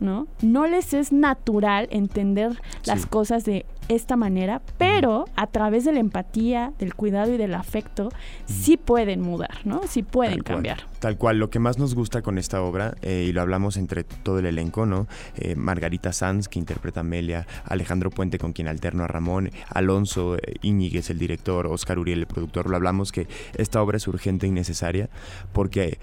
¿no? 0.00 0.26
No 0.42 0.66
les 0.66 0.94
es 0.94 1.12
natural 1.12 1.88
entender 1.90 2.60
las 2.84 3.06
cosas 3.06 3.44
de 3.44 3.66
esta 3.88 4.16
manera, 4.16 4.62
pero 4.78 5.26
a 5.36 5.46
través 5.46 5.84
de 5.84 5.92
la 5.92 6.00
empatía, 6.00 6.72
del 6.78 6.94
cuidado 6.94 7.32
y 7.32 7.36
del 7.36 7.54
afecto, 7.54 8.10
sí 8.46 8.76
pueden 8.76 9.20
mudar, 9.20 9.58
¿no? 9.64 9.82
Sí 9.86 10.02
pueden 10.02 10.40
cambiar. 10.40 10.80
tal 10.98 11.16
cual, 11.16 11.38
lo 11.38 11.50
que 11.50 11.58
más 11.58 11.78
nos 11.78 11.94
gusta 11.94 12.22
con 12.22 12.38
esta 12.38 12.62
obra, 12.62 12.96
eh, 13.02 13.26
y 13.28 13.32
lo 13.32 13.42
hablamos 13.42 13.76
entre 13.76 14.04
todo 14.04 14.38
el 14.38 14.46
elenco, 14.46 14.86
¿no? 14.86 15.06
Eh, 15.36 15.54
Margarita 15.54 16.12
Sanz, 16.12 16.48
que 16.48 16.58
interpreta 16.58 17.00
a 17.00 17.02
Amelia, 17.02 17.46
Alejandro 17.64 18.10
Puente, 18.10 18.38
con 18.38 18.52
quien 18.52 18.68
alterno 18.68 19.04
a 19.04 19.06
Ramón, 19.06 19.50
Alonso 19.68 20.36
eh, 20.36 20.56
Íñiguez, 20.62 21.10
el 21.10 21.18
director, 21.18 21.66
Oscar 21.66 21.98
Uriel, 21.98 22.20
el 22.20 22.26
productor, 22.26 22.68
lo 22.68 22.76
hablamos 22.76 23.12
que 23.12 23.28
esta 23.56 23.80
obra 23.82 23.98
es 23.98 24.08
urgente 24.08 24.46
y 24.46 24.50
necesaria 24.50 25.08
porque 25.52 25.98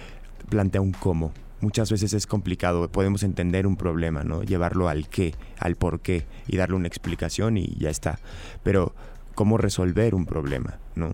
plantea 0.50 0.82
un 0.82 0.92
cómo, 0.92 1.32
muchas 1.64 1.90
veces 1.90 2.14
es 2.14 2.28
complicado. 2.28 2.90
Podemos 2.90 3.24
entender 3.24 3.66
un 3.66 3.78
problema, 3.78 4.24
¿no? 4.24 4.44
Llevarlo 4.44 4.90
al 4.90 5.08
qué, 5.08 5.34
al 5.58 5.76
por 5.76 6.02
qué 6.02 6.26
y 6.46 6.58
darle 6.58 6.76
una 6.76 6.88
explicación 6.88 7.58
y 7.58 7.76
ya 7.80 7.90
está. 7.90 8.20
Pero, 8.64 8.94
¿cómo 9.34 9.58
resolver 9.58 10.14
un 10.14 10.26
problema, 10.26 10.78
¿no? 10.96 11.14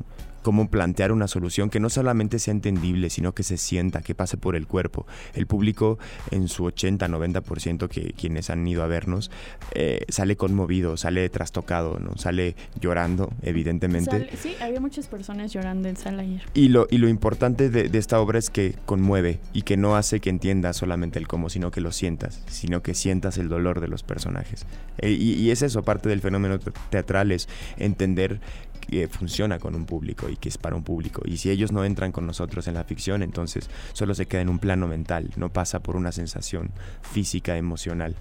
Cómo 0.50 0.68
plantear 0.68 1.12
una 1.12 1.28
solución 1.28 1.70
que 1.70 1.80
no 1.80 1.92
solamente 1.92 2.40
sea 2.40 2.54
entendible, 2.54 3.12
sino 3.12 3.36
que 3.36 3.44
se 3.44 3.56
sienta, 3.56 4.02
que 4.02 4.16
pase 4.16 4.36
por 4.36 4.56
el 4.56 4.66
cuerpo. 4.66 5.06
El 5.36 5.46
público 5.46 6.00
en 6.32 6.48
su 6.48 6.64
80-90% 6.66 7.88
que 7.88 8.14
quienes 8.14 8.50
han 8.50 8.68
ido 8.68 8.82
a 8.82 8.88
vernos 8.88 9.30
eh, 9.76 10.06
sale 10.10 10.38
conmovido, 10.38 10.98
sale 10.98 11.30
trastocado, 11.30 12.00
¿no? 12.00 12.18
sale 12.18 12.56
llorando, 12.82 13.32
evidentemente. 13.44 14.28
sí, 14.42 14.56
había 14.60 14.80
muchas 14.80 15.06
personas 15.06 15.54
llorando 15.54 15.88
en 15.88 15.98
sala 15.98 16.24
ayer. 16.24 16.42
Y 16.56 16.70
lo, 16.70 16.88
y 16.90 16.98
lo 16.98 17.10
importante 17.10 17.70
de, 17.70 17.96
esta 17.96 18.20
obra 18.20 18.40
es 18.40 18.50
que 18.50 18.74
conmueve 18.88 19.40
y 19.54 19.62
que 19.62 19.78
no 19.78 19.98
hace 19.98 20.20
que 20.20 20.32
entiendas 20.32 20.78
solamente 20.78 21.20
el 21.20 21.28
cómo, 21.28 21.52
sino 21.52 21.70
que 21.70 21.80
lo 21.80 21.92
sientas, 21.92 22.42
sino 22.48 22.82
que 22.82 22.96
sientas 22.96 23.38
el 23.38 23.50
dolor 23.50 23.82
de 23.82 23.88
los 23.88 24.02
personajes. 24.02 24.66
Eh, 24.98 25.12
y, 25.12 25.34
y 25.34 25.52
es 25.52 25.62
eso, 25.62 25.84
parte 25.84 26.10
del 26.10 26.22
fenómeno 26.22 26.58
teatral, 26.90 27.32
es 27.32 27.48
entender 27.78 28.42
que 28.90 29.08
funciona 29.08 29.60
con 29.60 29.76
un 29.76 29.86
público 29.86 30.30
y 30.30 30.36
que 30.36 30.50
es 30.50 30.58
para 30.58 30.76
un 30.76 30.84
público. 30.84 31.22
Y 31.26 31.38
si 31.38 31.50
ellos 31.50 31.72
no 31.72 31.84
entran 31.84 32.12
con 32.12 32.26
nosotros 32.26 32.68
en 32.68 32.74
la 32.74 32.84
ficción, 32.84 33.24
entonces 33.24 33.70
solo 33.94 34.14
se 34.14 34.26
queda 34.26 34.42
en 34.42 34.50
un 34.50 34.60
plano 34.60 34.88
mental, 34.88 35.32
no 35.36 35.50
pasa 35.50 35.80
por 35.80 35.96
una 35.96 36.12
sensación 36.12 36.72
física, 37.02 37.58
emocional 37.58 38.16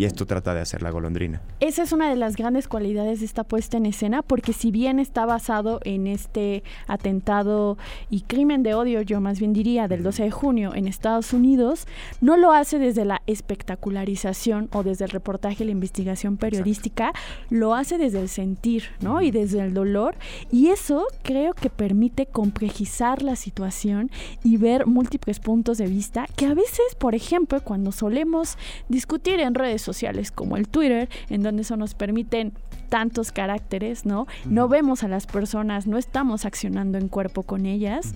y 0.00 0.06
esto 0.06 0.24
trata 0.24 0.54
de 0.54 0.62
hacer 0.62 0.80
la 0.80 0.90
golondrina. 0.90 1.42
Esa 1.60 1.82
es 1.82 1.92
una 1.92 2.08
de 2.08 2.16
las 2.16 2.34
grandes 2.34 2.68
cualidades 2.68 3.20
de 3.20 3.26
esta 3.26 3.44
puesta 3.44 3.76
en 3.76 3.84
escena, 3.84 4.22
porque 4.22 4.54
si 4.54 4.70
bien 4.70 4.98
está 4.98 5.26
basado 5.26 5.78
en 5.84 6.06
este 6.06 6.62
atentado 6.86 7.76
y 8.08 8.22
crimen 8.22 8.62
de 8.62 8.72
odio, 8.72 9.02
yo 9.02 9.20
más 9.20 9.38
bien 9.38 9.52
diría, 9.52 9.88
del 9.88 10.02
12 10.02 10.22
de 10.22 10.30
junio 10.30 10.74
en 10.74 10.88
Estados 10.88 11.34
Unidos, 11.34 11.86
no 12.22 12.38
lo 12.38 12.52
hace 12.52 12.78
desde 12.78 13.04
la 13.04 13.20
espectacularización 13.26 14.70
o 14.72 14.82
desde 14.82 15.04
el 15.04 15.10
reportaje 15.10 15.64
y 15.64 15.66
la 15.66 15.72
investigación 15.72 16.38
periodística, 16.38 17.12
lo 17.50 17.74
hace 17.74 17.98
desde 17.98 18.22
el 18.22 18.30
sentir, 18.30 18.84
¿no? 19.02 19.20
Y 19.20 19.30
desde 19.30 19.60
el 19.60 19.74
dolor, 19.74 20.14
y 20.50 20.68
eso 20.68 21.08
creo 21.22 21.52
que 21.52 21.68
permite 21.68 22.24
complejizar 22.24 23.20
la 23.20 23.36
situación 23.36 24.10
y 24.42 24.56
ver 24.56 24.86
múltiples 24.86 25.40
puntos 25.40 25.76
de 25.76 25.88
vista 25.88 26.26
que 26.36 26.46
a 26.46 26.54
veces, 26.54 26.94
por 26.98 27.14
ejemplo, 27.14 27.60
cuando 27.60 27.92
solemos 27.92 28.56
discutir 28.88 29.40
en 29.40 29.54
redes 29.54 29.82
sociales 29.82 29.89
como 30.30 30.56
el 30.56 30.68
Twitter, 30.68 31.08
en 31.28 31.42
donde 31.42 31.62
eso 31.62 31.76
nos 31.76 31.94
permiten 31.94 32.52
tantos 32.88 33.32
caracteres, 33.32 34.04
¿no? 34.04 34.26
No 34.44 34.68
vemos 34.68 35.04
a 35.04 35.08
las 35.08 35.26
personas, 35.26 35.86
no 35.86 35.96
estamos 35.96 36.44
accionando 36.44 36.98
en 36.98 37.08
cuerpo 37.08 37.44
con 37.44 37.66
ellas. 37.66 38.14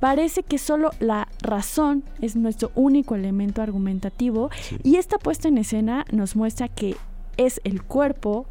Parece 0.00 0.42
que 0.42 0.58
solo 0.58 0.90
la 0.98 1.28
razón 1.40 2.02
es 2.20 2.34
nuestro 2.34 2.72
único 2.74 3.14
elemento 3.14 3.62
argumentativo 3.62 4.50
y 4.82 4.96
esta 4.96 5.18
puesta 5.18 5.48
en 5.48 5.58
escena 5.58 6.04
nos 6.10 6.36
muestra 6.36 6.68
que 6.68 6.96
es 7.36 7.60
el 7.64 7.82
cuerpo 7.82 8.46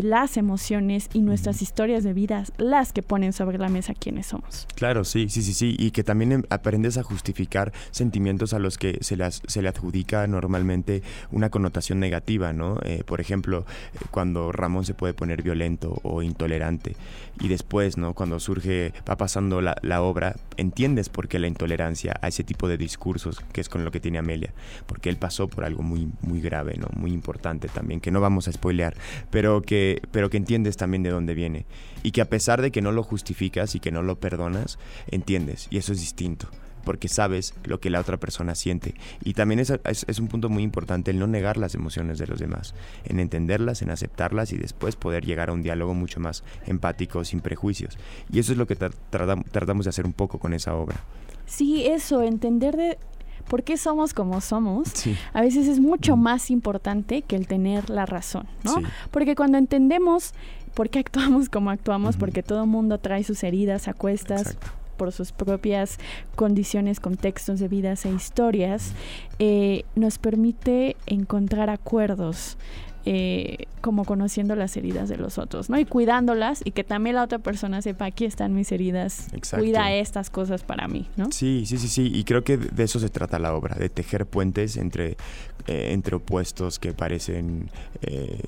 las 0.00 0.38
emociones 0.38 1.10
y 1.12 1.20
nuestras 1.20 1.60
historias 1.60 2.04
de 2.04 2.14
vida 2.14 2.44
las 2.56 2.92
que 2.92 3.02
ponen 3.02 3.32
sobre 3.32 3.58
la 3.58 3.68
mesa 3.68 3.92
quiénes 3.92 4.26
somos. 4.26 4.66
Claro, 4.74 5.04
sí, 5.04 5.28
sí, 5.28 5.42
sí, 5.42 5.52
sí. 5.52 5.76
Y 5.78 5.90
que 5.90 6.04
también 6.04 6.32
em, 6.32 6.42
aprendes 6.48 6.96
a 6.96 7.02
justificar 7.02 7.72
sentimientos 7.90 8.54
a 8.54 8.58
los 8.58 8.78
que 8.78 8.98
se, 9.02 9.16
las, 9.16 9.42
se 9.46 9.60
le 9.60 9.68
adjudica 9.68 10.26
normalmente 10.26 11.02
una 11.30 11.50
connotación 11.50 12.00
negativa, 12.00 12.52
¿no? 12.52 12.78
Eh, 12.84 13.02
por 13.04 13.20
ejemplo, 13.20 13.66
eh, 13.94 13.98
cuando 14.10 14.52
Ramón 14.52 14.84
se 14.84 14.94
puede 14.94 15.12
poner 15.12 15.42
violento 15.42 15.98
o 16.02 16.22
intolerante. 16.22 16.96
Y 17.40 17.48
después, 17.48 17.98
¿no? 17.98 18.14
Cuando 18.14 18.40
surge, 18.40 18.92
va 19.08 19.16
pasando 19.16 19.60
la, 19.60 19.76
la 19.82 20.02
obra, 20.02 20.36
entiendes 20.56 21.08
por 21.08 21.28
qué 21.28 21.38
la 21.38 21.48
intolerancia 21.48 22.18
a 22.22 22.28
ese 22.28 22.44
tipo 22.44 22.68
de 22.68 22.76
discursos, 22.76 23.40
que 23.52 23.60
es 23.60 23.68
con 23.68 23.84
lo 23.84 23.90
que 23.90 24.00
tiene 24.00 24.18
Amelia. 24.18 24.54
Porque 24.86 25.10
él 25.10 25.16
pasó 25.16 25.48
por 25.48 25.64
algo 25.64 25.82
muy, 25.82 26.08
muy 26.22 26.40
grave, 26.40 26.76
¿no? 26.78 26.88
Muy 26.94 27.12
importante 27.12 27.68
también, 27.68 28.00
que 28.00 28.10
no 28.10 28.20
vamos 28.20 28.48
a 28.48 28.52
spoilear, 28.52 28.94
pero 29.30 29.62
que 29.62 29.81
pero 30.10 30.30
que 30.30 30.36
entiendes 30.36 30.76
también 30.76 31.02
de 31.02 31.10
dónde 31.10 31.34
viene. 31.34 31.66
Y 32.02 32.12
que 32.12 32.20
a 32.20 32.28
pesar 32.28 32.62
de 32.62 32.70
que 32.70 32.82
no 32.82 32.92
lo 32.92 33.02
justificas 33.02 33.74
y 33.74 33.80
que 33.80 33.92
no 33.92 34.02
lo 34.02 34.18
perdonas, 34.18 34.78
entiendes. 35.08 35.68
Y 35.70 35.78
eso 35.78 35.92
es 35.92 36.00
distinto 36.00 36.48
porque 36.84 37.08
sabes 37.08 37.54
lo 37.64 37.80
que 37.80 37.90
la 37.90 38.00
otra 38.00 38.18
persona 38.18 38.54
siente. 38.54 38.94
Y 39.22 39.34
también 39.34 39.60
es, 39.60 39.72
es, 39.84 40.18
un 40.18 40.28
punto 40.28 40.48
muy 40.48 40.62
importante 40.62 41.10
el 41.10 41.18
no 41.18 41.26
negar 41.26 41.56
las 41.56 41.74
emociones 41.74 42.18
de 42.18 42.26
los 42.26 42.40
demás, 42.40 42.74
en 43.04 43.20
entenderlas, 43.20 43.82
en 43.82 43.90
aceptarlas 43.90 44.52
y 44.52 44.58
después 44.58 44.96
poder 44.96 45.24
llegar 45.24 45.50
a 45.50 45.52
un 45.52 45.62
diálogo 45.62 45.94
mucho 45.94 46.20
más 46.20 46.44
empático, 46.66 47.24
sin 47.24 47.40
prejuicios. 47.40 47.98
Y 48.32 48.38
eso 48.38 48.52
es 48.52 48.58
lo 48.58 48.66
que 48.66 48.76
tratamos 48.76 49.84
de 49.84 49.90
hacer 49.90 50.06
un 50.06 50.12
poco 50.12 50.38
con 50.38 50.54
esa 50.54 50.74
obra. 50.74 50.96
Sí, 51.46 51.86
eso, 51.86 52.22
entender 52.22 52.76
de, 52.76 52.98
por 53.48 53.62
qué 53.62 53.76
somos 53.76 54.14
como 54.14 54.40
somos, 54.40 54.92
a 55.32 55.40
veces 55.40 55.68
es 55.68 55.80
mucho 55.80 56.16
más 56.16 56.50
importante 56.50 57.22
que 57.22 57.36
el 57.36 57.46
tener 57.46 57.90
la 57.90 58.06
razón, 58.06 58.46
¿no? 58.64 58.76
Porque 59.10 59.34
cuando 59.34 59.58
entendemos 59.58 60.32
por 60.74 60.88
qué 60.88 60.98
actuamos 61.00 61.48
como 61.48 61.70
actuamos, 61.70 62.16
porque 62.16 62.42
todo 62.42 62.66
mundo 62.66 62.98
trae 62.98 63.24
sus 63.24 63.42
heridas 63.44 63.88
a 63.88 63.94
cuestas, 63.94 64.56
por 64.96 65.10
sus 65.10 65.32
propias 65.32 65.98
condiciones, 66.36 67.00
contextos 67.00 67.58
de 67.58 67.68
vidas 67.68 68.04
e 68.04 68.10
historias, 68.10 68.92
eh, 69.38 69.84
nos 69.96 70.18
permite 70.18 70.96
encontrar 71.06 71.70
acuerdos. 71.70 72.56
Eh, 73.04 73.66
como 73.80 74.04
conociendo 74.04 74.54
las 74.54 74.76
heridas 74.76 75.08
de 75.08 75.16
los 75.16 75.36
otros, 75.36 75.68
¿no? 75.68 75.76
Y 75.76 75.84
cuidándolas 75.84 76.62
y 76.64 76.70
que 76.70 76.84
también 76.84 77.16
la 77.16 77.24
otra 77.24 77.40
persona 77.40 77.82
sepa, 77.82 78.04
aquí 78.04 78.24
están 78.24 78.54
mis 78.54 78.70
heridas, 78.70 79.26
cuida 79.50 79.92
estas 79.92 80.30
cosas 80.30 80.62
para 80.62 80.86
mí, 80.86 81.08
¿no? 81.16 81.32
Sí, 81.32 81.64
sí, 81.66 81.78
sí, 81.78 81.88
sí, 81.88 82.12
y 82.14 82.22
creo 82.22 82.44
que 82.44 82.56
de 82.56 82.84
eso 82.84 83.00
se 83.00 83.08
trata 83.08 83.40
la 83.40 83.54
obra, 83.54 83.74
de 83.74 83.88
tejer 83.88 84.24
puentes 84.24 84.76
entre, 84.76 85.16
eh, 85.66 85.88
entre 85.90 86.14
opuestos 86.14 86.78
que 86.78 86.92
parecen... 86.92 87.70
Eh, 88.02 88.40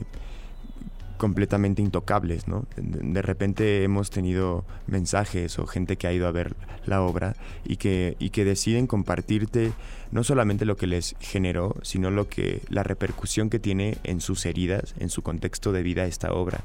completamente 1.17 1.83
intocables, 1.83 2.49
¿no? 2.49 2.67
De 2.77 3.23
repente 3.23 3.83
hemos 3.85 4.11
tenido 4.11 4.65
mensajes 4.87 5.59
o 5.59 5.67
gente 5.67 5.97
que 5.97 6.07
ha 6.07 6.13
ido 6.13 6.27
a 6.27 6.33
ver 6.33 6.55
la 6.87 7.03
obra 7.03 7.35
y 7.65 7.77
que, 7.77 8.17
y 8.19 8.31
que 8.31 8.45
deciden 8.45 8.87
compartirte 8.87 9.73
no 10.11 10.25
solamente 10.25 10.65
lo 10.65 10.77
que 10.77 10.87
les 10.87 11.17
generó, 11.21 11.77
sino 11.83 12.11
lo 12.11 12.29
que 12.29 12.63
la 12.69 12.83
repercusión 12.83 13.51
que 13.51 13.59
tiene 13.59 13.99
en 14.05 14.21
sus 14.21 14.47
heridas, 14.47 14.95
en 14.99 15.09
su 15.09 15.23
contexto 15.23 15.73
de 15.73 15.83
vida 15.83 16.05
esta 16.05 16.33
obra. 16.33 16.61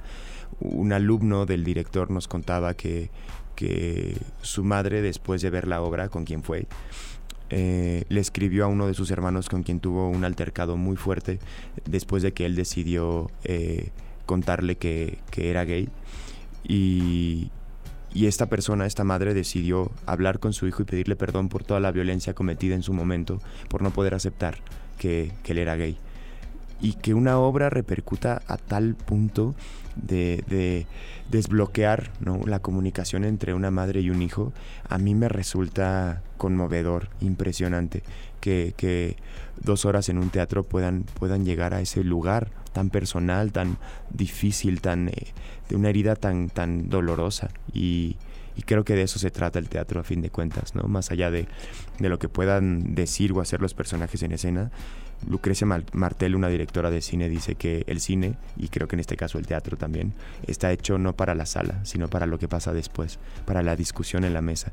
Un 0.59 0.93
alumno 0.93 1.45
del 1.45 1.63
director 1.63 2.11
nos 2.11 2.27
contaba 2.27 2.73
que, 2.73 3.09
que 3.55 4.17
su 4.41 4.63
madre, 4.63 5.01
después 5.01 5.41
de 5.41 5.49
ver 5.49 5.67
la 5.67 5.81
obra, 5.81 6.09
con 6.09 6.25
quien 6.25 6.43
fue, 6.43 6.67
eh, 7.51 8.03
le 8.09 8.19
escribió 8.19 8.65
a 8.65 8.67
uno 8.67 8.85
de 8.85 8.93
sus 8.93 9.09
hermanos 9.09 9.49
con 9.49 9.63
quien 9.63 9.79
tuvo 9.79 10.07
un 10.07 10.23
altercado 10.23 10.77
muy 10.77 10.95
fuerte 10.95 11.39
después 11.85 12.21
de 12.21 12.31
que 12.31 12.45
él 12.45 12.55
decidió 12.55 13.31
eh, 13.43 13.89
contarle 14.29 14.75
que, 14.75 15.17
era 15.35 15.65
gay. 15.65 15.89
Y, 16.63 17.49
esta 18.13 18.45
persona, 18.45 18.85
esta 18.85 19.03
madre, 19.03 19.33
decidió 19.33 19.91
hablar 20.05 20.37
con 20.37 20.53
su 20.53 20.67
hijo 20.67 20.83
y 20.83 20.85
pedirle 20.85 21.15
perdón 21.15 21.49
por 21.49 21.63
toda 21.63 21.79
la 21.79 21.91
violencia 21.91 22.35
cometida 22.35 22.75
en 22.75 22.83
su 22.83 22.93
momento, 22.93 23.41
por 23.69 23.81
no 23.81 23.89
poder 23.89 24.13
aceptar 24.13 24.59
que, 24.99 25.31
él 25.45 25.57
era 25.57 25.75
gay. 25.75 25.97
Y 26.79 26.93
que 26.93 27.15
una 27.15 27.39
obra 27.39 27.71
repercuta 27.71 28.43
a 28.45 28.57
tal 28.57 28.93
punto 28.93 29.55
de, 29.95 30.85
desbloquear 31.31 32.11
la 32.45 32.59
comunicación 32.59 33.23
entre 33.23 33.55
una 33.55 33.71
madre 33.71 34.01
y 34.01 34.11
un 34.11 34.21
hijo, 34.21 34.53
a 34.87 34.99
mí 34.99 35.15
me 35.15 35.27
resulta 35.27 36.21
conmovedor, 36.37 37.09
impresionante, 37.19 38.03
que, 38.41 38.75
que 38.77 39.17
dos 39.59 39.85
horas 39.85 40.07
en 40.07 40.19
un 40.19 40.29
teatro 40.29 40.63
puedan, 40.63 41.03
puedan 41.17 41.45
llegar 41.45 41.73
a 41.73 41.81
ese 41.81 42.03
lugar 42.03 42.58
tan 42.73 42.89
personal, 42.89 43.51
tan 43.51 43.77
difícil, 44.09 44.81
tan 44.81 45.09
eh, 45.09 45.33
de 45.69 45.75
una 45.75 45.89
herida 45.89 46.15
tan, 46.15 46.49
tan 46.49 46.89
dolorosa. 46.89 47.49
Y, 47.73 48.17
creo 48.65 48.83
que 48.83 48.93
de 48.93 49.03
eso 49.03 49.19
se 49.19 49.31
trata 49.31 49.57
el 49.57 49.69
teatro 49.69 50.01
a 50.01 50.03
fin 50.03 50.21
de 50.21 50.29
cuentas, 50.29 50.75
¿no? 50.75 50.83
Más 50.83 51.11
allá 51.11 51.31
de, 51.31 51.47
de 51.97 52.09
lo 52.09 52.19
que 52.19 52.27
puedan 52.27 52.93
decir 52.93 53.31
o 53.31 53.39
hacer 53.39 53.61
los 53.61 53.73
personajes 53.73 54.21
en 54.21 54.33
escena. 54.33 54.69
Lucrecia 55.27 55.67
Martel, 55.93 56.35
una 56.35 56.47
directora 56.47 56.89
de 56.89 57.01
cine, 57.01 57.29
dice 57.29 57.55
que 57.55 57.83
el 57.87 57.99
cine, 57.99 58.35
y 58.57 58.69
creo 58.69 58.87
que 58.87 58.95
en 58.95 59.01
este 59.01 59.17
caso 59.17 59.37
el 59.37 59.47
teatro 59.47 59.77
también, 59.77 60.13
está 60.47 60.71
hecho 60.71 60.97
no 60.97 61.13
para 61.13 61.35
la 61.35 61.45
sala, 61.45 61.83
sino 61.83 62.07
para 62.07 62.25
lo 62.25 62.39
que 62.39 62.47
pasa 62.47 62.73
después, 62.73 63.19
para 63.45 63.63
la 63.63 63.75
discusión 63.75 64.23
en 64.23 64.33
la 64.33 64.41
mesa. 64.41 64.71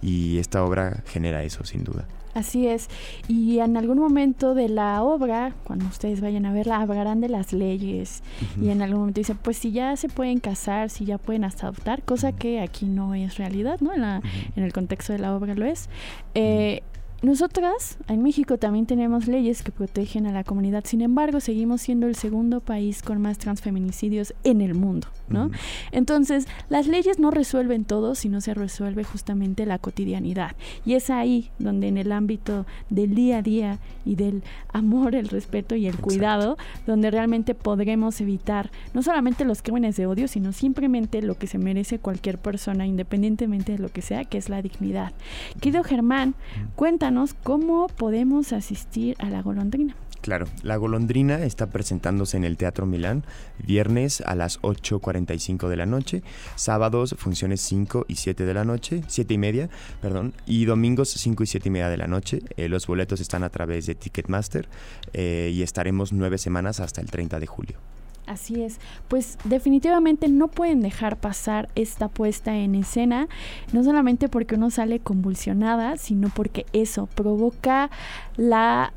Y 0.00 0.38
esta 0.38 0.64
obra 0.64 1.02
genera 1.06 1.42
eso, 1.42 1.64
sin 1.64 1.84
duda. 1.84 2.06
Así 2.34 2.66
es. 2.66 2.88
Y 3.28 3.58
en 3.58 3.76
algún 3.76 3.98
momento 3.98 4.54
de 4.54 4.68
la 4.68 5.02
obra, 5.02 5.52
cuando 5.64 5.84
ustedes 5.86 6.22
vayan 6.22 6.46
a 6.46 6.52
verla, 6.52 6.80
hablarán 6.80 7.20
de 7.20 7.28
las 7.28 7.52
leyes. 7.52 8.22
Y 8.60 8.70
en 8.70 8.80
algún 8.80 9.00
momento 9.00 9.20
dicen, 9.20 9.38
pues 9.42 9.58
si 9.58 9.70
ya 9.70 9.96
se 9.96 10.08
pueden 10.08 10.40
casar, 10.40 10.88
si 10.88 11.04
ya 11.04 11.18
pueden 11.18 11.44
hasta 11.44 11.66
adoptar, 11.66 12.02
cosa 12.02 12.32
que 12.32 12.60
aquí 12.60 12.86
no 12.86 13.14
es 13.14 13.36
realidad, 13.36 13.80
¿no? 13.80 13.92
En, 13.92 14.00
la, 14.00 14.22
en 14.56 14.64
el 14.64 14.72
contexto 14.72 15.12
de 15.12 15.18
la 15.18 15.36
obra 15.36 15.54
lo 15.54 15.66
es. 15.66 15.90
Eh, 16.34 16.82
nosotras 17.22 17.98
en 18.08 18.20
México 18.20 18.58
también 18.58 18.86
tenemos 18.86 19.28
leyes 19.28 19.62
que 19.62 19.70
protegen 19.70 20.26
a 20.26 20.32
la 20.32 20.42
comunidad, 20.42 20.82
sin 20.84 21.02
embargo 21.02 21.38
seguimos 21.38 21.80
siendo 21.80 22.08
el 22.08 22.16
segundo 22.16 22.58
país 22.58 23.00
con 23.00 23.22
más 23.22 23.38
transfeminicidios 23.38 24.34
en 24.42 24.60
el 24.60 24.74
mundo, 24.74 25.06
¿no? 25.28 25.52
Entonces, 25.92 26.48
las 26.68 26.88
leyes 26.88 27.20
no 27.20 27.30
resuelven 27.30 27.84
todo, 27.84 28.16
sino 28.16 28.40
se 28.40 28.54
resuelve 28.54 29.04
justamente 29.04 29.66
la 29.66 29.78
cotidianidad. 29.78 30.56
Y 30.84 30.94
es 30.94 31.10
ahí 31.10 31.50
donde 31.60 31.86
en 31.86 31.96
el 31.96 32.10
ámbito 32.10 32.66
del 32.90 33.14
día 33.14 33.38
a 33.38 33.42
día 33.42 33.78
y 34.04 34.16
del 34.16 34.42
amor, 34.72 35.14
el 35.14 35.28
respeto 35.28 35.76
y 35.76 35.86
el 35.86 35.98
cuidado, 35.98 36.56
donde 36.88 37.12
realmente 37.12 37.54
podremos 37.54 38.20
evitar 38.20 38.72
no 38.94 39.02
solamente 39.02 39.44
los 39.44 39.62
crímenes 39.62 39.96
de 39.96 40.06
odio, 40.06 40.26
sino 40.26 40.50
simplemente 40.52 41.22
lo 41.22 41.36
que 41.38 41.46
se 41.46 41.58
merece 41.58 42.00
cualquier 42.00 42.38
persona, 42.38 42.84
independientemente 42.84 43.72
de 43.72 43.78
lo 43.78 43.90
que 43.90 44.02
sea, 44.02 44.24
que 44.24 44.38
es 44.38 44.48
la 44.48 44.60
dignidad. 44.60 45.12
Querido 45.60 45.84
Germán, 45.84 46.34
cuéntanos 46.74 47.11
cómo 47.42 47.88
podemos 47.88 48.52
asistir 48.52 49.16
a 49.18 49.28
la 49.28 49.42
golondrina. 49.42 49.94
Claro, 50.22 50.46
La 50.62 50.76
Golondrina 50.76 51.42
está 51.42 51.66
presentándose 51.66 52.36
en 52.36 52.44
el 52.44 52.56
Teatro 52.56 52.86
Milán, 52.86 53.24
viernes 53.58 54.20
a 54.20 54.36
las 54.36 54.60
8.45 54.62 55.68
de 55.68 55.76
la 55.76 55.84
noche, 55.84 56.22
sábados 56.54 57.16
funciones 57.18 57.60
5 57.62 58.06
y 58.06 58.14
7 58.14 58.44
de 58.44 58.54
la 58.54 58.64
noche, 58.64 59.02
7 59.08 59.34
y 59.34 59.38
media, 59.38 59.68
perdón, 60.00 60.32
y 60.46 60.64
domingos 60.64 61.10
5 61.10 61.42
y 61.42 61.46
7 61.46 61.68
y 61.68 61.72
media 61.72 61.88
de 61.88 61.96
la 61.96 62.06
noche. 62.06 62.40
Eh, 62.56 62.68
los 62.68 62.86
boletos 62.86 63.20
están 63.20 63.42
a 63.42 63.50
través 63.50 63.86
de 63.86 63.96
Ticketmaster 63.96 64.68
eh, 65.12 65.50
y 65.52 65.62
estaremos 65.62 66.12
nueve 66.12 66.38
semanas 66.38 66.78
hasta 66.78 67.00
el 67.00 67.10
30 67.10 67.40
de 67.40 67.46
julio. 67.48 67.78
Así 68.26 68.62
es, 68.62 68.78
pues 69.08 69.36
definitivamente 69.44 70.28
no 70.28 70.46
pueden 70.48 70.80
dejar 70.80 71.18
pasar 71.18 71.68
esta 71.74 72.08
puesta 72.08 72.56
en 72.56 72.76
escena, 72.76 73.28
no 73.72 73.82
solamente 73.82 74.28
porque 74.28 74.54
uno 74.54 74.70
sale 74.70 75.00
convulsionada, 75.00 75.96
sino 75.96 76.28
porque 76.28 76.64
eso 76.72 77.06
provoca 77.06 77.90
la 78.36 78.92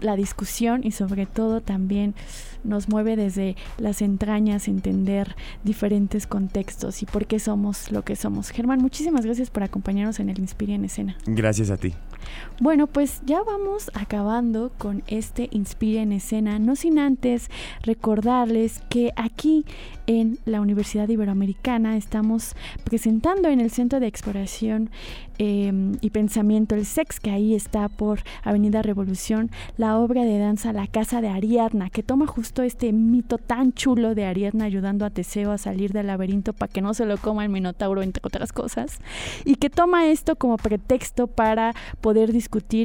la 0.00 0.16
discusión 0.16 0.82
y 0.84 0.92
sobre 0.92 1.26
todo 1.26 1.60
también 1.60 2.14
nos 2.64 2.88
mueve 2.88 3.16
desde 3.16 3.56
las 3.78 4.02
entrañas 4.02 4.68
entender 4.68 5.36
diferentes 5.64 6.26
contextos 6.26 7.02
y 7.02 7.06
por 7.06 7.26
qué 7.26 7.38
somos 7.38 7.90
lo 7.90 8.02
que 8.02 8.16
somos. 8.16 8.50
Germán, 8.50 8.80
muchísimas 8.80 9.24
gracias 9.24 9.50
por 9.50 9.62
acompañarnos 9.62 10.20
en 10.20 10.30
el 10.30 10.38
Inspira 10.38 10.74
en 10.74 10.84
Escena. 10.84 11.16
Gracias 11.26 11.70
a 11.70 11.76
ti. 11.76 11.94
Bueno, 12.58 12.86
pues 12.86 13.20
ya 13.26 13.42
vamos 13.42 13.90
acabando 13.92 14.72
con 14.78 15.02
este 15.08 15.50
Inspira 15.50 16.00
en 16.00 16.12
Escena, 16.12 16.58
no 16.58 16.74
sin 16.74 16.98
antes 16.98 17.50
recordarles 17.82 18.80
que 18.88 19.12
aquí 19.14 19.66
en 20.06 20.38
la 20.46 20.60
Universidad 20.60 21.08
Iberoamericana 21.08 21.96
estamos 21.96 22.54
presentando 22.84 23.48
en 23.48 23.60
el 23.60 23.70
Centro 23.70 24.00
de 24.00 24.06
Exploración 24.06 24.90
em, 25.38 25.96
y 26.00 26.10
Pensamiento, 26.10 26.74
el 26.76 26.86
SEX, 26.86 27.20
que 27.20 27.30
ahí 27.30 27.54
está 27.54 27.88
por 27.88 28.20
Avenida 28.42 28.80
Revolución, 28.82 29.50
la 29.76 29.98
obra 29.98 30.24
de 30.24 30.38
danza 30.38 30.72
La 30.72 30.86
Casa 30.86 31.20
de 31.20 31.28
Ariadna, 31.28 31.90
que 31.90 32.02
toma 32.02 32.26
justo 32.26 32.62
este 32.62 32.92
mito 32.92 33.36
tan 33.36 33.72
chulo 33.72 34.14
de 34.14 34.24
Ariadna 34.24 34.64
ayudando 34.64 35.04
a 35.04 35.10
Teseo 35.10 35.52
a 35.52 35.58
salir 35.58 35.92
del 35.92 36.06
laberinto 36.06 36.52
para 36.52 36.72
que 36.72 36.80
no 36.80 36.94
se 36.94 37.04
lo 37.04 37.18
coma 37.18 37.44
el 37.44 37.50
Minotauro, 37.50 38.02
entre 38.02 38.22
otras 38.24 38.52
cosas, 38.52 38.98
y 39.44 39.56
que 39.56 39.68
toma 39.68 40.06
esto 40.06 40.36
como 40.36 40.56
pretexto 40.56 41.26
para 41.26 41.74
poder 42.00 42.32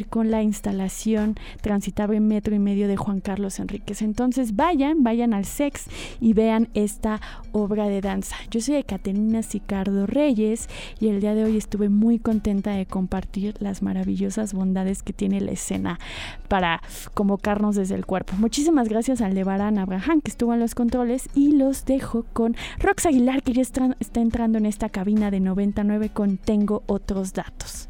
con 0.09 0.31
la 0.31 0.43
instalación 0.43 1.35
transitable 1.61 2.19
metro 2.19 2.55
y 2.55 2.59
medio 2.59 2.87
de 2.87 2.97
Juan 2.97 3.21
Carlos 3.21 3.59
Enríquez. 3.59 4.01
Entonces 4.01 4.55
vayan, 4.55 5.03
vayan 5.03 5.33
al 5.33 5.45
SEX 5.45 5.87
y 6.19 6.33
vean 6.33 6.69
esta 6.73 7.21
obra 7.51 7.87
de 7.87 8.01
danza. 8.01 8.35
Yo 8.49 8.59
soy 8.59 8.83
Caterina 8.83 9.43
Sicardo 9.43 10.07
Reyes 10.07 10.67
y 10.99 11.07
el 11.07 11.21
día 11.21 11.33
de 11.35 11.43
hoy 11.43 11.57
estuve 11.57 11.89
muy 11.89 12.19
contenta 12.19 12.71
de 12.71 12.85
compartir 12.85 13.55
las 13.59 13.81
maravillosas 13.81 14.53
bondades 14.53 15.03
que 15.03 15.13
tiene 15.13 15.41
la 15.41 15.51
escena 15.51 15.99
para 16.47 16.81
convocarnos 17.13 17.75
desde 17.75 17.95
el 17.95 18.05
cuerpo. 18.05 18.33
Muchísimas 18.37 18.89
gracias 18.89 19.21
al 19.21 19.35
Levarán 19.35 19.77
Abraham 19.77 20.21
que 20.21 20.31
estuvo 20.31 20.53
en 20.53 20.59
los 20.59 20.75
controles 20.75 21.29
y 21.33 21.53
los 21.53 21.85
dejo 21.85 22.25
con 22.33 22.55
Rox 22.79 23.05
Aguilar 23.05 23.41
que 23.43 23.53
ya 23.53 23.61
está, 23.61 23.95
está 23.99 24.21
entrando 24.21 24.57
en 24.57 24.65
esta 24.65 24.89
cabina 24.89 25.31
de 25.31 25.39
99 25.39 26.09
con 26.09 26.37
Tengo 26.37 26.83
otros 26.87 27.33
datos. 27.33 27.87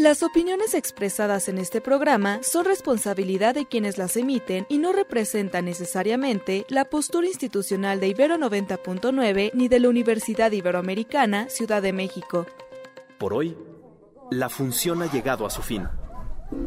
Las 0.00 0.22
opiniones 0.22 0.72
expresadas 0.72 1.50
en 1.50 1.58
este 1.58 1.82
programa 1.82 2.38
son 2.42 2.64
responsabilidad 2.64 3.54
de 3.54 3.66
quienes 3.66 3.98
las 3.98 4.16
emiten 4.16 4.64
y 4.70 4.78
no 4.78 4.92
representan 4.92 5.66
necesariamente 5.66 6.64
la 6.70 6.86
postura 6.86 7.26
institucional 7.26 8.00
de 8.00 8.08
Ibero 8.08 8.38
90.9 8.38 9.50
ni 9.52 9.68
de 9.68 9.78
la 9.78 9.90
Universidad 9.90 10.52
Iberoamericana 10.52 11.50
Ciudad 11.50 11.82
de 11.82 11.92
México. 11.92 12.46
Por 13.18 13.34
hoy, 13.34 13.58
la 14.30 14.48
función 14.48 15.02
ha 15.02 15.12
llegado 15.12 15.44
a 15.44 15.50
su 15.50 15.60
fin. 15.60 15.86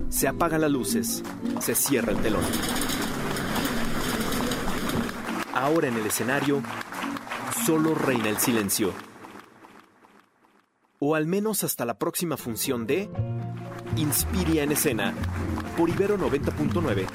Se 0.09 0.27
apagan 0.27 0.61
las 0.61 0.69
luces, 0.69 1.23
se 1.59 1.73
cierra 1.73 2.11
el 2.11 2.21
telón. 2.21 2.43
Ahora 5.55 5.87
en 5.87 5.97
el 5.97 6.05
escenario, 6.05 6.61
solo 7.65 7.95
reina 7.95 8.29
el 8.29 8.37
silencio 8.37 8.93
o 11.05 11.15
al 11.15 11.27
menos 11.27 11.65
hasta 11.65 11.83
la 11.83 11.95
próxima 11.95 12.37
función 12.37 12.87
de 12.87 13.09
Inspiria 13.97 14.63
en 14.63 14.71
escena 14.71 15.13
por 15.75 15.89
Ibero 15.89 16.17
90.9. 16.17 17.07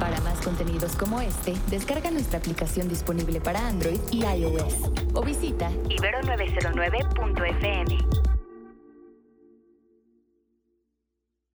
Para 0.00 0.20
más 0.22 0.40
contenidos 0.40 0.96
como 0.96 1.20
este, 1.20 1.54
descarga 1.70 2.10
nuestra 2.10 2.40
aplicación 2.40 2.88
disponible 2.88 3.40
para 3.40 3.68
Android 3.68 4.00
y 4.10 4.24
iOS 4.24 4.74
o 5.14 5.22
visita 5.22 5.70
ibero909.fm. 5.88 8.41